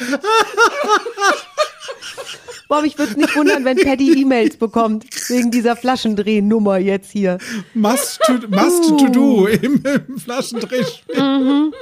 [2.68, 7.38] Boah, mich würde es nicht wundern, wenn Paddy E-Mails bekommt wegen dieser Flaschendrehnummer jetzt hier.
[7.74, 11.20] Must to, must to do im, im Flaschendrehspiel.
[11.20, 11.74] Mhm.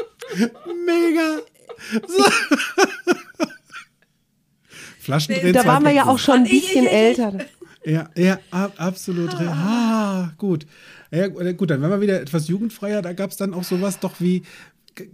[0.86, 1.38] Mega.
[2.06, 2.24] So.
[4.98, 6.08] Flaschendrehen Da waren wir ja 2000.
[6.08, 7.34] auch schon ein bisschen älter.
[7.84, 9.34] Ja, ja, ab, absolut.
[9.34, 10.66] Ah, ah gut.
[11.10, 14.20] Ja, gut, dann wenn wir wieder etwas jugendfreier, da gab es dann auch sowas doch
[14.20, 14.42] wie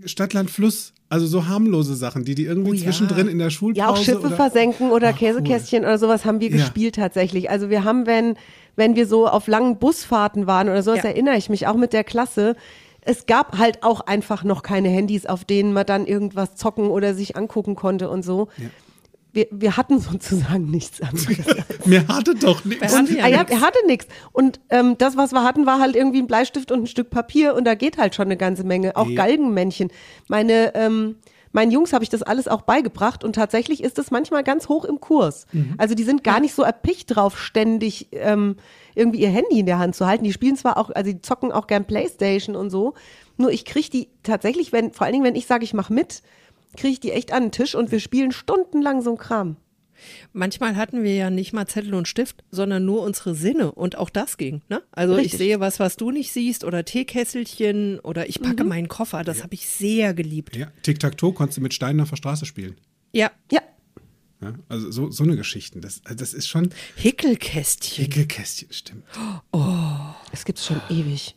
[0.05, 0.93] Stadtland Fluss.
[1.11, 2.82] Also so harmlose Sachen, die die irgendwie Oh ja.
[2.82, 6.41] zwischendrin in der Schulpause Ja, auch Schiffe oder, versenken oder Ach, Käsekästchen oder sowas haben
[6.41, 6.57] wir Ja.
[6.57, 7.51] gespielt tatsächlich.
[7.51, 8.37] Also wir haben, wenn,
[8.74, 11.11] wenn wir so auf langen Busfahrten waren oder sowas, Ja.
[11.11, 12.57] erinnere ich mich auch mit der Klasse.
[13.03, 17.14] Es gab halt auch einfach noch keine Handys, auf denen man dann irgendwas zocken oder
[17.14, 18.49] sich angucken konnte und so.
[19.35, 21.26] Wir, wir hatten sozusagen nichts anderes.
[21.85, 22.97] Mir hatte doch nichts.
[22.97, 24.07] Hatte ja ah, ja, er hatte nichts.
[24.32, 27.55] Und ähm, das, was wir hatten, war halt irgendwie ein Bleistift und ein Stück Papier
[27.55, 28.97] und da geht halt schon eine ganze Menge.
[28.97, 29.16] Auch Ja.
[29.16, 29.91] Galgenmännchen.
[30.28, 31.16] Meine, ähm,
[31.53, 34.85] meinen Jungs habe ich das alles auch beigebracht und tatsächlich ist es manchmal ganz hoch
[34.85, 35.47] im Kurs.
[35.78, 38.57] Also die sind gar nicht so erpicht drauf, ständig ähm,
[38.95, 40.24] irgendwie ihr Handy in der Hand zu halten.
[40.24, 42.95] Die spielen zwar auch, also die zocken auch gern Playstation und so.
[43.37, 46.22] Nur ich kriege die tatsächlich, wenn, vor allen Dingen, wenn ich sage, ich mache mit,
[46.77, 49.57] kriege ich die echt an den Tisch und wir spielen stundenlang so ein Kram.
[50.33, 54.11] Manchmal hatten wir ja nicht mal Zettel und Stift, sondern nur unsere Sinne und auch
[54.11, 54.61] das ging.
[54.68, 54.83] Ne?
[54.91, 55.33] Also Richtig.
[55.35, 58.68] ich sehe was, was du nicht siehst oder Teekesselchen oder ich packe Mhm.
[58.70, 59.22] meinen Koffer.
[59.22, 60.57] Das habe ich sehr geliebt.
[60.57, 62.77] Ja, Tic-Tac-Toe konntest du mit Steinen auf der Straße spielen.
[63.12, 63.61] Ja, Ja,
[64.43, 65.81] Ja, also so, so eine Geschichten.
[65.81, 68.05] Das, also das ist schon Hickelkästchen.
[68.05, 69.05] Hickelkästchen, stimmt.
[70.33, 71.37] es gibt's schon ewig.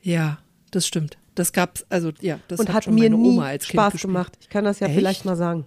[0.00, 0.38] Ja,
[0.70, 1.18] das stimmt.
[1.36, 3.74] Das gab's, also ja, das und hat, hat schon mir meine nie Oma als Kind
[3.80, 4.12] Spaß gespielt.
[4.12, 4.36] gemacht.
[4.40, 4.96] Ich kann das ja Echt?
[4.96, 5.64] vielleicht mal sagen.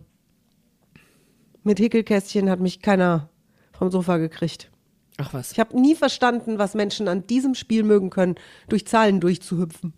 [1.63, 3.29] Mit Hickelkästchen hat mich keiner
[3.71, 4.69] vom Sofa gekriegt.
[5.17, 5.51] Ach was.
[5.51, 8.35] Ich habe nie verstanden, was Menschen an diesem Spiel mögen können,
[8.67, 9.93] durch Zahlen durchzuhüpfen.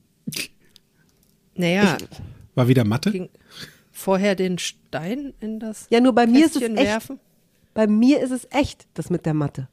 [1.56, 1.98] Naja,
[2.56, 3.12] War wieder Mathe?
[3.12, 3.30] ging
[3.92, 6.88] vorher den Stein in das Ja, nur bei mir ist es Kästchen echt.
[6.88, 7.20] werfen.
[7.74, 9.68] Bei mir ist es echt, das mit der Mathe.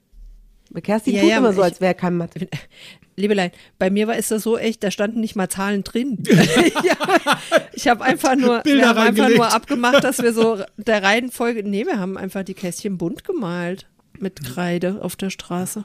[0.71, 2.49] Bei Kerstin Ja, tut ja, immer so, ich- als wäre kein Mathe.
[3.17, 3.51] Liebelein,
[3.81, 6.23] bei mir war ist das so echt, da standen nicht mal Zahlen drin.
[6.29, 7.41] ich habe
[7.73, 11.69] ich hab einfach nur, Bilder wir haben einfach nur abgemacht, dass wir so der Reihenfolge,
[11.69, 13.87] nee, wir haben einfach die Kästchen bunt gemalt
[14.21, 15.85] mit Kreide auf der Straße.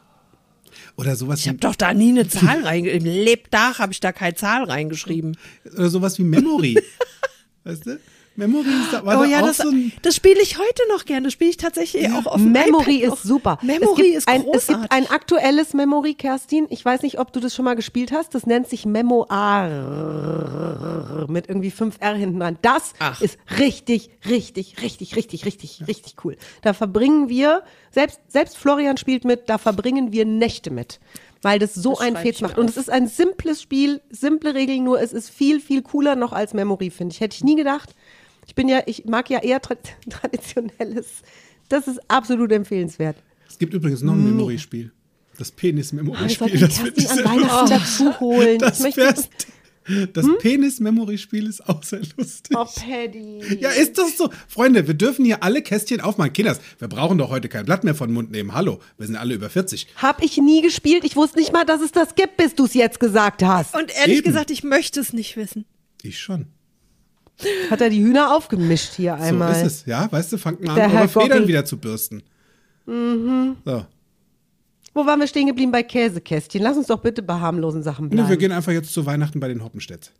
[0.95, 3.07] Oder sowas Ich habe doch da nie eine Zahl reingeschrieben.
[3.07, 5.35] Im Lebtag habe ich da keine Zahl reingeschrieben.
[5.73, 6.79] oder sowas wie Memory.
[7.63, 7.99] weißt du?
[8.35, 9.91] Memory ist da, war oh da ja, auch das, so ein.
[10.01, 11.25] das spiele ich heute noch gerne.
[11.25, 13.17] Das spiele ich tatsächlich auch auf Memory iPad noch.
[13.17, 13.59] ist super.
[13.61, 14.69] Memory es gibt ist ein, großartig.
[14.69, 16.65] Es gibt ein aktuelles Memory, Kerstin.
[16.69, 18.33] Ich weiß nicht, ob du das schon mal gespielt hast.
[18.33, 19.67] Das nennt sich Memoir
[21.29, 22.57] mit irgendwie 5 R hinten dran.
[22.61, 23.21] Das Ach.
[23.21, 26.35] ist richtig, richtig, richtig, richtig, richtig, richtig cool.
[26.61, 27.61] Da verbringen wir,
[27.91, 30.99] selbst, selbst Florian spielt mit, da verbringen wir Nächte mit.
[31.43, 32.57] Weil das so Das ein schreibe ich Fetz macht.
[32.57, 36.31] Und es ist ein simples Spiel, simple Regeln, nur es ist viel, viel cooler noch
[36.31, 37.19] als Memory, finde ich.
[37.19, 37.93] Hätte ich nie gedacht.
[38.45, 39.75] Ich bin ja, ich mag ja eher tra
[40.09, 41.07] traditionelles.
[41.69, 43.17] Das ist absolut empfehlenswert.
[43.47, 44.91] Es gibt übrigens noch ein Memory-Spiel.
[45.37, 46.37] Das Ich Penis-Memory-Spiel.
[46.37, 48.59] sollte Das, find ich an Weihnachten dazu holen.
[48.59, 49.15] Das, ich möchte,
[49.85, 50.07] Hm?
[50.13, 52.55] Das Penis-Memory-Spiel ist auch sehr lustig.
[52.57, 53.57] oh, Paddy.
[53.59, 54.29] Ja, ist das so?
[54.47, 56.31] Freunde, wir dürfen hier alle Kästchen aufmachen.
[56.31, 58.53] Kinders, wir brauchen doch heute kein Blatt mehr von den Mund nehmen.
[58.53, 59.87] Hallo, wir sind alle über 40.
[59.97, 61.03] Hab ich nie gespielt.
[61.03, 63.75] Ich wusste nicht mal, dass es das gibt, bis du es jetzt gesagt hast.
[63.75, 64.27] Und ehrlich Eben.
[64.27, 65.65] gesagt, ich möchte es nicht wissen.
[66.01, 66.47] Ich schon.
[67.69, 69.53] Hat er die Hühner aufgemischt hier einmal.
[69.55, 70.09] So ist es, ja?
[70.11, 72.23] Weißt du, fangt Der an, eure Federn wieder zu bürsten.
[72.85, 73.57] Mhm.
[73.65, 73.85] So.
[74.93, 76.61] Wo waren wir stehen geblieben bei Käsekästchen?
[76.61, 78.29] Lass uns doch bitte bei harmlosen Sachen bleiben.
[78.29, 80.11] wir gehen einfach jetzt zu Weihnachten bei den Hoppenstedts.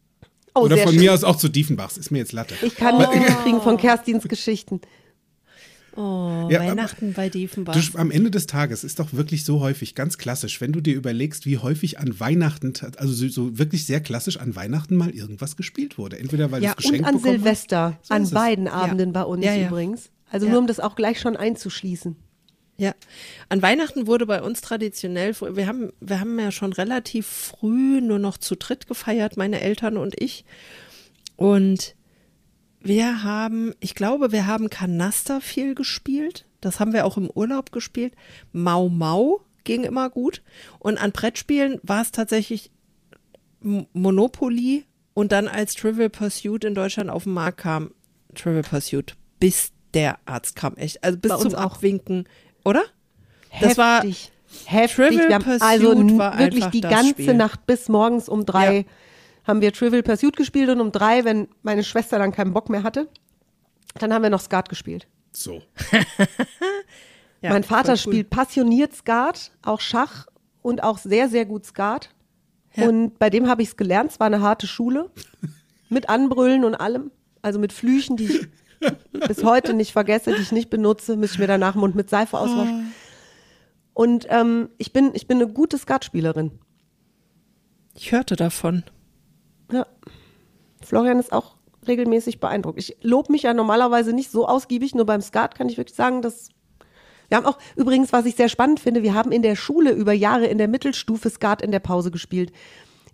[0.56, 1.02] oh, Oder von schön.
[1.02, 1.98] mir aus auch zu Diefenbachs.
[1.98, 2.56] Ist mir jetzt Latte.
[2.64, 4.82] Ich kann nicht mitkriegen von Kerstins Geschichten.
[5.96, 7.76] Oh, Ja, aber- Weihnachten bei Diefenbach.
[7.76, 10.96] Du, am Ende des Tages ist doch wirklich so häufig, ganz klassisch, wenn du dir
[10.96, 15.56] überlegst, wie häufig an Weihnachten, also so, so wirklich sehr klassisch an Weihnachten mal irgendwas
[15.56, 16.18] gespielt wurde.
[16.18, 18.00] Entweder weil Ja, du es geschenkt und an Silvester.
[18.02, 18.32] So an es.
[18.32, 19.68] beiden Abenden bei uns Ja, ja.
[19.68, 20.10] übrigens.
[20.32, 20.54] Also Ja.
[20.54, 22.16] nur um das auch gleich schon einzuschließen.
[22.76, 22.96] Ja,
[23.50, 28.18] an Weihnachten wurde bei uns traditionell, wir haben, wir haben ja schon relativ früh nur
[28.18, 30.44] noch zu dritt gefeiert, meine Eltern und ich.
[31.36, 31.96] Und
[32.84, 36.46] wir haben, ich glaube, wir haben Kanaster viel gespielt.
[36.62, 38.14] Das haben wir auch im Urlaub gespielt.
[38.52, 40.44] Mau Mau ging immer gut.
[40.80, 42.72] Und an Brettspielen war es tatsächlich
[43.62, 47.92] Monopoly und dann als Trivial Pursuit in Deutschland auf den Markt kam,
[48.36, 51.04] Trivial Pursuit, bis der Arzt kam, echt.
[51.04, 51.56] Also bis Bei zum.
[51.56, 52.28] Abwinken,
[52.66, 52.84] oder?
[53.62, 54.32] Das war Heftig.
[54.66, 54.96] Heftig.
[54.96, 57.34] Trivial wir haben Pursuit also war wirklich die ganze Spiel.
[57.34, 58.84] Nacht bis morgens um drei Ja.
[59.46, 62.84] Haben wir Trivial Pursuit gespielt und um drei, wenn meine Schwester dann keinen Bock mehr
[62.84, 63.08] hatte,
[64.00, 65.08] dann haben wir noch Skat gespielt.
[65.32, 65.62] So.
[67.42, 67.98] ja, mein Vater cool.
[67.98, 70.28] spielt passioniert Skat, auch Schach
[70.62, 72.10] und auch sehr, sehr gut Skat.
[72.76, 72.88] Ja.
[72.88, 74.12] Und bei dem habe ich es gelernt.
[74.12, 75.12] Es war eine harte Schule.
[75.90, 77.12] Mit Anbrüllen und allem.
[77.44, 78.48] Also mit Flüchen, die ich
[79.28, 82.38] bis heute nicht vergesse, die ich nicht benutze, müsste ich mir danach Mund mit Seife
[82.38, 82.94] auswaschen.
[83.94, 86.52] Und ähm, ich, bin, ich bin eine gute Skatspielerin.
[87.96, 88.84] Ich hörte davon.
[89.74, 89.86] Ja.
[90.82, 91.56] Florian ist auch
[91.88, 92.80] regelmäßig beeindruckt.
[92.80, 96.22] Ich lobe mich ja normalerweise nicht so ausgiebig, nur beim Skat kann ich wirklich sagen,
[96.22, 96.50] dass
[97.30, 100.14] Wir haben auch übrigens, was ich sehr spannend finde, wir haben in der Schule über
[100.14, 102.52] Jahre in der Mittelstufe Skat in der Pause gespielt.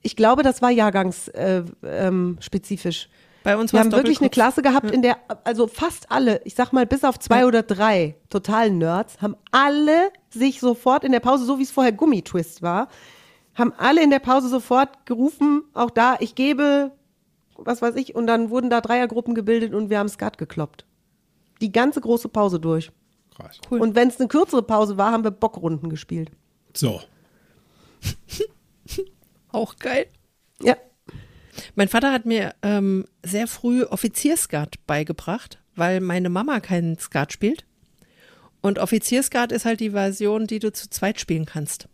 [0.02, 3.04] Ich glaube, das war jahrgangsspezifisch.
[3.04, 3.14] Äh, ähm.
[3.44, 4.30] Bei uns Wir haben wirklich eine.
[4.30, 8.16] Klasse gehabt, in der, also fast alle, ich sag mal bis auf zwei oder drei
[8.30, 12.90] totalen Nerds, haben alle sich sofort in der Pause, so wie es vorher Gummitwist war,
[13.60, 16.92] haben alle in der Pause sofort gerufen, auch da, ich gebe,
[17.56, 20.86] was weiß ich, und dann wurden da Dreiergruppen gebildet und wir haben Skat gekloppt.
[21.62, 22.92] Die ganze große Pause durch.
[23.36, 23.60] Krass.
[23.70, 23.82] Cool.
[23.82, 26.32] Und wenn es eine kürzere Pause war, haben wir Bockrunden gespielt.
[26.74, 27.02] So.
[29.52, 30.08] Auch geil.
[30.62, 30.76] Ja.
[31.76, 37.66] Mein Vater hat mir ähm, sehr früh Offizierskat beigebracht, weil meine Mama keinen Skat spielt.
[38.62, 41.88] Und Offizierskat ist halt die Version, die du zu zweit spielen kannst.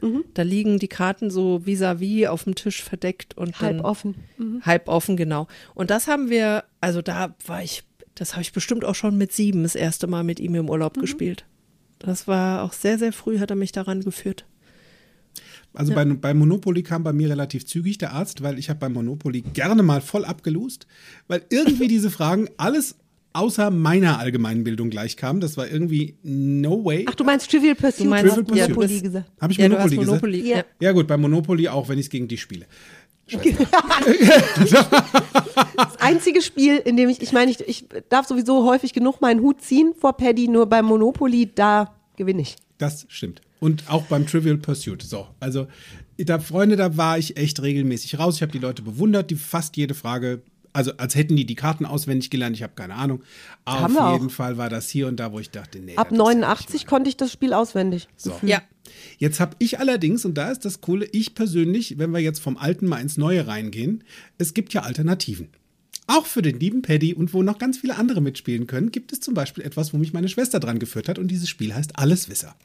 [0.00, 0.24] Mhm.
[0.34, 4.14] Da liegen die Karten so vis-à-vis auf dem Tisch verdeckt und Halb dann offen.
[4.36, 4.62] Mhm.
[4.64, 5.48] halb offen, genau.
[5.74, 7.82] Und das haben wir, also da war ich,
[8.14, 10.96] das habe ich bestimmt auch schon mit sieben das erste Mal mit ihm im Urlaub
[10.96, 11.00] Mhm.
[11.02, 11.44] gespielt.
[11.98, 14.44] Das war auch sehr, sehr früh, hat er mich daran geführt.
[15.74, 18.88] Also bei, bei Monopoly kam bei mir relativ zügig der Arzt, weil ich habe bei
[18.88, 20.86] Monopoly gerne mal voll abgelost,
[21.28, 22.96] weil irgendwie diese Fragen alles
[23.38, 25.40] außer meiner allgemeinen Bildung gleich kamen.
[25.40, 27.06] Das war irgendwie no way.
[27.08, 28.06] Ach, du meinst Trivial Pursuit?
[28.06, 28.76] Du meinst- Trivial Pursuit.
[28.76, 29.30] Monopoly gesagt.
[29.40, 30.22] Habe ich ja, Monopoly du hast gesagt?
[30.22, 30.50] Monopoly.
[30.50, 30.64] Ja.
[30.80, 30.92] Ja.
[30.92, 32.66] Gut, bei Monopoly auch, wenn ich es gegen die spiele.
[35.76, 39.40] Das einzige Spiel, in dem ich, ich meine, ich, ich darf sowieso häufig genug meinen
[39.40, 42.56] Hut ziehen vor Paddy, nur beim Monopoly, da gewinne ich.
[42.78, 43.40] Das stimmt.
[43.60, 45.02] Und auch beim Trivial Pursuit.
[45.02, 45.66] So, also
[46.16, 48.36] da, Freunde, da war ich echt regelmäßig raus.
[48.36, 50.42] Ich habe die Leute bewundert, die fast jede Frage,
[50.72, 52.56] also als hätten die die Karten auswendig gelernt.
[52.56, 53.22] Ich habe keine Ahnung.
[53.64, 54.12] Aber Haben wir auf auch.
[54.14, 55.96] jeden Fall war das hier und da, wo ich dachte, nee.
[55.96, 58.08] Ab das ist ja nicht 89 konnte ich das Spiel auswendig.
[58.16, 58.38] So.
[58.42, 58.62] ja.
[59.18, 62.56] Jetzt habe ich allerdings, und da ist das Coole, ich persönlich, wenn wir jetzt vom
[62.56, 64.02] Alten mal ins Neue reingehen,
[64.38, 65.48] es gibt ja Alternativen.
[66.06, 69.20] Auch für den lieben Paddy und wo noch ganz viele andere mitspielen können, gibt es
[69.20, 72.56] zum Beispiel etwas, wo mich meine Schwester dran geführt hat und dieses Spiel heißt Alleswisser.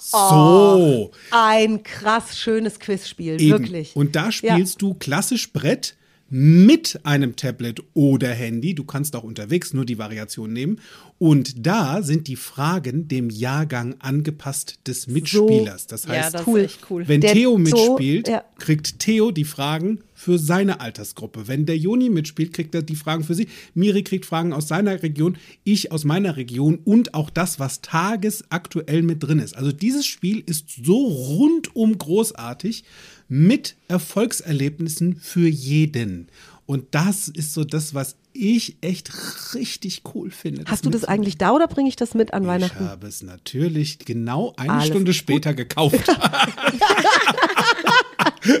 [0.00, 1.10] So.
[1.30, 3.50] Ein krass schönes Quizspiel, Eben.
[3.50, 3.94] wirklich.
[3.94, 5.96] Und da spielst du klassisch Brett
[6.30, 8.74] mit einem Tablet oder Handy.
[8.74, 10.80] Du kannst auch unterwegs nur die Variation nehmen.
[11.18, 15.86] Und da sind die Fragen dem Jahrgang angepasst des Mitspielers.
[15.86, 16.68] Das Ja, heißt, das Cool.
[16.90, 17.08] cool.
[17.08, 18.44] wenn Der Theo mitspielt, ja.
[18.58, 21.48] kriegt Theo die Fragen für seine Altersgruppe.
[21.48, 23.48] Wenn der Joni mitspielt, kriegt er die Fragen für sie.
[23.74, 29.02] Miri kriegt Fragen aus seiner Region, ich aus meiner Region und auch das, was tagesaktuell
[29.02, 29.56] mit drin ist.
[29.56, 32.84] Also dieses Spiel ist so rundum großartig
[33.28, 36.28] mit Erfolgserlebnissen für jeden.
[36.66, 39.10] Und das ist so das, was ich echt
[39.54, 40.64] richtig cool finde.
[40.66, 42.84] Hast du das eigentlich da oder bringe ich das mit an Ich Weihnachten?
[42.84, 45.16] habe es natürlich genau eine Alles Stunde gut.
[45.16, 45.98] später gekauft.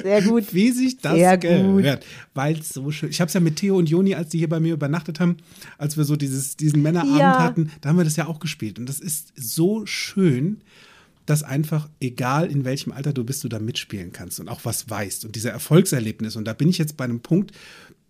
[0.02, 0.52] Sehr gut.
[0.54, 1.42] wie sich das Sehr gut.
[1.42, 2.04] gehört.
[2.34, 3.10] Weil es so schön.
[3.10, 5.36] Ich habe es ja mit Theo und Joni, als die hier bei mir übernachtet haben,
[5.78, 7.38] als wir so dieses, diesen Männerabend Ja.
[7.42, 8.78] hatten, da haben wir das ja auch gespielt.
[8.78, 10.60] Und das ist so schön,
[11.28, 14.88] dass einfach, egal in welchem Alter du bist, du da mitspielen kannst und auch was
[14.88, 15.26] weißt.
[15.26, 16.36] Und dieser Erfolgserlebnis.
[16.36, 17.52] Und da bin ich jetzt bei einem Punkt,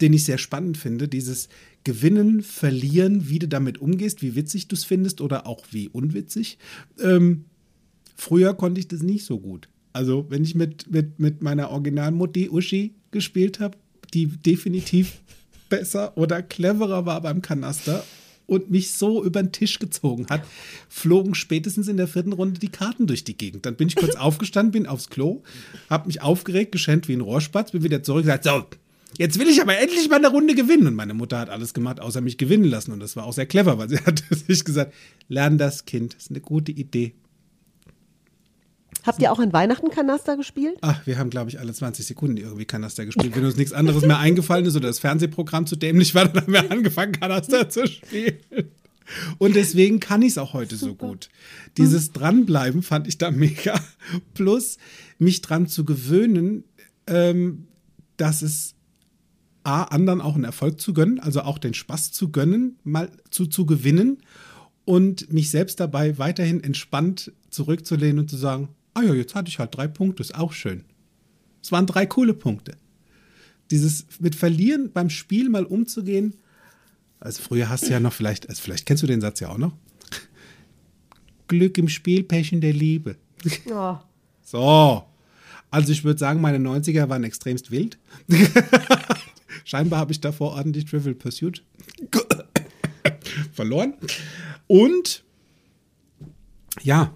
[0.01, 1.49] den ich sehr spannend finde, dieses
[1.83, 6.59] Gewinnen, Verlieren, wie du damit umgehst, wie witzig du es findest oder auch wie unwitzig.
[7.01, 7.47] Ähm,
[8.15, 9.69] Früher konnte ich das nicht so gut.
[9.93, 13.79] Also, wenn ich mit, mit, mit meiner Originalmutti Uschi gespielt habe,
[14.15, 15.23] die definitiv
[15.69, 18.05] besser oder cleverer war beim Kanaster
[18.49, 20.43] und mich so über den Tisch gezogen hat,
[20.89, 23.67] flogen spätestens in der vierten Runde die Karten durch die Gegend.
[23.67, 25.43] Dann bin ich kurz aufgestanden, bin aufs Klo,
[25.89, 28.65] habe mich aufgeregt, geschämt wie ein Rohrspatz, bin wieder zurück und gesagt, so,
[29.19, 30.87] jetzt will ich aber endlich mal eine Runde gewinnen.
[30.87, 32.93] Und meine Mutter hat alles gemacht, außer mich gewinnen lassen.
[32.93, 34.95] Und das war auch sehr clever, weil sie hat sich gesagt,
[35.29, 37.13] lern das Kind, das ist eine gute Idee.
[39.05, 40.77] Habt ihr auch an Weihnachten Kanaster gespielt?
[40.81, 43.35] Ach, wir haben, glaube ich, alle 20 Sekunden irgendwie Kanaster gespielt.
[43.35, 46.53] Wenn uns nichts anderes mehr eingefallen ist oder das Fernsehprogramm zu dämlich war, dann haben
[46.53, 48.39] wir angefangen, Kanaster zu spielen.
[49.39, 51.31] Und deswegen kann ich es auch heute so gut.
[51.77, 53.81] Dieses Dranbleiben fand ich da mega.
[54.35, 54.79] Plus
[55.19, 56.65] mich dran zu gewöhnen,
[57.07, 57.67] ähm,
[58.17, 58.75] dass es
[59.65, 63.47] A, anderen auch einen Erfolg zu gönnen, also auch den Spaß zu gönnen, mal zu,
[63.47, 64.19] zu gewinnen
[64.85, 68.69] und mich selbst dabei weiterhin entspannt zurückzulehnen und zu sagen,
[68.99, 70.85] ah ja, jetzt hatte ich halt drei Punkte, ist auch schön.
[71.63, 72.77] Es waren drei coole Punkte.
[73.71, 76.35] Dieses mit Verlieren beim Spiel mal umzugehen,
[77.21, 79.59] also früher hast du ja noch vielleicht, also vielleicht kennst du den Satz ja auch
[79.59, 79.73] noch.
[81.49, 83.17] Glück im Spiel, Pech in der Liebe.
[83.71, 83.97] Oh.
[84.43, 85.05] So.
[85.71, 87.99] Also ich würde sagen, meine 90er waren extremst wild.
[89.67, 91.63] Scheinbar habe ich davor ordentlich Trivial Pursuit
[93.53, 93.93] verloren.
[94.67, 95.23] Und
[96.83, 97.13] ja,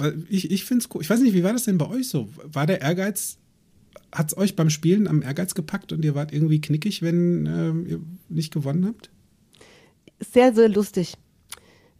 [0.00, 1.02] weil ich, ich finde es cool.
[1.02, 2.28] Ich weiß nicht, wie war das denn bei euch so?
[2.42, 3.38] War der Ehrgeiz,
[4.12, 7.86] hat es euch beim Spielen am Ehrgeiz gepackt und ihr wart irgendwie knickig, wenn ähm,
[7.86, 9.10] ihr nicht gewonnen habt?
[10.20, 11.14] Sehr, sehr lustig.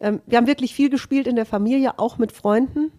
[0.00, 2.90] Ähm, wir haben wirklich viel gespielt in der Familie, auch mit Freunden.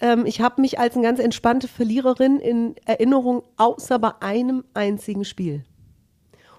[0.00, 5.24] Ähm, ich habe mich als eine ganz entspannte Verliererin in Erinnerung, außer bei einem einzigen
[5.24, 5.64] Spiel.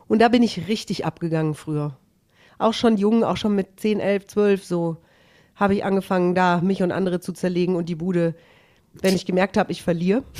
[0.07, 1.97] Und da bin ich richtig abgegangen früher.
[2.57, 4.97] Auch schon jung, auch schon mit 10, 11, 12 so
[5.63, 8.35] habe ich angefangen, da mich und andere zu zerlegen und die Bude,
[8.93, 10.23] wenn ich gemerkt habe, ich verliere.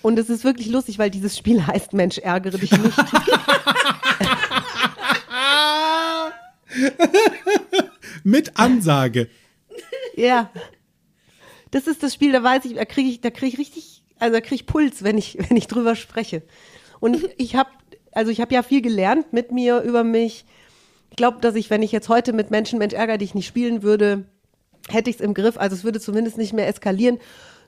[0.00, 2.96] Und es ist wirklich lustig, weil dieses Spiel heißt Mensch, ärgere dich nicht.
[8.24, 9.28] Mit Ansage.
[10.14, 10.50] ja.
[11.70, 14.34] Das ist das Spiel, da weiß ich, da kriege ich, da kriege ich richtig, also
[14.34, 16.42] da kriege ich Puls, wenn ich, wenn ich drüber spreche.
[17.00, 17.70] Und ich habe,
[18.12, 20.44] also ich habe ja viel gelernt mit mir über mich.
[21.12, 23.82] Ich glaube, dass ich, wenn ich jetzt heute mit Menschen Mensch ärger dich nicht spielen
[23.82, 24.24] würde,
[24.88, 25.58] hätte ich es im Griff.
[25.58, 27.18] Also es würde zumindest nicht mehr eskalieren.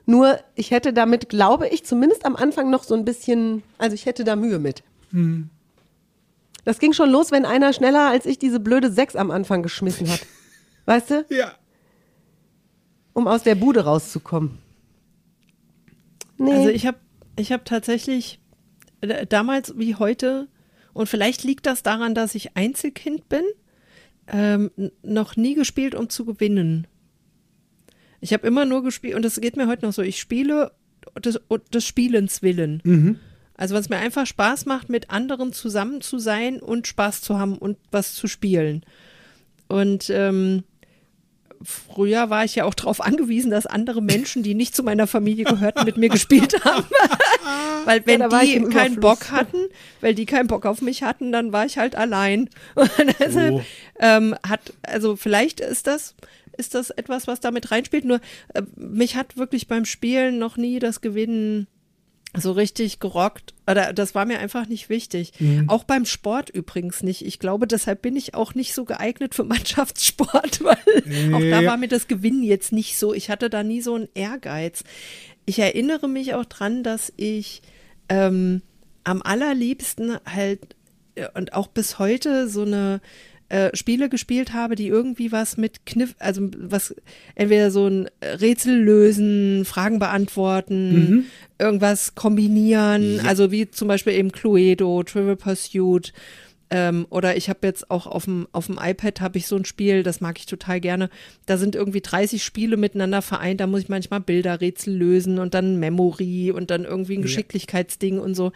[0.07, 4.07] Nur ich hätte damit, glaube ich, zumindest am Anfang noch so ein bisschen, also ich
[4.07, 4.81] hätte da Mühe mit.
[6.63, 10.09] Das ging schon los, wenn einer schneller als ich diese blöde Sechs am Anfang geschmissen
[10.09, 10.25] hat.
[10.87, 11.25] Weißt du?
[11.29, 11.51] Ja.
[13.13, 14.57] Um aus der Bude rauszukommen.
[16.39, 16.51] Nee.
[16.51, 16.97] Also ich habe
[17.35, 18.39] ich hab tatsächlich
[19.01, 20.47] äh, damals wie heute,
[20.95, 23.43] und vielleicht liegt das daran, dass ich Einzelkind bin,
[24.27, 24.71] ähm,
[25.03, 26.87] noch nie gespielt, um zu gewinnen.
[28.21, 30.71] Ich habe immer nur gespielt, und das geht mir heute noch so, ich spiele
[31.19, 31.37] des,
[31.73, 32.81] des Spielens willen.
[33.57, 37.57] Also was mir einfach Spaß macht, mit anderen zusammen zu sein und Spaß zu haben
[37.57, 38.85] und was zu spielen.
[39.67, 40.63] Und ähm,
[41.65, 45.45] früher war ich ja auch darauf angewiesen, dass andere Menschen, die nicht zu meiner Familie
[45.45, 46.85] gehörten, mit mir gespielt haben.
[47.85, 48.99] weil wenn ich die keinen.
[48.99, 49.57] Bock hatten,
[50.01, 52.49] weil die keinen Bock auf mich hatten, dann war ich halt allein.
[52.75, 53.61] Und deshalb Oh.
[53.99, 56.15] ähm, hat, also vielleicht ist das,
[56.57, 58.05] ist das etwas, was damit reinspielt.
[58.05, 58.19] Nur
[58.53, 61.67] äh, mich hat wirklich beim Spielen noch nie das Gewinnen
[62.37, 63.53] so richtig gerockt.
[63.69, 65.33] Oder das war mir einfach nicht wichtig.
[65.67, 67.25] Auch beim Sport übrigens nicht.
[67.25, 71.77] Ich glaube, deshalb bin ich auch nicht so geeignet für Mannschaftssport, weil auch da war
[71.77, 73.13] mir das Gewinnen jetzt nicht so.
[73.13, 74.83] Ich hatte da nie so einen Ehrgeiz.
[75.45, 77.61] Ich erinnere mich auch dran, dass ich
[78.09, 78.61] ähm,
[79.03, 80.75] am allerliebsten halt
[81.15, 83.01] äh, und auch bis heute so eine
[83.49, 86.95] äh, Spiele gespielt habe, die irgendwie was mit Kniff, also was
[87.35, 91.25] entweder so ein Rätsel lösen, Fragen beantworten,
[91.59, 96.11] irgendwas kombinieren, also wie zum Beispiel eben Cluedo, Trivial Pursuit.
[96.71, 99.65] Ähm, oder ich habe jetzt auch auf dem, auf dem iPad habe ich so ein
[99.65, 101.11] Spiel, das mag ich total gerne.
[101.45, 105.79] Da sind irgendwie 30 Spiele miteinander vereint, da muss ich manchmal Bilderrätsel lösen und dann
[105.79, 108.51] Memory und dann irgendwie ein Geschicklichkeitsding und so.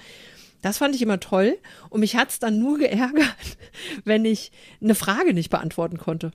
[0.62, 1.58] Das fand ich immer toll.
[1.90, 3.58] Und mich hat's dann nur geärgert,
[4.04, 4.52] wenn ich
[4.82, 6.32] eine Frage nicht beantworten konnte.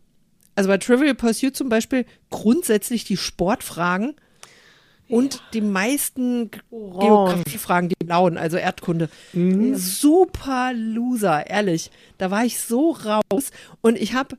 [0.55, 4.15] Also bei Trivial Pursuit zum Beispiel grundsätzlich die Sportfragen
[5.09, 9.11] und die meisten Geografiefragen, die blauen, also Erdkunde.
[9.77, 11.91] Super Loser, ehrlich.
[12.19, 13.51] Da war ich so raus.
[13.83, 14.37] Und ich habe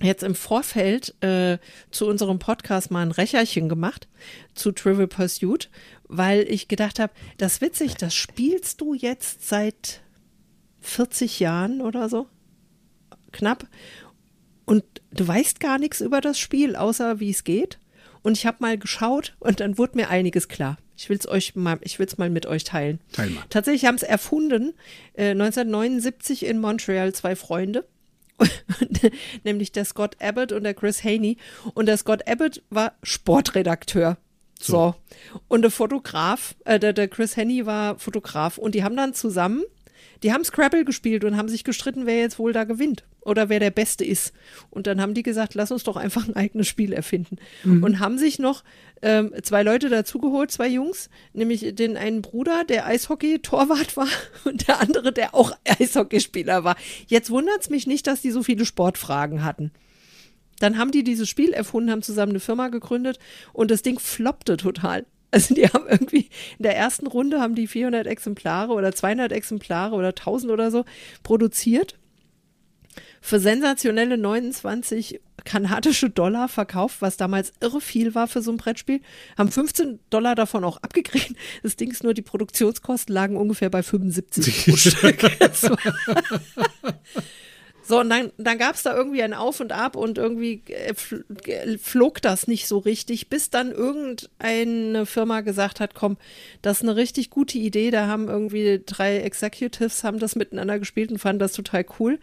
[0.00, 1.58] jetzt im Vorfeld äh,
[1.90, 4.08] zu unserem Podcast mal ein Recherchen gemacht
[4.54, 5.70] zu Trivial Pursuit,
[6.04, 10.00] weil ich gedacht habe, das ist witzig, das spielst du jetzt seit
[10.80, 12.28] 40 Jahren oder so,
[13.32, 13.66] knapp,
[14.68, 17.78] und du weißt gar nichts über das Spiel, außer wie es geht.
[18.22, 20.76] Und ich habe mal geschaut und dann wurde mir einiges klar.
[20.94, 23.00] Ich will es euch mal, ich will es mal mit euch teilen.
[23.12, 23.44] Teil mal.
[23.48, 24.74] Tatsächlich haben es erfunden
[25.14, 27.86] äh, 1979 in Montreal zwei Freunde.
[29.44, 31.36] nämlich der Scott Abbott und der Chris Haney.
[31.74, 34.16] Und der Scott Abbott war Sportredakteur.
[34.60, 34.94] So.
[35.46, 38.58] Und der Fotograf, äh, der, der Chris Haney war Fotograf.
[38.58, 39.62] Und die haben dann zusammen,
[40.22, 43.60] die haben Scrabble gespielt und haben sich gestritten, wer jetzt wohl da gewinnt oder wer
[43.60, 44.32] der Beste ist.
[44.70, 47.36] Und dann haben die gesagt, lass uns doch einfach ein eigenes Spiel erfinden.
[47.82, 48.64] Und haben sich noch
[49.02, 54.08] ähm, zwei Leute dazugeholt, zwei Jungs, nämlich den einen Bruder, der Eishockey-Torwart war
[54.44, 56.76] und der andere, der auch Eishockeyspieler war.
[57.06, 59.70] Jetzt wundert es mich nicht, dass die so viele Sportfragen hatten.
[60.58, 63.18] Dann haben die dieses Spiel erfunden, haben zusammen eine Firma gegründet
[63.52, 65.06] und das Ding floppte total.
[65.30, 69.94] Also die haben irgendwie in der ersten Runde haben die 400 Exemplare oder 200 Exemplare
[69.94, 70.84] oder 1000 oder so
[71.22, 71.98] produziert.
[73.20, 79.00] Für sensationelle 29 kanadische Dollar verkauft, was damals irre viel war für so ein Brettspiel.
[79.36, 81.34] Haben 15 Dollar davon auch abgekriegt.
[81.62, 85.22] Das Ding ist nur, die Produktionskosten lagen ungefähr bei 75 pro Stück.
[87.88, 90.92] So, und dann, dann gab es da irgendwie ein Auf und Ab und irgendwie äh,
[91.50, 96.18] äh, flog das nicht so richtig, bis dann irgendeine Firma gesagt hat, komm,
[96.60, 97.90] das ist eine richtig gute Idee.
[97.90, 102.18] Da haben irgendwie drei Executives haben das miteinander gespielt und fanden das total cool.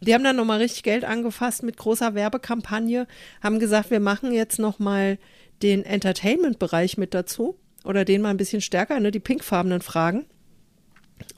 [0.00, 3.06] Die haben dann nochmal richtig Geld angefasst mit großer Werbekampagne,
[3.42, 5.18] haben gesagt, wir machen jetzt nochmal
[5.62, 10.24] den Entertainment-Bereich mit dazu oder den mal ein bisschen stärker, ne, die pinkfarbenen Fragen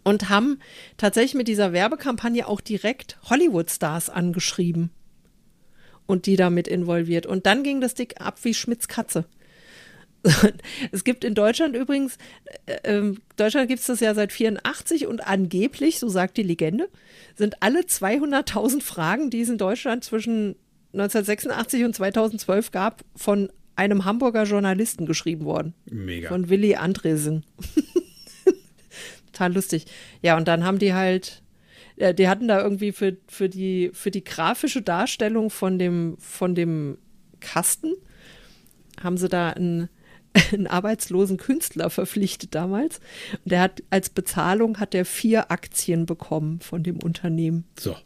[0.04, 0.58] und haben
[0.96, 4.90] tatsächlich mit dieser Werbekampagne auch direkt Hollywood-Stars angeschrieben.
[6.06, 7.26] und die damit involviert.
[7.26, 9.24] Und dann ging das Ding ab wie Schmitz Katze.
[10.92, 12.16] Es gibt in Deutschland übrigens,
[12.66, 16.88] äh, äh, Deutschland gibt es das ja seit 84 und angeblich, so sagt die Legende,
[17.34, 20.56] sind alle 200.000 Fragen, die es in Deutschland zwischen
[20.92, 25.74] 1986 und 2012 gab, von einem Hamburger Journalisten geschrieben worden.
[25.90, 26.28] Mega.
[26.28, 27.44] Von Willy Andresen.
[29.32, 29.86] Total lustig.
[30.20, 31.42] Ja, und dann haben die halt,
[31.96, 36.54] äh, die hatten da irgendwie für, für, die, für die grafische Darstellung von dem, von
[36.54, 36.98] dem
[37.40, 37.94] Kasten,
[39.02, 39.88] haben sie da einen,
[40.52, 43.00] einen arbeitslosen Künstler verpflichtet damals.
[43.44, 47.64] Und der hat als Bezahlung hat er vier Aktien bekommen von dem Unternehmen.
[47.78, 47.96] So.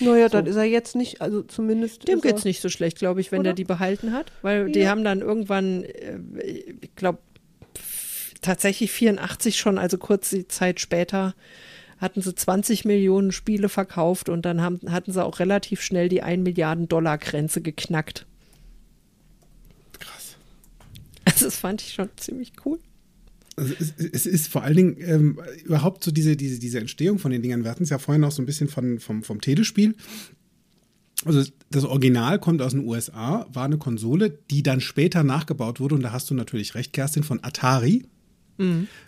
[0.00, 2.08] Naja, dann ist er jetzt nicht, also zumindest.
[2.08, 3.50] Dem er- geht's nicht so schlecht, glaube ich, wenn Oder?
[3.50, 4.90] der die behalten hat, weil die Ja.
[4.90, 6.18] haben dann irgendwann, äh,
[6.80, 7.20] ich glaube,
[8.44, 11.34] tatsächlich 84 schon, also kurze Zeit später,
[11.98, 16.22] hatten sie 20 Millionen Spiele verkauft und dann haben, hatten sie auch relativ schnell die
[16.22, 18.26] 1 Milliarden Dollar Grenze geknackt.
[19.98, 20.36] Krass.
[21.24, 22.78] Also das fand ich schon ziemlich cool.
[23.56, 27.30] Also es, es ist vor allen Dingen ähm, überhaupt so diese, diese, diese Entstehung von
[27.30, 27.62] den Dingern.
[27.64, 29.94] Wir hatten es ja vorhin noch so ein bisschen von, vom, vom Telespiel.
[31.24, 35.94] Also das Original kommt aus den USA, war eine Konsole, die dann später nachgebaut wurde.
[35.94, 38.04] Und da hast du natürlich recht, Kerstin, von Atari.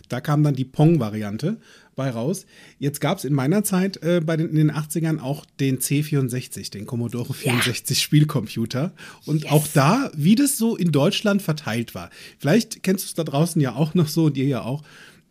[0.09, 1.57] Da kam dann die Pong-Variante
[1.95, 2.45] bei raus.
[2.79, 6.71] Jetzt gab es in meiner Zeit äh, bei den, in den 80ern auch den C64,
[6.71, 8.93] den Commodore 64 Spielcomputer.
[9.25, 12.09] Und auch da, wie das so in Deutschland verteilt war.
[12.37, 14.83] Vielleicht kennst du es da draußen ja auch noch so und ihr ja auch.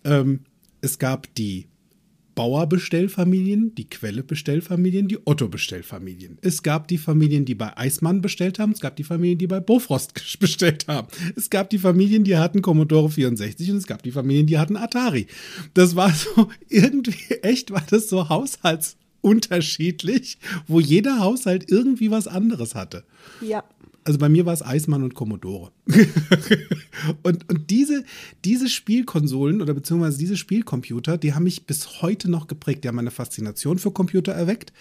[0.04, 0.40] Ähm,
[0.80, 1.68] es gab die
[2.36, 6.38] Bauer-Bestellfamilien, die Quelle-Bestellfamilien, die Otto-Bestellfamilien.
[6.42, 9.58] Es gab die Familien, die bei Eismann bestellt haben, es gab die Familien, die bei
[9.58, 11.08] Bofrost bestellt haben.
[11.34, 14.76] Es gab die Familien, die hatten Commodore 64 und es gab die Familien, die hatten
[14.76, 15.26] Atari.
[15.74, 22.74] Das war so, irgendwie echt war das so haushaltsunterschiedlich, wo jeder Haushalt irgendwie was anderes
[22.74, 23.04] hatte.
[23.40, 23.64] Ja.
[24.06, 25.72] Also bei mir war es Eismann und Commodore.
[27.24, 28.04] und und diese,
[28.44, 32.84] diese Spielkonsolen oder beziehungsweise diese Spielcomputer, die haben mich bis heute noch geprägt.
[32.84, 34.72] Die haben meine Faszination für Computer erweckt.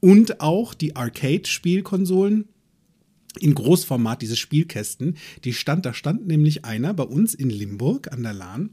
[0.00, 2.48] Und auch die Arcade-Spielkonsolen
[3.38, 8.22] in Großformat, diese Spielkästen, die stand, da stand nämlich einer bei uns in Limburg an
[8.22, 8.70] der Lahn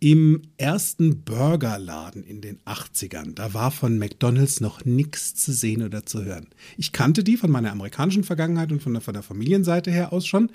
[0.00, 3.34] im ersten Burgerladen in den 80ern.
[3.34, 6.48] Da war von McDonalds noch nichts zu sehen oder zu hören.
[6.76, 10.26] Ich kannte die von meiner amerikanischen Vergangenheit und von der, von der Familienseite her aus
[10.26, 10.50] schon.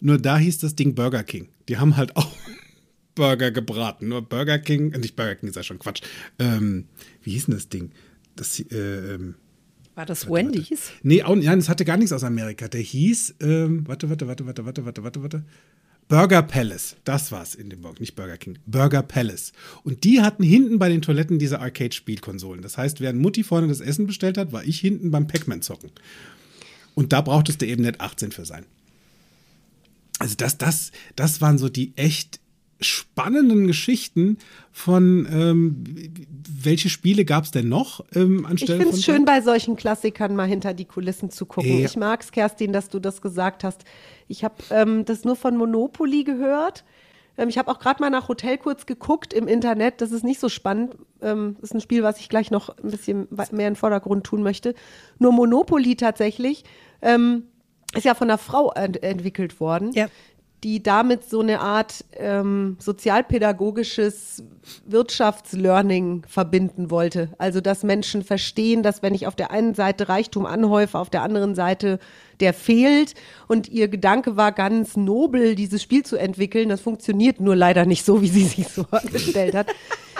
[0.00, 1.48] Nur da hieß das Ding Burger King.
[1.68, 2.30] Die haben halt auch
[3.14, 4.08] Burger gebraten.
[4.08, 6.02] Nur Burger King, äh, nicht Burger King ist ja schon Quatsch.
[6.38, 6.84] Ähm,
[7.22, 7.90] wie hieß denn das Ding?
[8.36, 9.34] Das, äh, ähm,
[9.96, 10.92] War das Wendy's?
[11.02, 12.68] Nee, auch, nein, es hatte gar nichts aus Amerika.
[12.68, 15.44] Der hieß, ähm, warte, warte, warte, warte, warte, warte, warte, warte.
[16.06, 18.58] Burger Palace, das war's in dem Burg, nicht Burger King.
[18.66, 19.52] Burger Palace.
[19.84, 22.60] Und die hatten hinten bei den Toiletten diese Arcade-Spielkonsolen.
[22.60, 25.90] Das heißt, während Mutti vorne das Essen bestellt hat, war ich hinten beim Pac-Man zocken.
[26.94, 28.66] Und da brauchtest du eben nicht 18 für sein.
[30.18, 32.38] Also das, das, das waren so die echt
[32.80, 34.38] spannenden Geschichten
[34.70, 35.84] von ähm,
[36.62, 39.76] welche Spiele gab es denn noch ähm, Ich anstelle finde von es schön, bei solchen
[39.76, 41.78] Klassikern mal hinter die Kulissen zu gucken.
[41.78, 41.86] Ja.
[41.86, 43.84] Ich mag es, Kerstin, dass du das gesagt hast.
[44.28, 46.84] Ich habe ähm, das nur von Monopoly gehört.
[47.38, 50.00] Ähm, ich habe auch gerade mal nach Hotel kurz geguckt im Internet.
[50.00, 50.96] Das ist nicht so spannend.
[51.22, 54.24] Ähm, das ist ein Spiel, was ich gleich noch ein bisschen mehr in den Vordergrund
[54.24, 54.74] tun möchte.
[55.18, 56.64] Nur Monopoly tatsächlich
[57.02, 57.44] ähm,
[57.94, 59.92] ist ja von einer Frau ent entwickelt worden.
[59.92, 60.08] Ja.
[60.64, 64.42] Die damit so eine Art ähm, sozialpädagogisches
[64.86, 67.30] Wirtschaftslearning verbinden wollte.
[67.38, 71.22] Also, dass Menschen verstehen, dass wenn ich auf der einen Seite Reichtum anhäufe, auf der
[71.22, 71.98] anderen Seite
[72.40, 73.14] der fehlt.
[73.48, 76.68] Und ihr Gedanke war ganz nobel, dieses Spiel zu entwickeln.
[76.68, 79.68] Das funktioniert nur leider nicht so, wie sie sich so vorgestellt hat.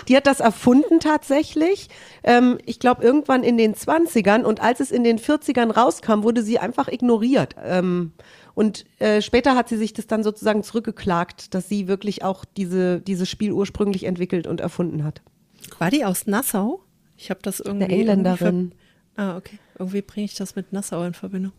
[0.08, 1.88] Die hat das erfunden tatsächlich.
[2.22, 4.42] Ähm, ich glaube, irgendwann in den 20ern.
[4.42, 7.56] Und als es in den 40ern rauskam, wurde sie einfach ignoriert.
[7.62, 8.12] Ähm,
[8.54, 13.00] und äh, später hat sie sich das dann sozusagen zurückgeklagt, dass sie wirklich auch diese,
[13.00, 15.22] dieses Spiel ursprünglich entwickelt und erfunden hat.
[15.78, 16.80] War die aus Nassau?
[17.16, 17.84] Ich habe das irgendwie.
[17.84, 18.54] Eine Engländerin.
[18.54, 18.76] irgendwie
[19.16, 19.58] Ah, okay.
[19.78, 21.52] Irgendwie bringe ich das mit Nassau in Verbindung.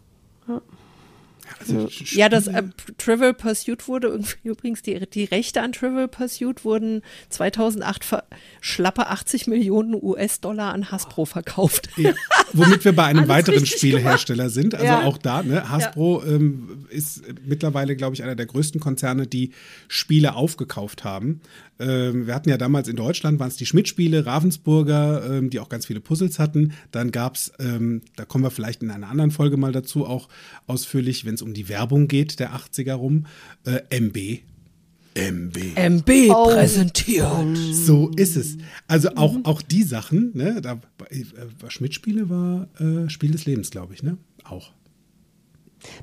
[1.60, 2.64] Also, Ja, das äh,
[2.98, 8.24] Trivial Pursuit wurde irgendwie, übrigens, die, die Rechte an Trivial Pursuit wurden 2008 für
[8.62, 11.90] schlappe 80 Millionen US-Dollar an Hasbro verkauft.
[11.98, 12.14] Ja,
[12.54, 14.76] womit wir bei einem weiteren richtig Spielehersteller sind.
[14.76, 15.04] Also Ja.
[15.04, 15.70] auch da, ne?
[15.70, 19.52] Hasbro ähm, ist mittlerweile, glaube ich, einer der größten Konzerne, die
[19.88, 21.42] Spiele aufgekauft haben.
[21.80, 25.70] Ähm, wir hatten ja damals in Deutschland, waren es die Schmidt-Spiele, Ravensburger, ähm, die auch
[25.70, 26.74] ganz viele Puzzles hatten.
[26.92, 30.28] Dann gab es, ähm, da kommen wir vielleicht in einer anderen Folge mal dazu, auch
[30.66, 33.26] ausführlich, wenn es um die Werbung geht, der 80er rum,
[33.66, 34.42] äh, MB.
[35.16, 35.58] MB.
[35.76, 37.58] MB präsentiert.
[37.72, 38.58] So ist es.
[38.88, 40.80] Also auch, auch die Sachen, ne, da
[41.10, 41.24] äh,
[41.60, 44.18] war Schmidt-Spiele war äh, Spiel des Lebens, glaube ich, ne?
[44.44, 44.72] Auch.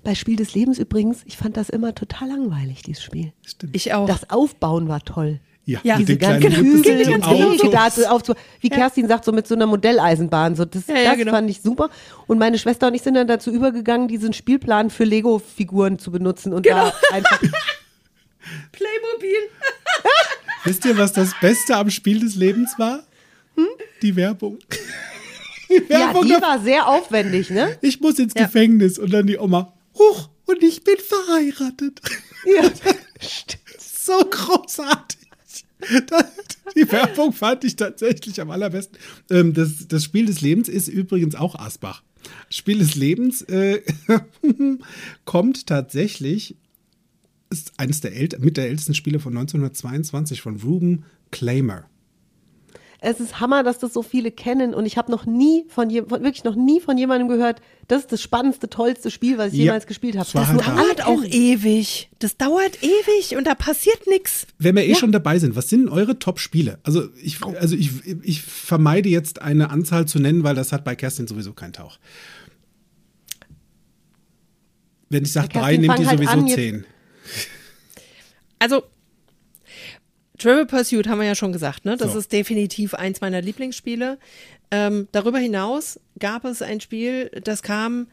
[0.02, 3.32] Bei Spiel des Lebens übrigens, ich fand das immer total langweilig, dieses Spiel.
[3.44, 3.74] Stimmt.
[3.76, 4.06] Ich auch.
[4.06, 5.40] Das Aufbauen war toll.
[5.66, 7.94] Ja, Ja, mit Diese den kleinen ganzen Hügeln, Hügel und Wege da Autos.
[7.96, 10.56] so aufzu wie Kerstin sagt, so mit so einer Modelleisenbahn.
[10.56, 11.32] So, das Ja, ja, das genau.
[11.32, 11.88] fand ich super.
[12.26, 16.52] Und meine Schwester und ich sind dann dazu übergegangen, diesen Spielplan für Lego-Figuren zu benutzen
[16.52, 17.40] und da einfach.
[18.72, 19.38] Playmobil.
[20.64, 23.04] Wisst ihr, was das Beste am Spiel des Lebens war?
[24.02, 24.58] Die Werbung.
[25.70, 27.76] Die ja, Werbung die da- war sehr aufwendig, ne?
[27.80, 28.44] ich muss ins Ja.
[28.44, 32.00] Gefängnis und dann die Oma, huch, und ich bin verheiratet.
[32.44, 32.70] Ja.
[33.78, 35.23] so großartig.
[36.76, 38.98] Die Werbung fand ich tatsächlich am allerbesten.
[39.30, 42.02] Ähm, das, das Spiel des Lebens ist übrigens auch Asbach.
[42.50, 43.82] Spiel des Lebens äh,
[45.24, 46.56] kommt tatsächlich,
[47.50, 51.84] ist eines der ält mit der ältesten Spiele von 1922 von Ruben Claimer.
[53.04, 56.02] Es ist Hammer, dass das so viele kennen und ich habe noch nie von, je,
[56.02, 59.58] von wirklich noch nie von jemandem gehört, das ist das spannendste, tollste Spiel, was ich
[59.58, 60.26] Ja, jemals gespielt habe.
[60.32, 62.08] Das alle Dauert auch ewig.
[62.18, 64.46] Das dauert ewig und da passiert nichts.
[64.58, 66.78] Wenn wir eh schon dabei sind, was sind eure Top-Spiele?
[66.82, 67.90] Also ich, also ich,
[68.22, 71.98] ich vermeide jetzt eine Anzahl zu nennen, weil das hat bei Kerstin sowieso keinen Tauch.
[75.10, 76.86] Wenn ich sage Ja, drei, nehmt ihr halt sowieso an, zehn.
[78.58, 78.84] Also,
[80.44, 81.96] Trivial Pursuit haben wir ja schon gesagt, ne?
[81.96, 82.18] Das So.
[82.18, 84.18] ist definitiv eins meiner Lieblingsspiele.
[84.70, 88.08] Ähm, darüber hinaus gab es ein Spiel, das kam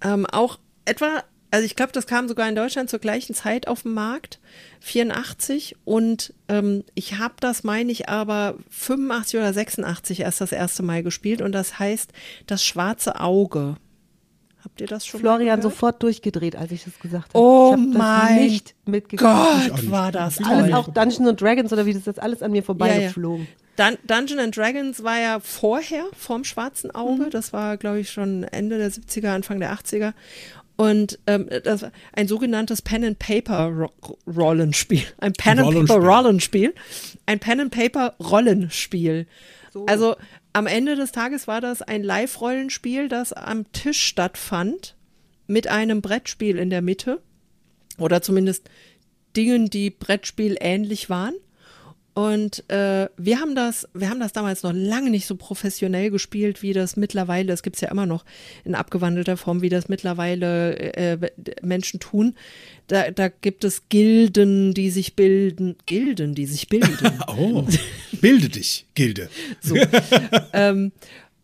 [0.00, 3.82] ähm, auch etwa, also ich glaube, das kam sogar in Deutschland zur gleichen Zeit auf
[3.82, 4.38] den Markt,
[4.80, 5.74] 84.
[5.84, 11.02] Und ähm, ich habe das, meine ich, aber 85 oder 86 erst das erste Mal
[11.02, 11.42] gespielt.
[11.42, 12.12] Und das heißt
[12.46, 13.76] Das schwarze Auge.
[14.64, 15.62] Habt ihr das schon Florian gehört?
[15.62, 17.38] sofort durchgedreht, als ich das gesagt habe.
[17.38, 19.20] Oh ich hab das mein nicht mitgekriegt.
[19.20, 20.46] Gott, war das toll.
[20.46, 23.46] Alles auch Dungeons and Dragons oder wie das ist alles an mir vorbeigeflogen.
[23.76, 27.28] Dun Dungeon and Dragons war ja vorher vom Schwarzen Auge.
[27.28, 30.14] Das war, glaube ich, schon Ende der 70er, Anfang der 80er.
[30.76, 33.90] Und ähm, das war ein sogenanntes Pen and Paper Ro
[34.26, 35.04] Rollenspiel.
[35.18, 36.08] Ein Pen and Paper Rollenspiel.
[36.08, 36.74] Rollenspiel.
[37.26, 39.26] Ein Pen and Paper Rollenspiel.
[39.86, 40.16] Also
[40.54, 44.96] am Ende des Tages war das ein Live-Rollenspiel, das am Tisch stattfand,
[45.48, 47.20] mit einem Brettspiel in der Mitte.
[47.98, 48.70] Oder zumindest
[49.36, 51.34] Dingen, die Brettspiel ähnlich waren.
[52.14, 56.62] Und äh, wir haben das, wir haben das damals noch lange nicht so professionell gespielt,
[56.62, 58.24] wie das mittlerweile, das gibt's ja immer noch
[58.64, 61.18] in abgewandelter Form, wie das mittlerweile äh,
[61.60, 62.36] Menschen tun.
[62.86, 66.94] Da, da gibt es Gilden, die sich bilden, Gilden, die sich bilden.
[67.26, 67.66] Oh,
[68.20, 69.28] bilde dich, Gilde.
[69.60, 69.76] So.
[70.52, 70.92] ähm,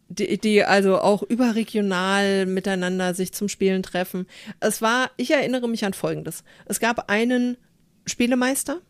[0.09, 4.27] die, die also auch überregional miteinander sich zum Spielen treffen.
[4.61, 6.45] Es war, ich erinnere mich an Folgendes.
[6.67, 7.57] Es gab einen
[8.07, 8.81] Spielemeister,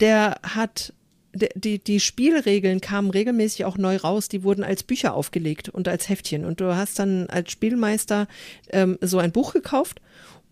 [0.00, 0.92] der hat
[1.34, 6.08] die, die, Spielregeln kamen regelmäßig auch neu raus, die wurden als Bücher aufgelegt und als
[6.08, 6.44] Heftchen.
[6.44, 8.26] Und du hast dann als Spielmeister
[8.70, 10.00] ähm, so ein Buch gekauft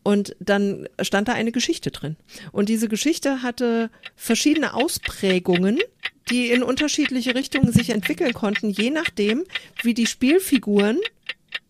[0.02, 2.16] und dann stand da eine Geschichte drin.
[2.52, 5.80] Und diese Geschichte hatte verschiedene Ausprägungen,
[6.30, 9.44] die in unterschiedliche Richtungen sich entwickeln konnten, je nachdem,
[9.82, 11.00] wie die Spielfiguren,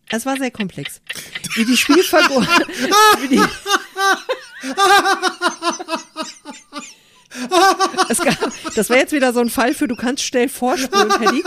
[0.09, 1.01] es war sehr komplex,
[1.55, 2.47] wie die Spielfiguren,
[3.21, 3.37] wie die,
[8.09, 11.43] es gab, das wäre jetzt wieder so ein Fall für, du kannst schnell vorspulen, Paddy.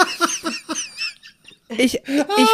[1.69, 2.49] Ich, ich,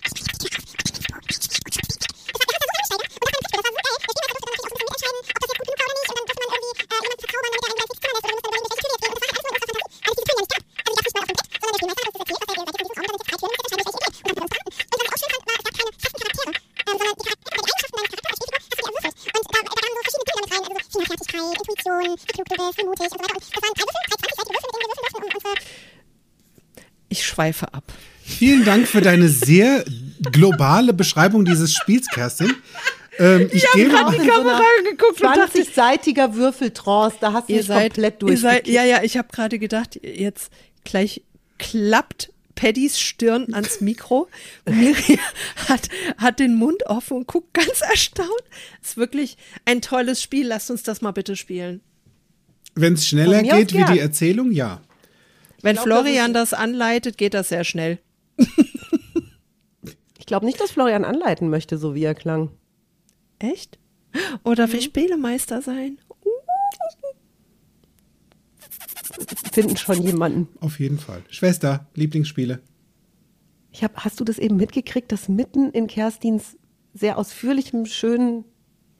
[11.89, 12.16] war,
[21.37, 23.35] so Fingerfertigkeit, Intuition, wie mutig und so weiter.
[23.35, 25.55] Und das waren drei Würfel, drei 20-seitige Würfel, mit denen wir würfeln durften, um unsere
[27.09, 27.93] ich schweife ab.
[28.23, 29.85] Vielen Dank für deine sehr
[30.31, 32.53] globale Beschreibung dieses Spiels, Kerstin.
[33.19, 37.63] Ähm, ich Auch mal, in so einer geguckt und dachte, 20-seitiger Würfeltrance, da hast du
[37.63, 38.67] seid, komplett durchgeklickt.
[38.67, 40.51] ja, ja, ich habe gerade gedacht, jetzt
[40.83, 41.23] gleich
[41.57, 44.27] klappt Paddys Stirn ans Mikro.
[44.65, 45.19] Miriam
[45.69, 45.87] hat,
[46.17, 48.43] hat den Mund offen und guckt ganz erstaunt.
[48.81, 50.47] Ist wirklich ein tolles Spiel.
[50.47, 51.79] Lasst uns das mal bitte spielen.
[52.75, 54.81] wenn es schneller geht wie die Erzählung, ja.
[55.61, 57.99] Wenn glaub, das Florian das, anleitet, geht das sehr schnell.
[60.19, 62.51] Ich glaube nicht, dass Florian anleiten möchte, so wie er klang.
[63.39, 63.79] Echt?
[64.43, 65.99] Oder will Spielemeister sein?
[69.51, 70.47] Finden schon jemanden.
[70.59, 71.23] Auf jeden Fall.
[71.29, 72.59] Schwester, Lieblingsspiele.
[73.71, 76.57] Ich hab, hast du das eben mitgekriegt, dass mitten in Kerstins
[76.93, 78.45] sehr ausführlichem, schönen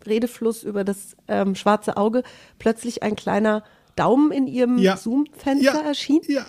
[0.06, 2.24] Redefluss über das ähm, schwarze Auge
[2.60, 3.64] plötzlich ein kleiner
[3.96, 4.96] Daumen in ihrem Ja.
[4.98, 5.82] Zoom-Fenster Ja.
[5.82, 6.22] erschien.
[6.28, 6.46] Ja.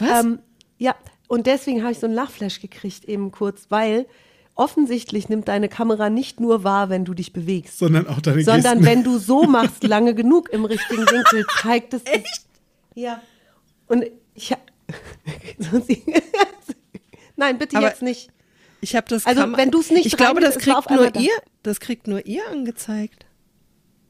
[0.00, 0.40] Ähm,
[0.78, 0.94] ja,
[1.28, 4.06] und deswegen habe ich so einen Lachflash gekriegt, eben kurz, weil
[4.54, 8.78] offensichtlich nimmt deine Kamera nicht nur wahr, wenn du dich bewegst, Sondern auch deine sondern
[8.80, 8.84] Gesten.
[8.84, 12.02] wenn du so machst, lange genug im richtigen Winkel, zeigt es.
[12.94, 13.22] Ja.
[13.86, 14.52] Und ich.
[14.52, 14.58] ha-
[17.36, 18.30] Nein, bitte Aber- jetzt nicht.
[18.80, 19.26] Ich habe das.
[19.26, 21.20] Also, wenn du's nicht Ich glaube, das es kriegt nur da.
[21.20, 21.30] ihr.
[21.62, 23.26] Das kriegt nur ihr angezeigt.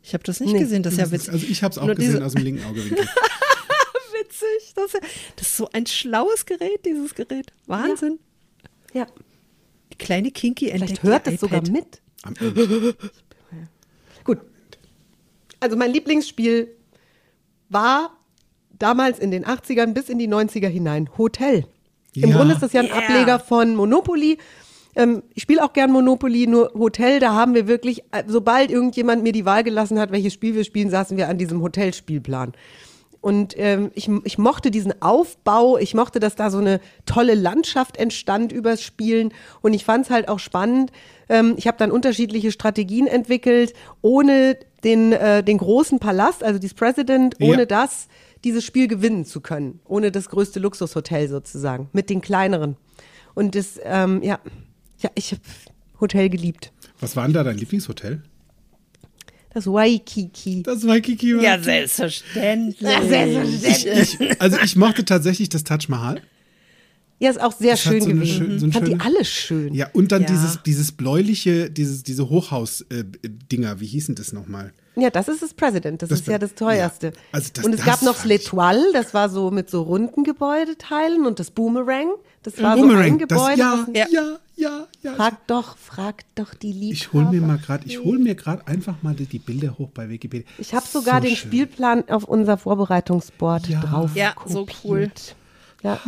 [0.02, 0.60] Ich habe das nicht Nee.
[0.60, 0.82] gesehen.
[0.82, 1.32] Das ist ja Das witzig.
[1.32, 3.06] also ich habe es auch Nur gesehen diese- aus dem linken Augewinkel.
[4.20, 4.72] witzig.
[4.74, 5.00] Das ist, ja-
[5.36, 7.52] das ist so ein schlaues Gerät, dieses Gerät.
[7.66, 8.18] Wahnsinn.
[8.94, 9.06] Ja,
[9.92, 12.00] Die kleine Kinky entdeckt vielleicht hört es sogar mit.
[12.22, 12.96] Am Ende.
[14.24, 14.38] Gut.
[15.60, 16.74] Also mein Lieblingsspiel
[17.68, 18.16] war
[18.82, 21.64] damals in den 80ern bis in die 90er hinein Hotel.
[22.14, 22.36] Im Ja.
[22.36, 22.98] Grunde ist das ja ein Yeah.
[22.98, 24.38] Ableger von Monopoly.
[24.94, 29.22] Ähm, ich spiele auch gern Monopoly, nur Hotel, da haben wir wirklich, äh, sobald irgendjemand
[29.22, 32.52] mir die Wahl gelassen hat, welches Spiel wir spielen, saßen wir an diesem Hotelspielplan.
[33.22, 37.96] Und ähm, ich, ich mochte diesen Aufbau, ich mochte, dass da so eine tolle Landschaft
[37.96, 39.32] entstand übers Spielen.
[39.62, 40.90] Und ich fand es halt auch spannend.
[41.28, 46.74] Ähm, ich habe dann unterschiedliche Strategien entwickelt, ohne den, äh, den großen Palast, also dieses
[46.74, 47.46] President, Ja.
[47.48, 48.08] ohne das
[48.44, 49.80] dieses Spiel gewinnen zu können.
[49.84, 52.76] Ohne das größte Luxushotel sozusagen, mit den kleineren.
[53.34, 54.40] Und das, ähm, ja,
[54.98, 55.42] ja, ich habe
[56.00, 56.72] Hotel geliebt.
[57.00, 58.22] Was war denn da dein Lieblingshotel?
[59.54, 60.62] Das Waikiki.
[60.62, 61.42] Das war Kiki.
[61.42, 63.86] Ja, selbstverständlich.
[63.86, 66.22] Ich, also ich mochte tatsächlich das Taj Mahal.
[67.22, 68.26] Ja, ist auch sehr Das schön so gewesen.
[68.26, 69.74] schön- so ein Fand die schöne- alle schön.
[69.74, 70.28] Ja, und dann Ja.
[70.28, 74.72] dieses, dieses bläuliche, dieses, diese Hochhaus-Dinger, wie hießen das nochmal?
[74.96, 77.06] Ja, das ist das President, das, Das ist ja das teuerste.
[77.06, 79.82] ja, also das- und es das gab noch das L'Etoile, das war so mit so
[79.82, 82.08] runden Gebäudeteilen und das Boomerang,
[82.42, 83.58] das war so Boomerang, ein das, Gebäude.
[83.58, 84.38] ja, ja, Ja.
[84.56, 86.92] ja, ja, Frag doch, frag doch die Liebhaber.
[86.92, 89.88] Ich hole mir mal gerade, ich hole mir gerade einfach mal die, die Bilder hoch
[89.94, 90.46] bei Wikipedia.
[90.58, 91.48] Ich habe sogar So den schön.
[91.48, 93.80] Spielplan auf unser Vorbereitungsboard Ja.
[93.80, 94.10] drauf.
[94.14, 95.10] Ja, so cool.
[95.82, 95.98] Ja.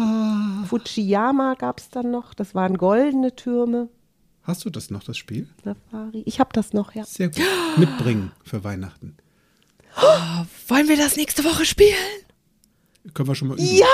[0.68, 3.88] Fujiyama gab es dann noch, das waren goldene Türme.
[4.42, 5.48] Hast du das noch, das Spiel?
[5.64, 6.22] Safari.
[6.26, 7.04] Ich habe das noch, ja.
[7.04, 7.42] Sehr gut.
[7.76, 9.16] Mitbringen für Weihnachten.
[10.68, 11.94] Wollen wir das nächste Woche spielen?
[13.14, 13.66] Können wir schon mal üben.
[13.66, 13.86] Ja!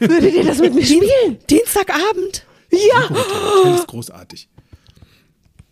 [0.00, 1.38] Würdet ihr das mit mir spielen?
[1.48, 2.46] Dienstagabend.
[2.70, 3.08] Ja!
[3.08, 4.48] Hotel ist großartig.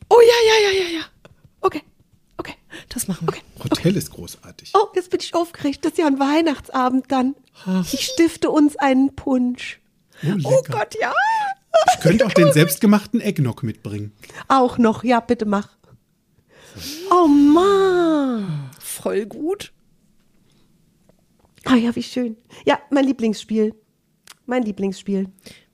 [0.09, 1.05] Oh ja, ja, ja, ja, ja.
[1.61, 1.83] Okay.
[2.89, 3.39] Das machen wir.
[3.63, 4.73] Hotel ist großartig.
[4.75, 5.85] Oh, jetzt bin ich aufgeregt.
[5.85, 7.35] Das ist ja ein Weihnachtsabend dann.
[7.93, 9.81] Ich stifte uns einen Punsch.
[10.25, 10.39] Oh.
[10.45, 11.13] Oh Gott, ja.
[11.95, 14.13] Ich könnte auch den selbstgemachten Eggnog mitbringen.
[14.49, 15.05] Auch noch.
[15.05, 15.69] Ja, bitte mach.
[17.11, 18.71] Oh Mann.
[18.79, 19.73] Voll gut.
[21.65, 22.37] Ah ja, wie schön.
[22.65, 23.75] Ja, mein Lieblingsspiel.
[24.47, 25.29] Mein Lieblingsspiel.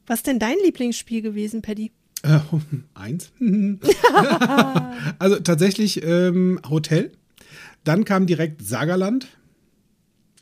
[0.07, 1.93] Was denn dein Lieblingsspiel gewesen, Paddy?
[2.29, 2.41] Äh,
[2.95, 3.33] eins.
[5.19, 7.13] also tatsächlich ähm, Hotel.
[7.85, 9.29] Dann kam direkt Sagerland.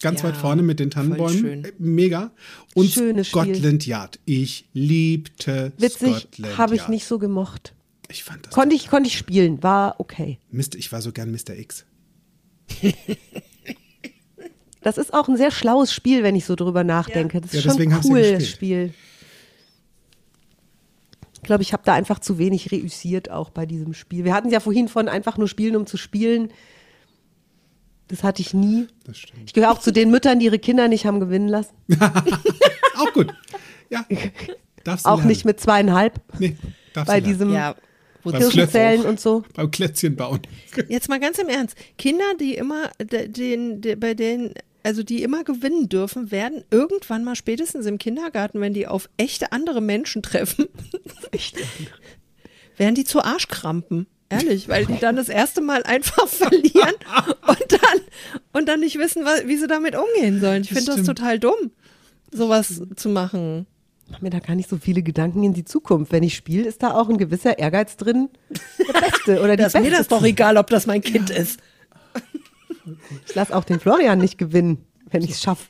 [0.03, 1.39] Ganz Ja, weit vorne mit den Tannenbäumen.
[1.39, 1.64] schön.
[1.64, 2.30] Äh, Mega.
[2.74, 3.55] Und Schönes Spiel.
[3.55, 4.18] Scotland Yard.
[4.26, 7.74] Ich liebte Witzig, Scotland habe ich nicht so gemocht.
[8.11, 8.53] Ich fand das.
[8.55, 10.39] Konnte ich, konnte ich spielen, war okay.
[10.51, 11.57] Mist, ich war so gern Mr.
[11.59, 11.84] X.
[14.82, 17.41] Das ist auch ein sehr schlaues Spiel, wenn ich so drüber nachdenke.
[17.41, 18.49] Das ist Ja, schon deswegen ein cooles.
[18.49, 18.93] Spiel.
[21.37, 24.24] Ich glaube, ich habe da einfach zu wenig reüssiert auch bei diesem Spiel.
[24.24, 26.51] Wir hatten ja vorhin von einfach nur spielen, um zu spielen.
[28.09, 28.87] Das hatte ich nie.
[29.05, 29.43] Das stimmt.
[29.47, 31.74] Ich gehöre auch zu den Müttern, die ihre Kinder nicht haben gewinnen lassen.
[32.97, 33.34] Auch gut.
[33.91, 34.05] Ja.
[34.84, 35.28] Darfst Auch lernen.
[35.28, 36.57] nicht mit zweieinhalb Nee,
[36.95, 37.74] darfst bei diesem Ja.
[38.22, 39.05] Klötzchen.
[39.05, 39.45] und so.
[39.55, 40.41] Beim Klötzchen bauen.
[40.89, 41.76] Jetzt mal ganz im Ernst.
[41.99, 44.55] Kinder, die immer, de- den, de- bei denen,
[44.87, 49.51] also die immer gewinnen dürfen, werden irgendwann mal spätestens im Kindergarten, wenn die auf echte
[49.51, 50.66] andere Menschen treffen,
[52.76, 54.07] werden die zu Arschkrampen.
[54.28, 56.95] Ehrlich, weil die dann das erste Mal einfach verlieren
[57.46, 58.00] und dann,
[58.53, 60.63] und dann nicht wissen, wie sie damit umgehen sollen.
[60.63, 61.71] Ich finde das total dumm,
[62.33, 63.67] sowas zu machen.
[64.07, 66.13] Ich mache mir da gar nicht so viele Gedanken in die Zukunft.
[66.13, 68.29] Wenn ich spiele, ist da auch ein gewisser Ehrgeiz drin.
[68.79, 69.96] Der Beste oder die Das, mir Beste.
[69.99, 71.61] das doch egal, ob das mein Kind ist.
[73.26, 74.79] Ich lasse auch den Florian nicht gewinnen,
[75.11, 75.67] wenn ich es schaffe.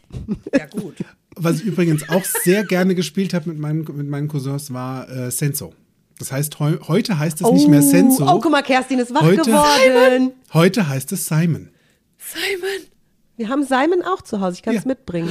[0.56, 0.97] Ja, gut.
[1.36, 5.30] Was ich übrigens auch sehr gerne gespielt habe mit, meinem, mit meinen Cousins war äh,
[5.30, 5.74] Senso.
[6.18, 8.26] Das heißt, heu, heute heißt es nicht mehr Senso.
[8.26, 10.32] Oh, guck mal, Kerstin ist wach Heute- geworden.
[10.55, 11.68] Heute heißt es Simon.
[12.18, 12.86] Simon.
[13.36, 14.54] Wir haben Simon auch zu Hause.
[14.56, 14.88] Ich kann es Ja.
[14.88, 15.28] mitbringen.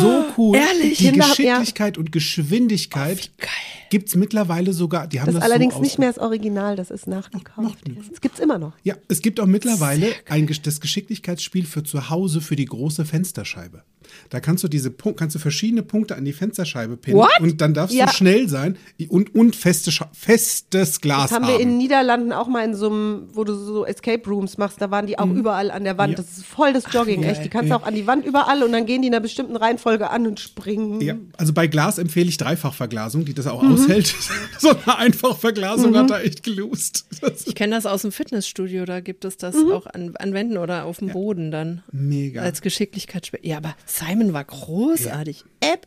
[0.00, 0.56] So cool.
[0.56, 0.98] Ehrlich?
[0.98, 3.48] Die Kinder- Geschicklichkeit und Geschwindigkeit Geil.
[3.90, 5.06] gibt es mittlerweile sogar.
[5.06, 7.78] Die haben Das das, ist allerdings so nicht mehr das Original, das ist nachgekauft.
[8.10, 8.72] Das gibt es immer noch.
[8.82, 13.82] Ja, es gibt auch mittlerweile ein, das Geschicklichkeitsspiel für zu Hause für die große Fensterscheibe.
[14.30, 17.40] Da kannst du diese Punk kannst du verschiedene Punkte an die Fensterscheibe pinnen What?
[17.40, 18.06] und dann darfst Ja.
[18.06, 18.76] du schnell sein
[19.08, 22.88] und, und feste, festes Glas Das haben wir in den Niederlanden auch mal in so
[22.90, 26.10] einem, wo du so Escape Rooms machst, da waren die auch überall an der Wand.
[26.12, 26.16] Mhm.
[26.18, 26.22] Ja.
[26.22, 27.32] Das ist voll das Jogging, geil.
[27.32, 27.44] echt.
[27.44, 29.56] Die kannst du auch an die Wand überall und dann gehen die in einer bestimmten
[29.56, 31.00] Reihenfolge an und springen.
[31.00, 33.74] Ja, also bei Glas empfehle ich Dreifachverglasung, die das auch Mhm.
[33.74, 34.14] aushält.
[34.58, 37.06] so eine Einfachverglasung hat da echt gelust.
[37.46, 39.72] Ich kenne das aus dem Fitnessstudio, da gibt es das Mhm.
[39.72, 41.82] auch an, an Wänden oder auf dem Boden dann.
[41.92, 42.42] Mega.
[42.42, 43.40] Als Geschicklichkeitsspiel.
[43.42, 43.74] Ja, aber
[44.08, 45.44] Simon war großartig.
[45.64, 45.82] Üb,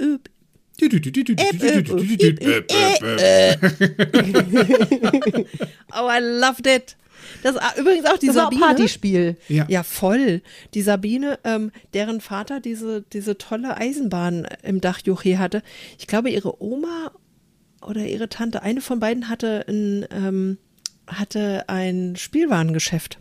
[0.00, 0.30] üb.
[5.92, 6.96] Oh, I loved it.
[7.42, 8.66] Das ist übrigens auch die Das war auch Sabine.
[8.66, 9.36] Partyspiel.
[9.48, 9.66] Ja.
[9.68, 10.42] Ja, voll.
[10.74, 15.62] Die Sabine, ähm, deren Vater diese, diese tolle Eisenbahn im Dachjuche hatte.
[15.98, 17.12] Ich glaube, ihre Oma
[17.82, 20.58] oder ihre Tante, eine von beiden hatte ein, ähm,
[21.06, 23.18] hatte ein Spielwarengeschäft.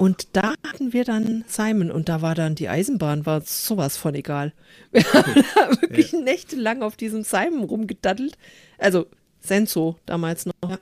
[0.00, 4.14] Und da hatten wir dann Simon und da war dann die Eisenbahn, war sowas von
[4.14, 4.54] egal.
[4.92, 8.38] Wir haben da wirklich nächtelang auf diesem Simon rumgedaddelt.
[8.78, 9.08] Also
[9.40, 10.54] Senso damals noch.
[10.66, 10.78] Ja.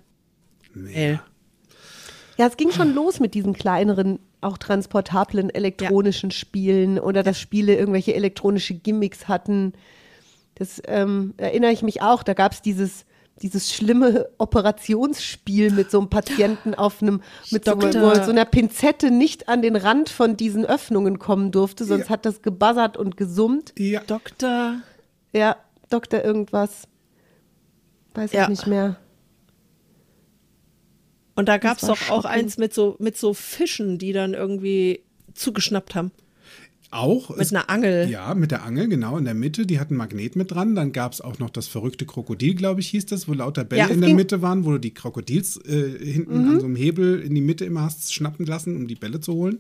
[0.73, 1.21] Geil.
[2.37, 7.75] Ja, es ging schon los mit diesen kleineren, auch transportablen elektronischen Spielen oder dass Spiele
[7.75, 9.73] irgendwelche elektronische Gimmicks hatten.
[10.55, 12.23] Das ähm, erinnere ich mich auch.
[12.23, 13.05] Da gab es dieses,
[13.43, 19.49] dieses schlimme Operationsspiel mit so einem Patienten auf einem, mit so, so einer Pinzette nicht
[19.49, 22.11] an den Rand von diesen Öffnungen kommen durfte, sonst Ja.
[22.11, 23.73] hat das gebuzzert und gesummt.
[23.79, 24.03] Ja.
[24.07, 24.81] Doktor.
[25.33, 25.57] Ja,
[25.91, 26.89] Doktor irgendwas.
[28.15, 28.43] Weiß Ja.
[28.45, 28.97] ich nicht mehr.
[31.37, 35.05] Und da gab es doch auch eins mit so, mit so Fischen, die dann irgendwie
[35.35, 36.11] zugeschnappt haben.
[36.91, 37.31] Auch.
[37.31, 38.09] Mit es- einer Angel.
[38.09, 39.67] Ja, mit der Angel, genau, in der Mitte.
[39.67, 40.75] Die hatten ein Magnet mit dran.
[40.75, 43.83] Dann gab es auch noch das verrückte Krokodil, glaube ich, hieß das, wo lauter Bälle
[43.83, 46.51] Ja, in der Mitte waren, wo du die Krokodils äh, hinten Mhm.
[46.51, 49.35] an so einem Hebel in die Mitte immer hast schnappen lassen, um die Bälle zu
[49.35, 49.59] holen.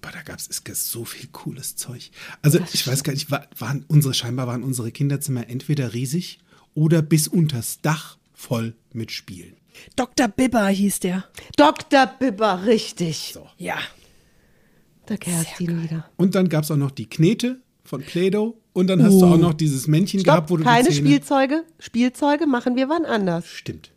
[0.00, 2.10] Boah, da gab es so viel cooles Zeug.
[2.42, 6.38] Also, ich weiß gar nicht, wa- waren unsere, scheinbar waren unsere Kinderzimmer entweder riesig
[6.74, 9.54] oder bis unters Dach voll mit Spielen.
[9.96, 10.26] Dr.
[10.28, 11.24] Bibber hieß der.
[11.56, 12.06] Dr.
[12.18, 13.36] Bibber, richtig.
[13.58, 13.78] Ja.
[15.06, 16.08] Da Kerstin wieder.
[16.16, 18.58] Und dann gab es auch noch die Knete von Play-Doh.
[18.74, 21.06] Und dann hast du auch noch dieses Männchen gehabt, wo Stopp, du keine die Zähne
[21.08, 21.64] Spielzeuge.
[21.78, 23.46] Spielzeuge machen wir wann anders.
[23.46, 23.90] Stimmt.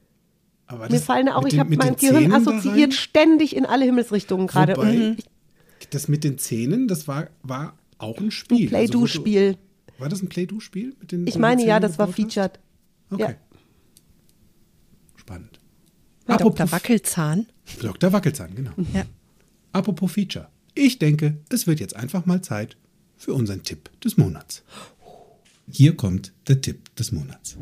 [0.67, 4.75] Aber Mir fallen auch, ich habe mein Gehirn Zähnen assoziiert ständig in alle Himmelsrichtungen gerade.
[4.75, 5.17] Wobei, Mhm.
[5.91, 8.65] das mit den Zähnen, das war, war auch ein Spiel.
[8.65, 9.47] Ein Play-Do-Spiel.
[9.49, 10.95] Also, war das ein Play-Do-Spiel?
[10.99, 12.15] mit den- Ich meine, Zähne ja, das war hast?
[12.15, 12.59] featured.
[13.11, 13.21] Okay.
[13.21, 13.35] Ja.
[15.15, 15.59] Spannend.
[16.27, 16.71] Dr.
[16.71, 17.45] Wackelzahn.
[17.81, 18.11] Dr.
[18.11, 18.71] Wackelzahn, genau.
[18.93, 19.03] Ja.
[19.71, 20.49] Apropos Feature.
[20.77, 22.75] Ich denke, es wird jetzt einfach mal Zeit
[23.15, 24.61] für unseren Tipp des Monats.
[25.71, 27.55] Hier kommt der Tipp des Monats.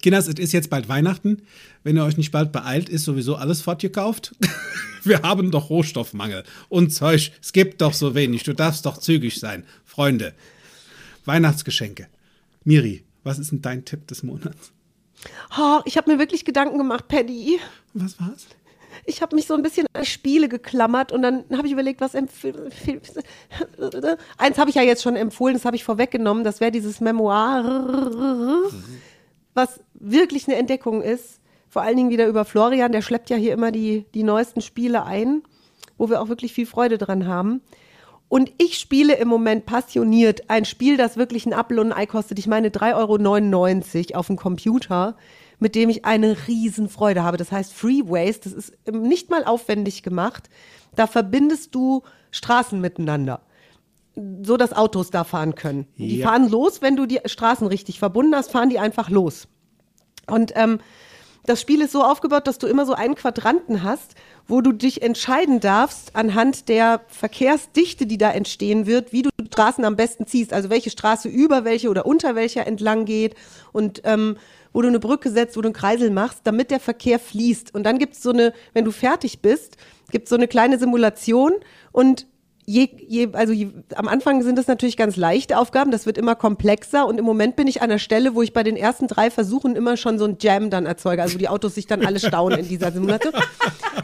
[0.00, 1.42] Kinders, es ist jetzt bald Weihnachten.
[1.82, 4.34] Wenn ihr euch nicht bald beeilt, ist sowieso alles fortgekauft.
[5.04, 6.44] Wir haben doch Rohstoffmangel.
[6.70, 8.42] Und Zeug, es gibt doch so wenig.
[8.42, 9.66] Du darfst doch zügig sein.
[9.84, 10.32] Freunde,
[11.26, 12.08] Weihnachtsgeschenke.
[12.64, 14.72] Miri, was ist denn dein Tipp des Monats?
[15.58, 17.58] Oh, ich habe mir wirklich Gedanken gemacht, Paddy.
[17.94, 18.46] Was war's?
[19.06, 22.14] Ich habe mich so ein bisschen an Spiele geklammert und dann habe ich überlegt, was
[22.14, 22.70] empfehlen.
[24.38, 26.44] Eins habe ich ja jetzt schon empfohlen, das habe ich vorweggenommen.
[26.44, 27.64] Das wäre dieses Memoir,
[29.54, 31.40] was wirklich eine Entdeckung ist.
[31.68, 35.04] Vor allen Dingen wieder über Florian, der schleppt ja hier immer die, die neuesten Spiele
[35.04, 35.42] ein,
[35.98, 37.62] wo wir auch wirklich viel Freude dran haben.
[38.28, 42.06] Und ich spiele im Moment passioniert ein Spiel, das wirklich ein Apfel und ein Ei
[42.06, 42.38] kostet.
[42.38, 45.16] Ich meine 3,99 Euro auf dem Computer,
[45.58, 47.36] mit dem ich eine Riesenfreude habe.
[47.36, 50.48] Das heißt Freeways, das ist ähm, nicht mal aufwendig gemacht.
[50.96, 53.40] Da verbindest du Straßen miteinander,
[54.42, 55.86] so dass Autos da fahren können.
[55.96, 56.28] Die Ja.
[56.28, 59.48] fahren los, wenn du die Straßen richtig verbunden hast, fahren die einfach los.
[60.26, 60.78] Und ähm,
[61.46, 64.14] das Spiel ist so aufgebaut, dass du immer so einen Quadranten hast,
[64.46, 69.84] wo du dich entscheiden darfst anhand der Verkehrsdichte, die da entstehen wird, wie du Straßen
[69.84, 70.52] am besten ziehst.
[70.52, 73.34] Also welche Straße über welche oder unter welcher entlang geht
[73.72, 74.36] und ähm,
[74.72, 77.74] wo du eine Brücke setzt, wo du einen Kreisel machst, damit der Verkehr fließt.
[77.74, 79.76] Und dann gibt es so eine, wenn du fertig bist,
[80.10, 81.52] gibt es so eine kleine Simulation
[81.92, 82.26] und
[82.66, 86.34] Je, je, also je, am Anfang sind das natürlich ganz leichte Aufgaben, das wird immer
[86.34, 89.30] komplexer und im Moment bin ich an der Stelle, wo ich bei den ersten drei
[89.30, 92.18] Versuchen immer schon so ein Jam dann erzeuge, also wo die Autos sich dann alle
[92.18, 93.34] stauen in dieser Simulation.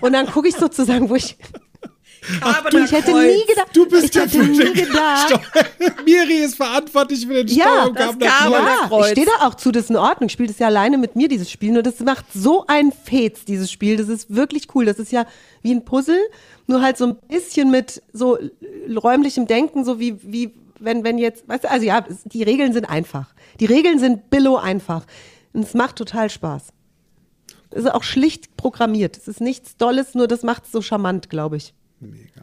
[0.02, 1.36] Und dann gucke ich sozusagen, wo ich,
[2.70, 5.40] du, ich hätte nie gedacht, Du bist ich der hätte nie gedacht,
[6.04, 9.06] Miri ist verantwortlich für den ja, Aber ja, der Kreuz.
[9.06, 10.26] ich stehe da auch zu, das ist in Ordnung.
[10.26, 11.72] Ich spiele das ja alleine mit mir, dieses Spiel.
[11.72, 13.96] Nur das macht so ein Fetz, dieses Spiel.
[13.96, 14.84] Das ist wirklich cool.
[14.84, 15.26] Das ist ja
[15.62, 16.20] wie ein Puzzle,
[16.70, 18.38] nur halt so ein bisschen mit so
[18.88, 22.86] räumlichem Denken, so wie, wie wenn, wenn jetzt, weißt du, also ja, die Regeln sind
[22.86, 23.34] einfach.
[23.60, 25.04] Die Regeln sind billo einfach.
[25.52, 26.72] Und es macht total Spaß.
[27.70, 29.16] Es ist auch schlicht programmiert.
[29.16, 31.74] Es ist nichts Dolles, nur das macht es so charmant, glaube ich.
[32.00, 32.42] Mega.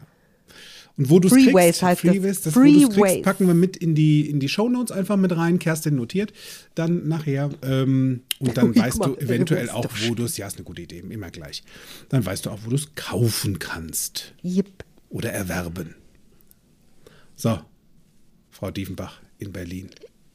[0.98, 2.12] Und wo du es kriegst, heißt das.
[2.12, 5.34] Freeways, das, wo du's kriegst, packen wir mit in die, in die Shownotes einfach mit
[5.36, 5.60] rein.
[5.60, 6.32] Kerstin notiert
[6.74, 7.50] dann nachher.
[7.62, 10.56] Ähm, und dann Ui, weißt guck du mal, eventuell auch, wo du es, ja, ist
[10.56, 11.62] eine gute Idee, immer gleich.
[12.08, 14.84] Dann weißt du auch, wo du es kaufen kannst Yep.
[15.08, 15.94] oder erwerben.
[17.36, 17.60] So,
[18.50, 19.90] Frau Diefenbach in Berlin.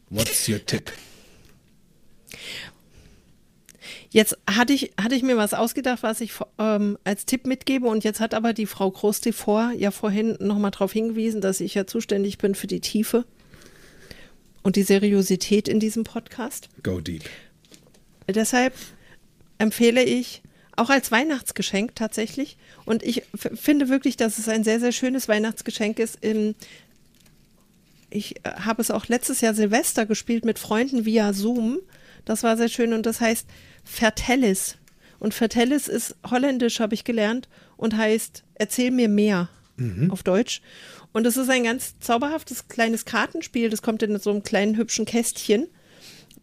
[0.09, 0.93] What's your tip?
[4.13, 8.03] Jetzt hatte ich, hatte ich mir was ausgedacht, was ich ähm, als Tipp mitgebe und
[8.03, 12.37] jetzt hat aber die Frau Groß-Devor ja vorhin nochmal darauf hingewiesen, dass ich ja zuständig
[12.37, 13.25] bin für die Tiefe
[14.61, 16.69] und die Seriosität in diesem Podcast.
[16.83, 17.23] Go deep.
[18.27, 18.75] Deshalb
[19.57, 20.43] empfehle ich
[20.75, 25.97] auch als Weihnachtsgeschenk tatsächlich und ich finde wirklich, dass es ein sehr, sehr schönes Weihnachtsgeschenk
[25.97, 26.23] ist.
[26.23, 26.53] In,
[28.11, 31.79] ich äh, habe es auch letztes Jahr Silvester gespielt mit Freunden via Zoom.
[32.25, 33.47] Das war sehr schön und das heißt
[33.83, 34.77] Vertellis.
[35.19, 37.47] Und Vertellis ist holländisch, habe ich gelernt,
[37.77, 39.49] und heißt Erzähl mir mehr
[40.09, 40.61] auf Deutsch.
[41.13, 43.69] Und es ist ein ganz zauberhaftes kleines Kartenspiel.
[43.69, 45.67] Das kommt in so einem kleinen hübschen Kästchen.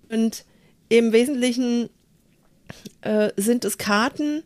[0.09, 0.45] Und
[0.89, 1.91] im Wesentlichen
[3.03, 4.43] äh, sind es Karten,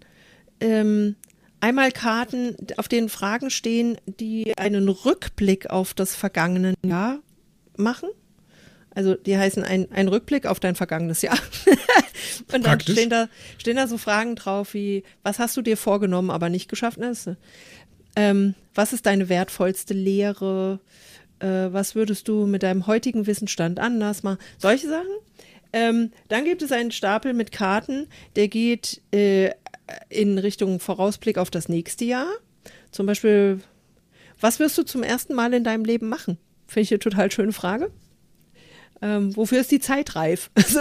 [0.60, 1.16] ähm,
[1.60, 7.20] einmal Karten, auf denen Fragen stehen, die einen Rückblick auf das vergangene Jahr
[7.76, 8.10] machen.
[8.94, 11.38] Also die heißen ein, ein Rückblick auf dein vergangenes Jahr.
[12.40, 12.94] Und dann Praktisch.
[12.94, 13.28] stehen da,
[13.58, 17.30] stehen da so Fragen drauf wie, was hast du dir vorgenommen, aber nicht geschafft hast?
[18.16, 20.80] Ähm, was ist deine wertvollste Lehre?
[21.40, 24.38] Äh, was würdest du mit deinem heutigen Wissensstand anders machen?
[24.58, 25.06] Solche Sachen.
[25.72, 28.06] Ähm, dann gibt es einen Stapel mit Karten,
[28.36, 29.50] der geht äh,
[30.08, 32.28] in Richtung Vorausblick auf das nächste Jahr.
[32.92, 33.60] Zum Beispiel,
[34.40, 36.38] was wirst du zum ersten Mal in deinem Leben machen?
[36.66, 37.90] Finde ich eine total schöne Frage.
[39.02, 40.50] Ähm, wofür ist die Zeit reif?
[40.56, 40.80] Also,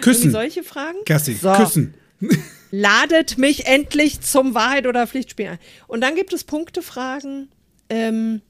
[0.00, 0.30] Küssen.
[0.30, 0.98] solche Fragen.
[1.04, 1.94] Kerstin, So küssen.
[2.70, 5.58] ladet mich endlich zum Wahrheit oder Pflichtspiel ein.
[5.86, 7.48] Und dann gibt es Punktefragen,
[7.88, 8.42] ähm,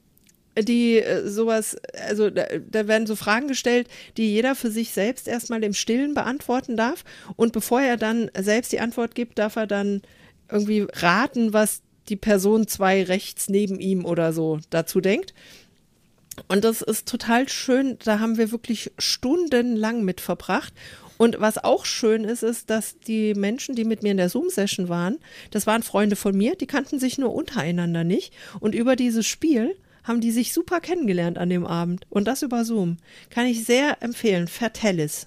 [0.58, 1.76] die äh, sowas,
[2.08, 6.14] also da, da werden so Fragen gestellt, die jeder für sich selbst erstmal im Stillen
[6.14, 7.04] beantworten darf.
[7.36, 10.02] Und bevor er dann selbst die Antwort gibt, darf er dann
[10.50, 15.34] irgendwie raten, was die Person zwei rechts neben ihm oder so dazu denkt.
[16.46, 17.98] Und das ist total schön.
[18.04, 20.72] Da haben wir wirklich stundenlang mit verbracht.
[21.16, 24.88] Und was auch schön ist, ist, dass die Menschen, die mit mir in der Zoom-Session
[24.88, 25.18] waren,
[25.50, 28.32] das waren Freunde von mir, die kannten sich nur untereinander nicht.
[28.60, 29.74] Und über dieses Spiel
[30.04, 32.06] haben die sich super kennengelernt an dem Abend.
[32.08, 32.98] Und das über Zoom.
[33.30, 34.46] Kann ich sehr empfehlen.
[34.46, 35.26] Vertellis.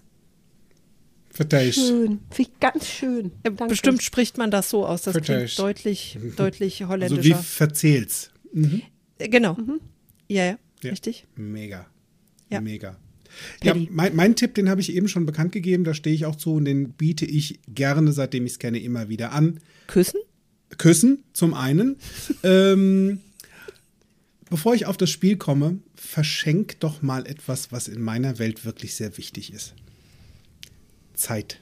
[1.29, 1.75] Verteilt.
[1.75, 2.19] Schön.
[2.29, 3.31] Finde ich ganz schön.
[3.43, 3.67] Danke.
[3.67, 5.03] Bestimmt spricht man das so aus.
[5.03, 5.55] Das Vertellis.
[5.55, 7.35] klingt deutlich, deutlich Also wie holländischer.
[7.37, 8.31] verzählt's.
[9.17, 9.55] Äh, genau.
[10.27, 10.91] Ja, ja, Ja.
[10.91, 11.25] richtig.
[11.35, 11.87] Mega.
[12.49, 12.61] Ja.
[12.61, 12.97] Mega.
[13.63, 13.87] Ja, Paddy.
[13.91, 16.55] mein, mein Tipp, den habe ich eben schon bekannt gegeben, da stehe ich auch zu
[16.55, 19.59] und den biete ich gerne, seitdem ich es kenne, immer wieder an.
[19.87, 20.19] Küssen?
[20.77, 21.97] Küssen zum einen.
[22.43, 23.19] ähm,
[24.49, 28.95] bevor ich auf das Spiel komme, verschenk doch mal etwas, was in meiner Welt wirklich
[28.95, 29.75] sehr wichtig ist.
[31.13, 31.61] Zeit.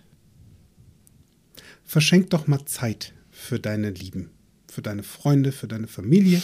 [1.86, 4.30] Verschenk doch mal Zeit für deine Lieben,
[4.72, 6.41] für deine Freunde, für deine Familie.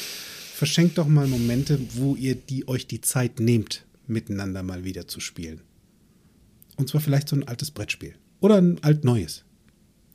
[0.56, 5.20] Verschenk doch mal Momente, wo ihr die, euch die Zeit nehmt, miteinander mal wieder zu
[5.20, 5.60] spielen.
[6.78, 8.16] Und zwar vielleicht so ein altes Brettspiel.
[8.40, 9.44] Oder ein alt-neues.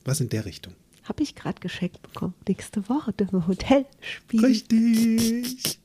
[0.06, 0.72] Was in der Richtung.
[1.02, 2.32] Habe ich gerade geschenkt bekommen.
[2.48, 4.44] Nächste Woche dürfen wir Hotel spielen.
[4.46, 5.78] Richtig.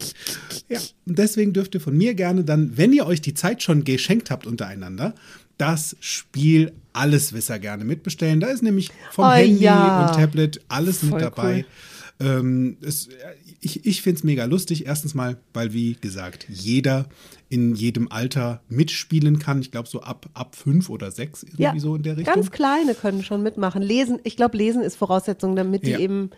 [0.69, 3.83] Ja, und deswegen dürft ihr von mir gerne dann, wenn ihr euch die Zeit schon
[3.83, 5.15] geschenkt habt untereinander,
[5.57, 8.39] das Spiel Alleswisser gerne mitbestellen.
[8.39, 10.07] Da ist nämlich vom Oh Handy ja.
[10.07, 11.65] und Tablet alles mit Voll dabei.
[12.19, 13.09] Ähm, es,
[13.65, 14.85] ich ich finde es mega lustig.
[14.85, 17.07] Erstens mal, weil, wie gesagt, jeder
[17.49, 19.59] in jedem Alter mitspielen kann.
[19.61, 22.33] Ich glaube, so ab, ab fünf oder sechs, irgendwie Ja, so in der Richtung.
[22.35, 23.81] ganz kleine können schon mitmachen.
[23.81, 25.99] Lesen, ich glaube, Lesen ist Voraussetzung, damit die Ja.
[25.99, 26.29] eben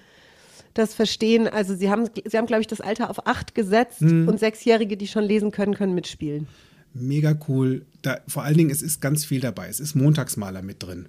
[0.73, 1.47] das verstehen.
[1.47, 4.27] Also sie haben, sie haben, glaube ich, das Alter auf acht gesetzt Hm.
[4.27, 6.47] und Sechsjährige, die schon lesen können, können mitspielen.
[6.93, 7.85] Mega cool.
[8.01, 9.67] Da, vor allen Dingen, es ist ganz viel dabei.
[9.69, 11.07] Es ist Montagsmaler mit drin.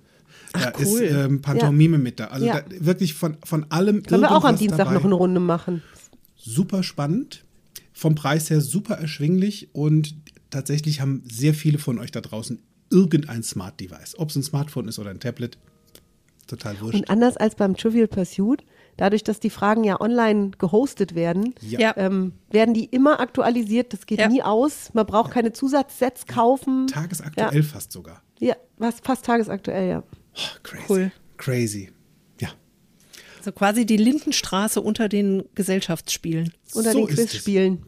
[0.53, 1.03] Da Ach, ist cool.
[1.03, 2.27] ähm, Pantomime mit da.
[2.29, 2.61] Also Ja.
[2.63, 4.03] da, wirklich von, von allem.
[4.03, 4.95] Können wir auch am Dienstag dabei.
[4.95, 5.83] noch eine Runde machen.
[6.39, 7.45] Super spannend.
[7.93, 9.69] Vom Preis her super erschwinglich.
[9.75, 10.15] Und
[10.51, 14.19] tatsächlich haben sehr viele von euch da draußen irgendein Smart Device.
[14.19, 15.59] Ob es ein Smartphone ist oder ein Tablet.
[16.47, 16.95] Total wurscht.
[16.95, 18.65] Und anders als beim Trivial Pursuit,
[18.97, 21.79] dadurch, dass die Fragen ja online gehostet werden, Ja.
[21.81, 21.97] Ja.
[21.99, 23.93] ähm, werden die immer aktualisiert.
[23.93, 24.29] Das geht Ja.
[24.29, 24.89] nie aus.
[24.95, 26.87] Man braucht keine Zusatzsets kaufen.
[26.87, 27.63] Tagesaktuell Ja.
[27.63, 28.23] fast sogar.
[28.41, 30.03] Ja, was fast tagesaktuell, ja.
[30.37, 30.85] Oh, crazy.
[30.89, 31.13] Cool.
[31.37, 31.91] Crazy.
[33.39, 36.53] Also quasi die Lindenstraße unter den Gesellschaftsspielen.
[36.75, 37.83] Unter so den Quizspielen.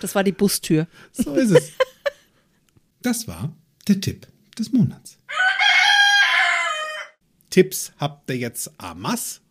[0.00, 0.88] Das war die Bustür.
[1.12, 1.72] So ist es.
[3.02, 3.54] Das war
[3.86, 4.26] der Tipp
[4.58, 5.18] des Monats.
[7.50, 9.42] Tipps habt ihr jetzt Amas.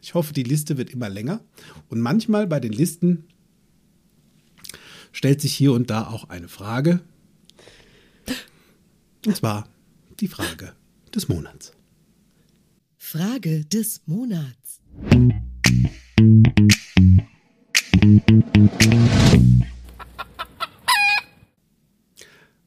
[0.00, 1.40] Ich hoffe, die Liste wird immer länger.
[1.88, 3.28] Und manchmal bei den Listen
[5.12, 7.00] stellt sich hier und da auch eine Frage,
[9.24, 9.68] und zwar
[10.18, 10.74] die Frage
[11.14, 11.72] des Monats.
[12.98, 14.80] Frage des Monats.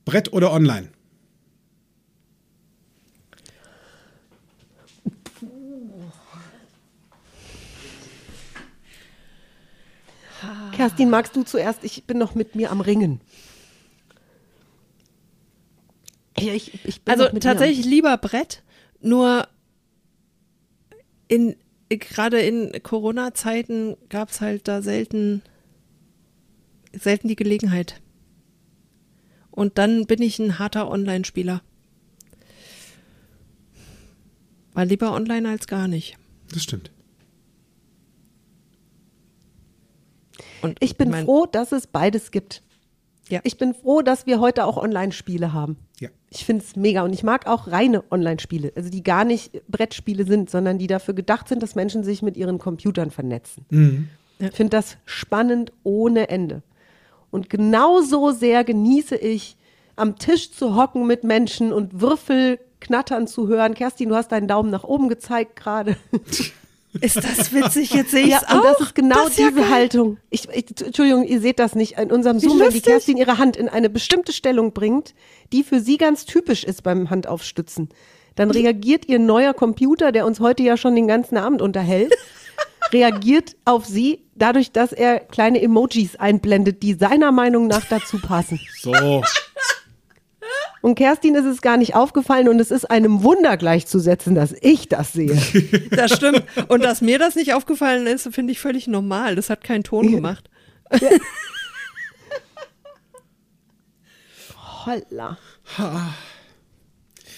[0.06, 0.90] Brett oder online?
[10.72, 11.84] Kerstin, magst du zuerst?
[11.84, 13.20] Ich bin noch mit mir am Ringen.
[16.46, 18.64] Ja, ich, ich bin Also mit mir tatsächlich lieber Brett,
[19.02, 19.48] nur
[21.28, 21.56] in
[21.90, 25.42] gerade in Corona-Zeiten gab es halt da selten
[26.94, 28.02] selten die Gelegenheit.
[29.52, 31.62] Und dann bin ich ein harter Online-Spieler.
[34.74, 36.18] War lieber online als gar nicht.
[36.54, 36.92] Das stimmt.
[40.62, 42.64] Und Ich bin mein- froh, dass es beides gibt.
[43.30, 43.40] Ja.
[43.44, 45.78] Ich bin froh, dass wir heute auch Online-Spiele haben.
[46.00, 46.10] Ja.
[46.30, 50.26] Ich finde es mega und ich mag auch reine Online-Spiele, also die gar nicht Brettspiele
[50.26, 53.66] sind, sondern die dafür gedacht sind, dass Menschen sich mit ihren Computern vernetzen.
[54.40, 56.62] Ich finde das spannend ohne Ende.
[57.32, 59.58] Und genauso sehr genieße ich,
[59.96, 63.74] am Tisch zu hocken mit Menschen und Würfel knattern zu hören.
[63.74, 65.98] Kerstin, du hast deinen Daumen nach oben gezeigt gerade.
[67.02, 67.92] Ist das witzig?
[67.94, 68.64] Jetzt sehe ich Ja, es und auch.
[68.64, 69.70] das ist genau Das ist ja diese geil.
[69.70, 70.18] Haltung.
[70.30, 72.82] Ich, ich, Entschuldigung, ihr seht das nicht in unserem Zoom, wenn die.
[72.82, 75.14] Kerstin ihre Hand in eine bestimmte Stellung bringt,
[75.52, 77.90] die für sie ganz typisch ist beim Handaufstützen.
[78.36, 82.14] Dann reagiert ihr neuer Computer, der uns heute ja schon den ganzen Abend unterhält,
[82.94, 88.60] reagiert auf sie dadurch, dass er kleine Emojis einblendet, die seiner Meinung nach dazu passen.
[88.82, 88.94] So.
[90.86, 94.88] Und Kerstin ist es gar nicht aufgefallen und es ist einem Wunder gleichzusetzen, dass ich
[94.88, 95.36] das sehe.
[95.90, 96.44] Das stimmt.
[96.68, 99.36] Und dass mir das nicht aufgefallen ist, finde ich völlig normal.
[99.36, 100.48] Das hat keinen Ton gemacht.
[104.86, 105.40] Holla.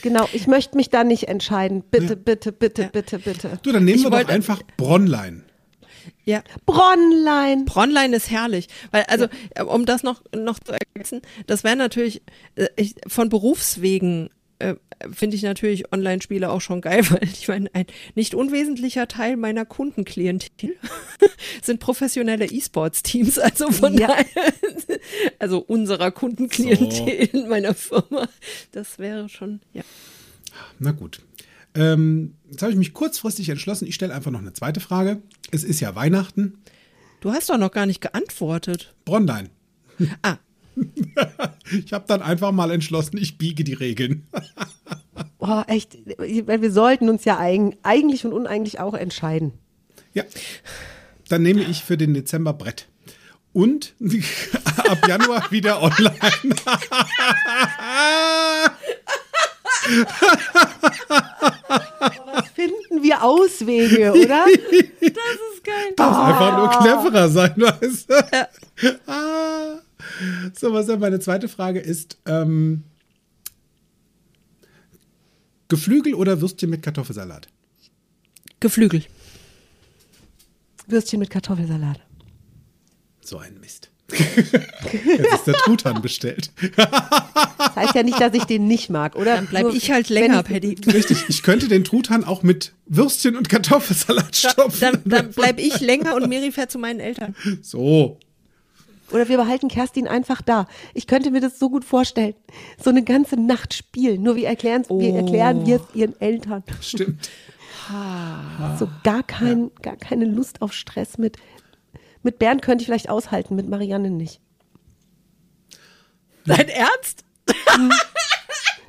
[0.02, 1.86] Genau, ich möchte mich da nicht entscheiden.
[1.90, 3.60] Bitte, bitte, bitte, bitte, bitte.
[3.64, 5.47] Du, dann nehmen Ich wir doch einfach Bronlein.
[6.26, 6.44] Ja.
[6.66, 7.66] Bronlein.
[7.66, 12.22] Bronlein ist herrlich, weil also äh, um das noch noch zu ergänzen, das wäre natürlich
[12.56, 14.30] äh, ich, von Berufswegen
[14.60, 14.76] äh,
[15.14, 17.86] finde ich natürlich Online-Spiele auch schon geil, weil ich meine ein
[18.16, 20.76] nicht unwesentlicher Teil meiner Kundenklientel
[21.62, 24.08] sind professionelle E-Sports-Teams, also von Ja.
[24.08, 24.26] daher
[25.40, 28.28] also unserer Kundenklientel in meiner Firma,
[28.72, 29.84] das wäre schon ja
[30.80, 31.22] Na gut.
[31.78, 33.88] Ähm, jetzt habe ich mich kurzfristig entschlossen.
[33.88, 35.22] Ich stelle einfach noch eine zweite Frage.
[35.52, 36.58] Es ist ja Weihnachten.
[37.22, 38.94] Du hast doch noch gar nicht geantwortet.
[39.06, 39.50] Bronlein.
[40.22, 40.38] Ah,
[41.86, 44.28] Ich habe dann einfach mal entschlossen, ich biege die Regeln.
[45.40, 45.98] Boah, echt.
[46.18, 49.54] Weil wir sollten uns ja eigen, eigentlich und uneigentlich auch entscheiden.
[50.14, 50.24] Ja.
[51.30, 52.88] Dann nehme ich für den Dezember Brett.
[53.54, 53.96] Und
[54.78, 56.12] ab Januar wieder online.
[62.56, 64.46] Finden wir Auswege, oder?
[65.02, 65.10] das
[65.54, 65.94] ist geil.
[65.96, 68.14] Darf einfach nur cleverer sein, weißt du?
[69.08, 69.80] Ah.
[70.58, 72.84] So, was dann meine zweite Frage ist: ähm,
[75.68, 77.48] Geflügel oder Würstchen mit Kartoffelsalat?
[78.60, 79.04] Geflügel.
[80.88, 82.00] Würstchen mit Kartoffelsalat.
[83.22, 83.92] So ein Mist.
[84.12, 86.52] Jetzt ist der Truthahn bestellt.
[86.78, 89.36] Das heißt ja nicht, dass ich den nicht mag, oder?
[89.36, 90.76] Dann bleib Nur, ich halt länger, ich- Paddy.
[90.94, 94.80] Richtig, ich könnte den Truthahn auch mit Würstchen und Kartoffelsalat stopfen.
[94.80, 97.36] Dann, dann bleib ich länger und Miri fährt zu meinen Eltern.
[97.62, 98.18] So.
[99.12, 100.68] Oder wir behalten Kerstin einfach da.
[100.94, 102.34] Ich könnte mir das so gut vorstellen.
[102.84, 104.22] So eine ganze Nacht spielen.
[104.22, 105.16] Nur wir erklären wir Oh.
[105.18, 106.64] erklären wir es ihren Eltern.
[106.82, 107.30] Stimmt.
[108.78, 111.38] So gar, kein, gar keine Lust auf Stress mit.
[112.28, 114.42] Mit Bernd könnte ich vielleicht aushalten, mit Marianne nicht.
[116.46, 117.24] Dein Ernst?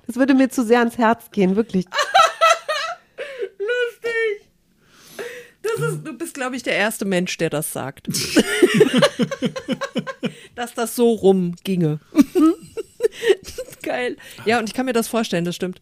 [0.09, 1.85] Das würde mir zu sehr ans Herz gehen, wirklich.
[3.61, 4.51] Lustig.
[5.63, 8.09] Das ist, du bist, glaube ich, der erste Mensch, der das sagt.
[10.57, 12.01] Dass das so rumginge.
[13.83, 14.17] Geil.
[14.47, 15.81] Ja, und ich kann mir das vorstellen, das stimmt.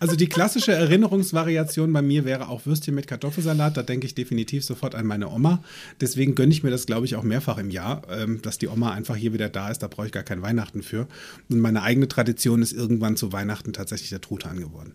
[0.00, 3.76] Also die klassische Erinnerungsvariation bei mir wäre auch Würstchen mit Kartoffelsalat.
[3.76, 5.62] Da denke ich definitiv sofort an meine Oma.
[6.00, 8.92] Deswegen gönne ich mir das, glaube ich, auch mehrfach im Jahr, ähm, dass die Oma
[8.92, 9.80] einfach hier wieder da ist.
[9.82, 11.06] Da brauche ich gar kein Weihnachten für.
[11.50, 14.94] Und meine eigene Tradition ist irgendwann zu Weihnachten tatsächlich der Truthahn geworden.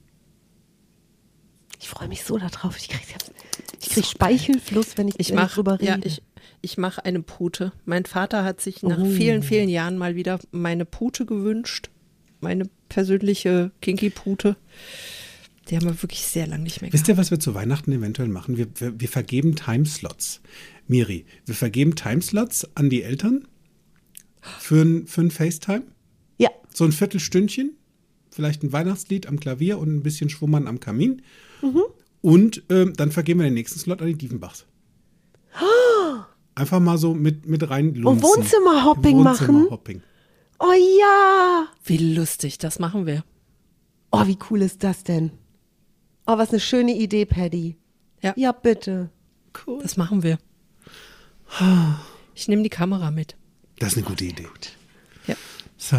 [1.80, 2.76] Ich freue mich so darauf.
[2.78, 3.04] Ich kriege
[3.80, 5.86] ich krieg Speichelfluss, wenn ich, Ich mache drüber rede.
[5.86, 6.24] ja, ich,
[6.62, 7.74] ich mach eine Pute.
[7.86, 11.92] Mein Vater hat sich nach vielen, vielen Jahren mal wieder meine Pute gewünscht.
[12.40, 14.56] Meine persönliche Kinky-Pute.
[15.70, 18.30] Die haben wir wirklich sehr lange nicht mehr Wisst ihr, was wir zu Weihnachten eventuell
[18.30, 18.58] machen?
[18.58, 20.42] Wir, wir, wir vergeben Timeslots.
[20.88, 23.48] Miri, wir vergeben Timeslots an die Eltern
[24.60, 25.84] für ein, für ein FaceTime.
[26.38, 27.76] ja, So ein Viertelstündchen,
[28.30, 31.24] vielleicht ein Weihnachtslied am Klavier und ein bisschen Schwummern am Kamin.
[32.22, 34.66] Und ähm, dann vergeben wir den nächsten Slot an die Diefenbachs.
[36.56, 39.48] Einfach mal so mit, mit rein Und Wohnzimmerhopping machen?
[39.48, 40.02] Wohnzimmerhopping.
[40.60, 41.68] Oh ja.
[41.84, 43.24] Wie lustig, das machen wir.
[44.12, 45.32] Oh, wie cool ist das denn?
[46.26, 47.78] Oh, was eine schöne Idee, Paddy.
[48.22, 48.34] Ja.
[48.36, 49.10] Ja, bitte.
[49.66, 49.80] Cool.
[49.82, 50.38] Das machen wir.
[52.34, 53.36] Ich nehme die Kamera mit.
[53.80, 54.48] Das ist eine gute Idee.
[55.28, 55.36] Ja.
[55.78, 55.98] So.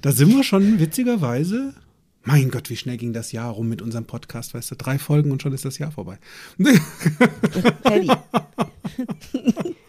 [0.00, 1.74] Da sind wir schon witzigerweise.
[2.24, 4.76] Mein Gott, wie schnell ging das Jahr rum mit unserem Podcast, weißt du?
[4.76, 6.18] Drei Folgen und schon ist das Jahr vorbei.
[7.82, 8.10] Paddy.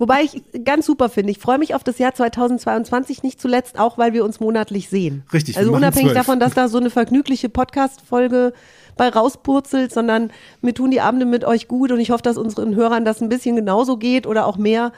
[0.00, 1.30] Wobei ich ganz super finde.
[1.30, 5.24] Ich freue mich auf das Jahr 2022, nicht zuletzt auch, weil wir uns monatlich sehen.
[5.30, 6.26] Richtig, Also unabhängig zwölf.
[6.26, 8.54] davon, dass da so eine vergnügliche Podcast-Folge
[8.96, 10.30] bei rauspurzelt, sondern
[10.62, 13.28] mir tun die Abende mit euch gut und ich hoffe, dass unseren Hörern das ein
[13.28, 14.92] bisschen genauso geht oder auch mehr,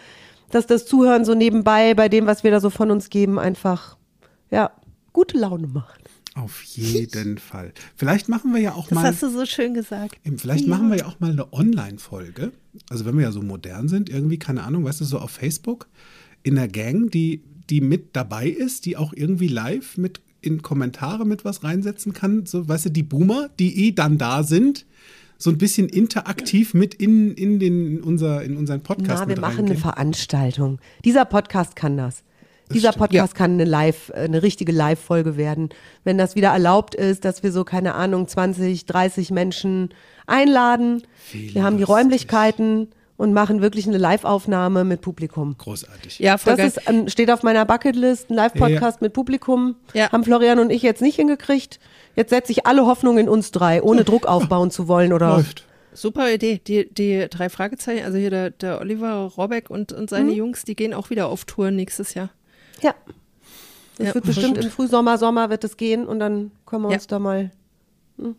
[0.52, 3.96] dass das Zuhören so nebenbei bei dem, was wir da so von uns geben, einfach,
[4.52, 4.70] ja,
[5.12, 6.01] gute Laune macht.
[6.34, 7.72] Auf jeden Fall.
[7.94, 9.04] Vielleicht machen wir ja auch Das mal.
[9.04, 10.16] hast du so schön gesagt.
[10.24, 12.52] Eben, Vielleicht machen wir ja auch mal eine Online-Folge.
[12.88, 15.88] Also wenn wir ja so modern sind, irgendwie, keine Ahnung, weißt du, so auf Facebook
[16.42, 21.24] in der Gang, die, die mit dabei ist, die auch irgendwie live mit in Kommentare
[21.26, 22.46] mit was reinsetzen kann.
[22.46, 24.86] So, weißt du, die Boomer, die eh dann da sind,
[25.38, 29.34] so ein bisschen interaktiv mit in, in, den, in, unser, in unseren Podcast Na, wir
[29.34, 29.80] mit machen eine reingehen.
[29.80, 30.78] Veranstaltung.
[31.04, 32.22] Dieser Podcast kann das.
[32.72, 35.70] Dieser Podcast kann eine Live, äh, eine richtige Live-Folge werden.
[36.04, 39.90] Wenn das wieder erlaubt ist, dass wir so, keine Ahnung, 20, 30 Menschen
[40.26, 41.02] einladen.
[41.30, 41.82] Wie wir haben die.
[41.82, 45.54] Räumlichkeiten und machen wirklich eine Live-Aufnahme mit Publikum.
[45.56, 46.18] Großartig.
[46.18, 46.66] Ja, voll Das geil.
[46.68, 49.76] ist, ähm, steht auf meiner Bucketlist, ein Live-Podcast mit Publikum.
[49.94, 50.10] Ja.
[50.10, 51.78] Haben Florian und ich jetzt nicht hingekriegt.
[52.16, 55.66] Jetzt setze ich alle Hoffnung in uns drei, ohne Druck aufbauen zu wollen oder Läuft.
[55.94, 56.60] Super Idee.
[56.66, 60.74] Die, die drei Fragezeichen, also hier der, der Oliver Robeck und, und seine Jungs, die
[60.74, 62.30] gehen auch wieder auf Tour nächstes Jahr.
[62.82, 62.94] Ja.
[63.98, 64.64] Das Ja, wird bestimmt gut.
[64.64, 66.94] im Frühsommer, Sommer wird es gehen und dann können wir Ja.
[66.96, 67.50] uns da mal,
[68.18, 68.34] hm,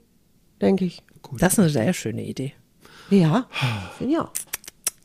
[0.62, 1.02] denke ich.
[1.38, 2.54] Das ist eine sehr schöne Idee.
[3.10, 3.48] Ja,
[3.98, 4.32] finde ich auch.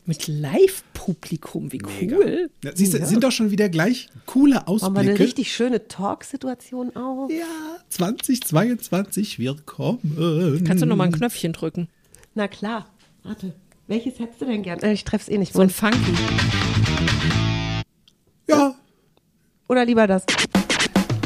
[0.07, 2.51] Mit Live-Publikum, wie cool.
[2.65, 5.01] Ja, siehst du, sind doch schon wieder gleich coole Machen wir Ausblicke.
[5.11, 7.31] eine richtig schöne Talk-Situation auf.
[7.31, 7.45] ja,
[7.91, 10.63] 2022, wir kommen.
[10.67, 11.89] Kannst du noch mal ein Knöpfchen drücken?
[12.35, 12.87] Na klar.
[13.23, 13.53] Warte.
[13.87, 14.79] Welches hättest du denn gern?
[14.81, 15.53] Äh, ich treff's eh nicht.
[15.53, 15.99] So ein Funky.
[18.49, 18.75] Ja,
[19.69, 20.25] Oder lieber das.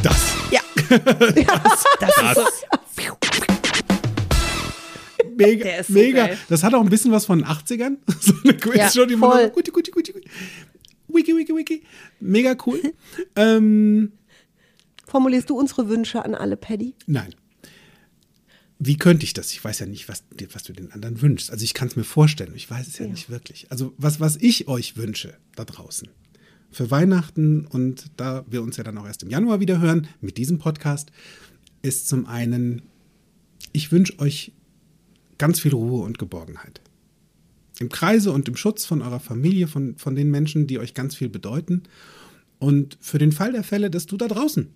[0.02, 0.34] das.
[0.50, 0.60] Ja.
[0.88, 3.16] das, das ist so.
[5.36, 6.26] Mega, Der ist so mega.
[6.26, 6.38] geil.
[6.48, 7.96] Das hat auch ein bisschen was von den 80ern.
[8.20, 10.28] so eine Quiz Ja, die man guti, guti, guti, guti.
[11.08, 11.82] Wiki, wiki, wiki.
[12.20, 12.80] Mega cool.
[13.36, 14.12] ähm,
[15.06, 16.94] Formulierst du unsere Wünsche an alle, Paddy?
[17.06, 17.34] nein.
[18.84, 19.52] Wie könnte ich das?
[19.52, 21.52] Ich weiß ja nicht, was, was du den anderen wünschst.
[21.52, 23.70] Also ich kann es mir vorstellen, ich weiß es ja, nicht wirklich.
[23.70, 26.08] Also was, was ich euch wünsche da draußen
[26.72, 30.38] für Weihnachten und da wir uns ja dann auch erst im Januar wieder hören mit
[30.38, 31.12] diesem Podcast,
[31.82, 32.82] ist zum einen,
[33.72, 34.52] ich wünsche euch
[35.38, 36.80] ganz viel Ruhe und Geborgenheit.
[37.78, 41.14] Im Kreise und im Schutz von eurer Familie, von, von den Menschen, die euch ganz
[41.16, 41.82] viel bedeuten.
[42.58, 44.68] Und für den Fall der Fälle, dass du da draußen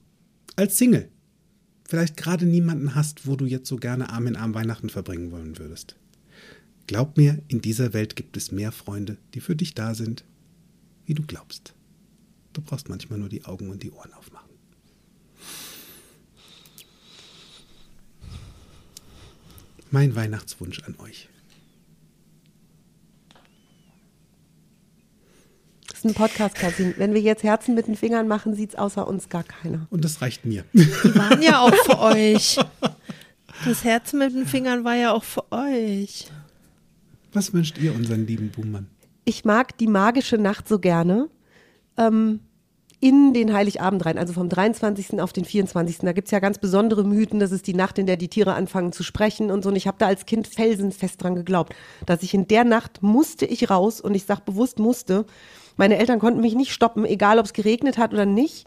[0.57, 1.09] als Single
[1.89, 5.59] vielleicht gerade niemanden hast, wo du jetzt so gerne Arm in Arm Weihnachten verbringen wollen
[5.59, 5.95] würdest.
[6.89, 10.25] Glaub mir, in dieser Welt gibt es mehr Freunde, die für dich da sind,
[11.05, 11.76] wie du glaubst.
[12.57, 14.49] Du brauchst manchmal nur die Augen und die Ohren aufmachen.
[19.91, 21.29] Mein Weihnachtswunsch an euch.
[25.91, 26.95] Das ist ein Podcast, Katrin.
[26.97, 29.87] Wenn wir jetzt Herzen mit den Fingern machen, sieht's außer uns gar keiner.
[29.91, 30.65] Und das reicht mir.
[30.73, 32.59] Die waren ja auch für euch.
[33.67, 36.31] Das Herz mit den Fingern war ja auch für euch.
[37.35, 38.87] Was wünscht ihr unseren lieben Buhmann?
[39.27, 41.29] Ich mag die magische Nacht so gerne.
[41.99, 42.41] Ähm,
[42.99, 45.21] in den Heiligabend rein, also vom 23.
[45.21, 45.99] auf den 24.
[45.99, 47.41] Da gibt's ja ganz besondere Mythen.
[47.41, 49.69] Das ist die Nacht, in der die Tiere anfangen zu sprechen und so.
[49.69, 51.75] Und ich habe da als Kind felsenfest dran geglaubt,
[52.07, 55.27] dass ich in der Nacht musste ich raus und ich sag bewusst musste.
[55.77, 58.67] Meine Eltern konnten mich nicht stoppen, egal ob es geregnet hat oder nicht,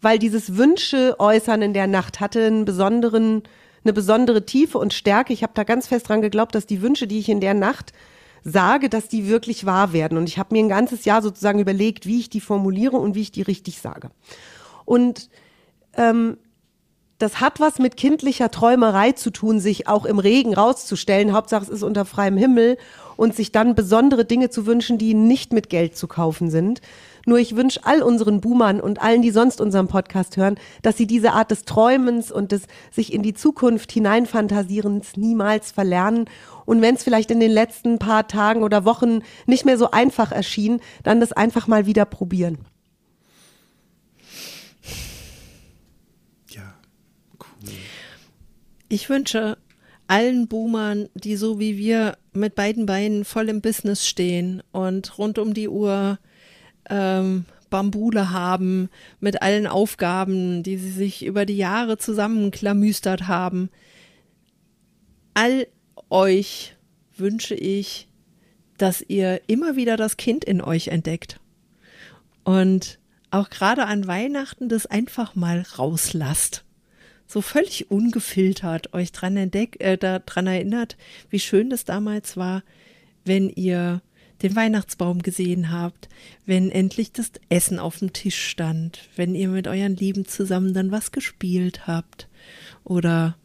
[0.00, 3.42] weil dieses Wünsche äußern in der Nacht hatte einen besonderen,
[3.84, 5.34] eine besondere Tiefe und Stärke.
[5.34, 7.92] Ich habe da ganz fest dran geglaubt, dass die Wünsche, die ich in der Nacht
[8.48, 10.16] sage, dass die wirklich wahr werden.
[10.16, 13.22] Und ich habe mir ein ganzes Jahr sozusagen überlegt, wie ich die formuliere und wie
[13.22, 14.10] ich die richtig sage.
[14.84, 15.28] Und
[15.94, 16.38] ähm,
[17.18, 21.32] das hat was mit kindlicher Träumerei zu tun, sich auch im Regen rauszustellen.
[21.32, 22.76] Hauptsache es ist unter freiem Himmel
[23.16, 26.82] und sich dann besondere Dinge zu wünschen, die nicht mit Geld zu kaufen sind.
[27.24, 31.06] Nur ich wünsche all unseren Boomern und allen, die sonst unseren Podcast hören, dass sie
[31.06, 32.62] diese Art des Träumens und des
[32.92, 36.26] sich in die Zukunft hineinfantasierens niemals verlernen.
[36.66, 40.32] Und wenn es vielleicht in den letzten paar Tagen oder Wochen nicht mehr so einfach
[40.32, 42.58] erschien, dann das einfach mal wieder probieren.
[46.50, 46.74] Ja,
[47.40, 47.70] cool.
[48.88, 49.56] Ich wünsche
[50.08, 55.38] allen Boomern, die so wie wir mit beiden Beinen voll im Business stehen und rund
[55.38, 56.18] um die Uhr
[56.88, 58.88] ähm, Bambule haben
[59.20, 63.70] mit allen Aufgaben, die sie sich über die Jahre zusammenklamüstert haben.
[65.34, 65.66] All
[66.10, 66.76] euch
[67.16, 68.08] wünsche ich,
[68.78, 71.40] dass ihr immer wieder das Kind in euch entdeckt
[72.44, 72.98] und
[73.30, 76.64] auch gerade an Weihnachten das einfach mal rauslasst.
[77.26, 80.96] So völlig ungefiltert euch dran, entdeck, äh, daran erinnert,
[81.28, 82.62] wie schön das damals war,
[83.24, 84.00] wenn ihr
[84.42, 86.08] den Weihnachtsbaum gesehen habt,
[86.44, 90.92] wenn endlich das Essen auf dem Tisch stand, wenn ihr mit euren Lieben zusammen dann
[90.92, 92.28] was gespielt habt
[92.84, 93.36] oder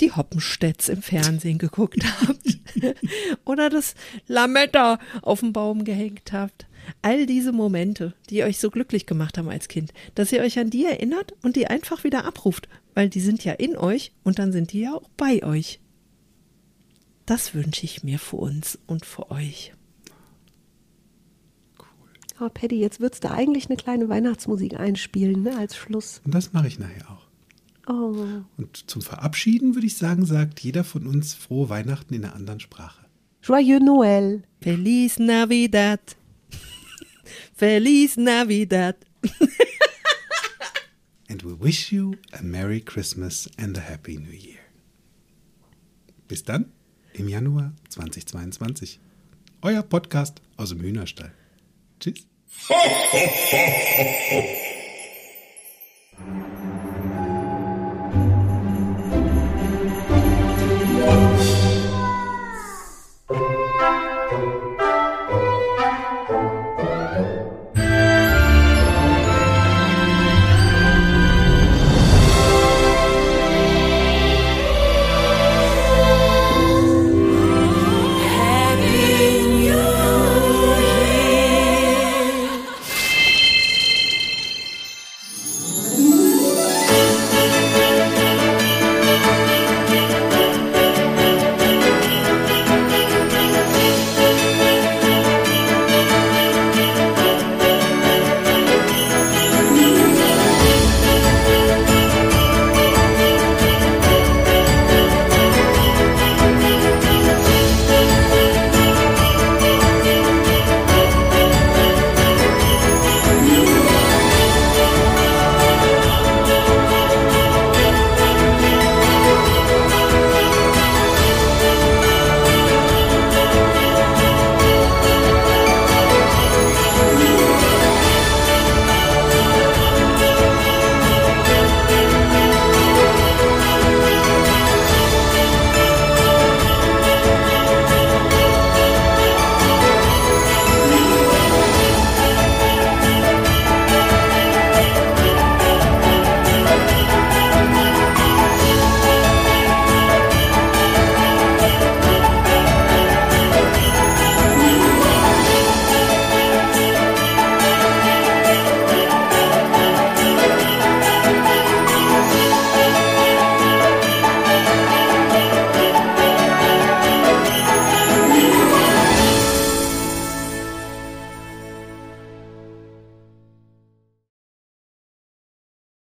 [0.00, 2.58] die Hoppenstedts im Fernsehen geguckt habt
[3.44, 3.94] oder das
[4.26, 6.66] Lametta auf dem Baum gehängt habt.
[7.00, 10.70] All diese Momente, die euch so glücklich gemacht haben als Kind, dass ihr euch an
[10.70, 14.52] die erinnert und die einfach wieder abruft, weil die sind ja in euch und dann
[14.52, 15.80] sind die ja auch bei euch.
[17.24, 19.72] Das wünsche ich mir für uns und für euch.
[22.40, 26.20] Oh, Paddy, jetzt würdest du eigentlich eine kleine Weihnachtsmusik einspielen, ne, als Schluss.
[26.24, 27.31] Und das mache ich nachher auch.
[27.86, 28.44] Oh.
[28.56, 32.60] Und zum Verabschieden würde ich sagen, sagt jeder von uns frohe Weihnachten in einer anderen
[32.60, 33.04] Sprache.
[33.42, 34.42] Joyeux Noël.
[34.60, 36.16] Feliz Navidad.
[37.54, 38.96] Feliz Navidad.
[41.28, 44.58] And we wish you a Merry Christmas and a Happy New Year.
[46.28, 46.66] Bis dann
[47.14, 49.00] im Januar 2022.
[49.62, 51.32] Euer Podcast aus dem Hühnerstall.
[51.98, 52.26] Tschüss.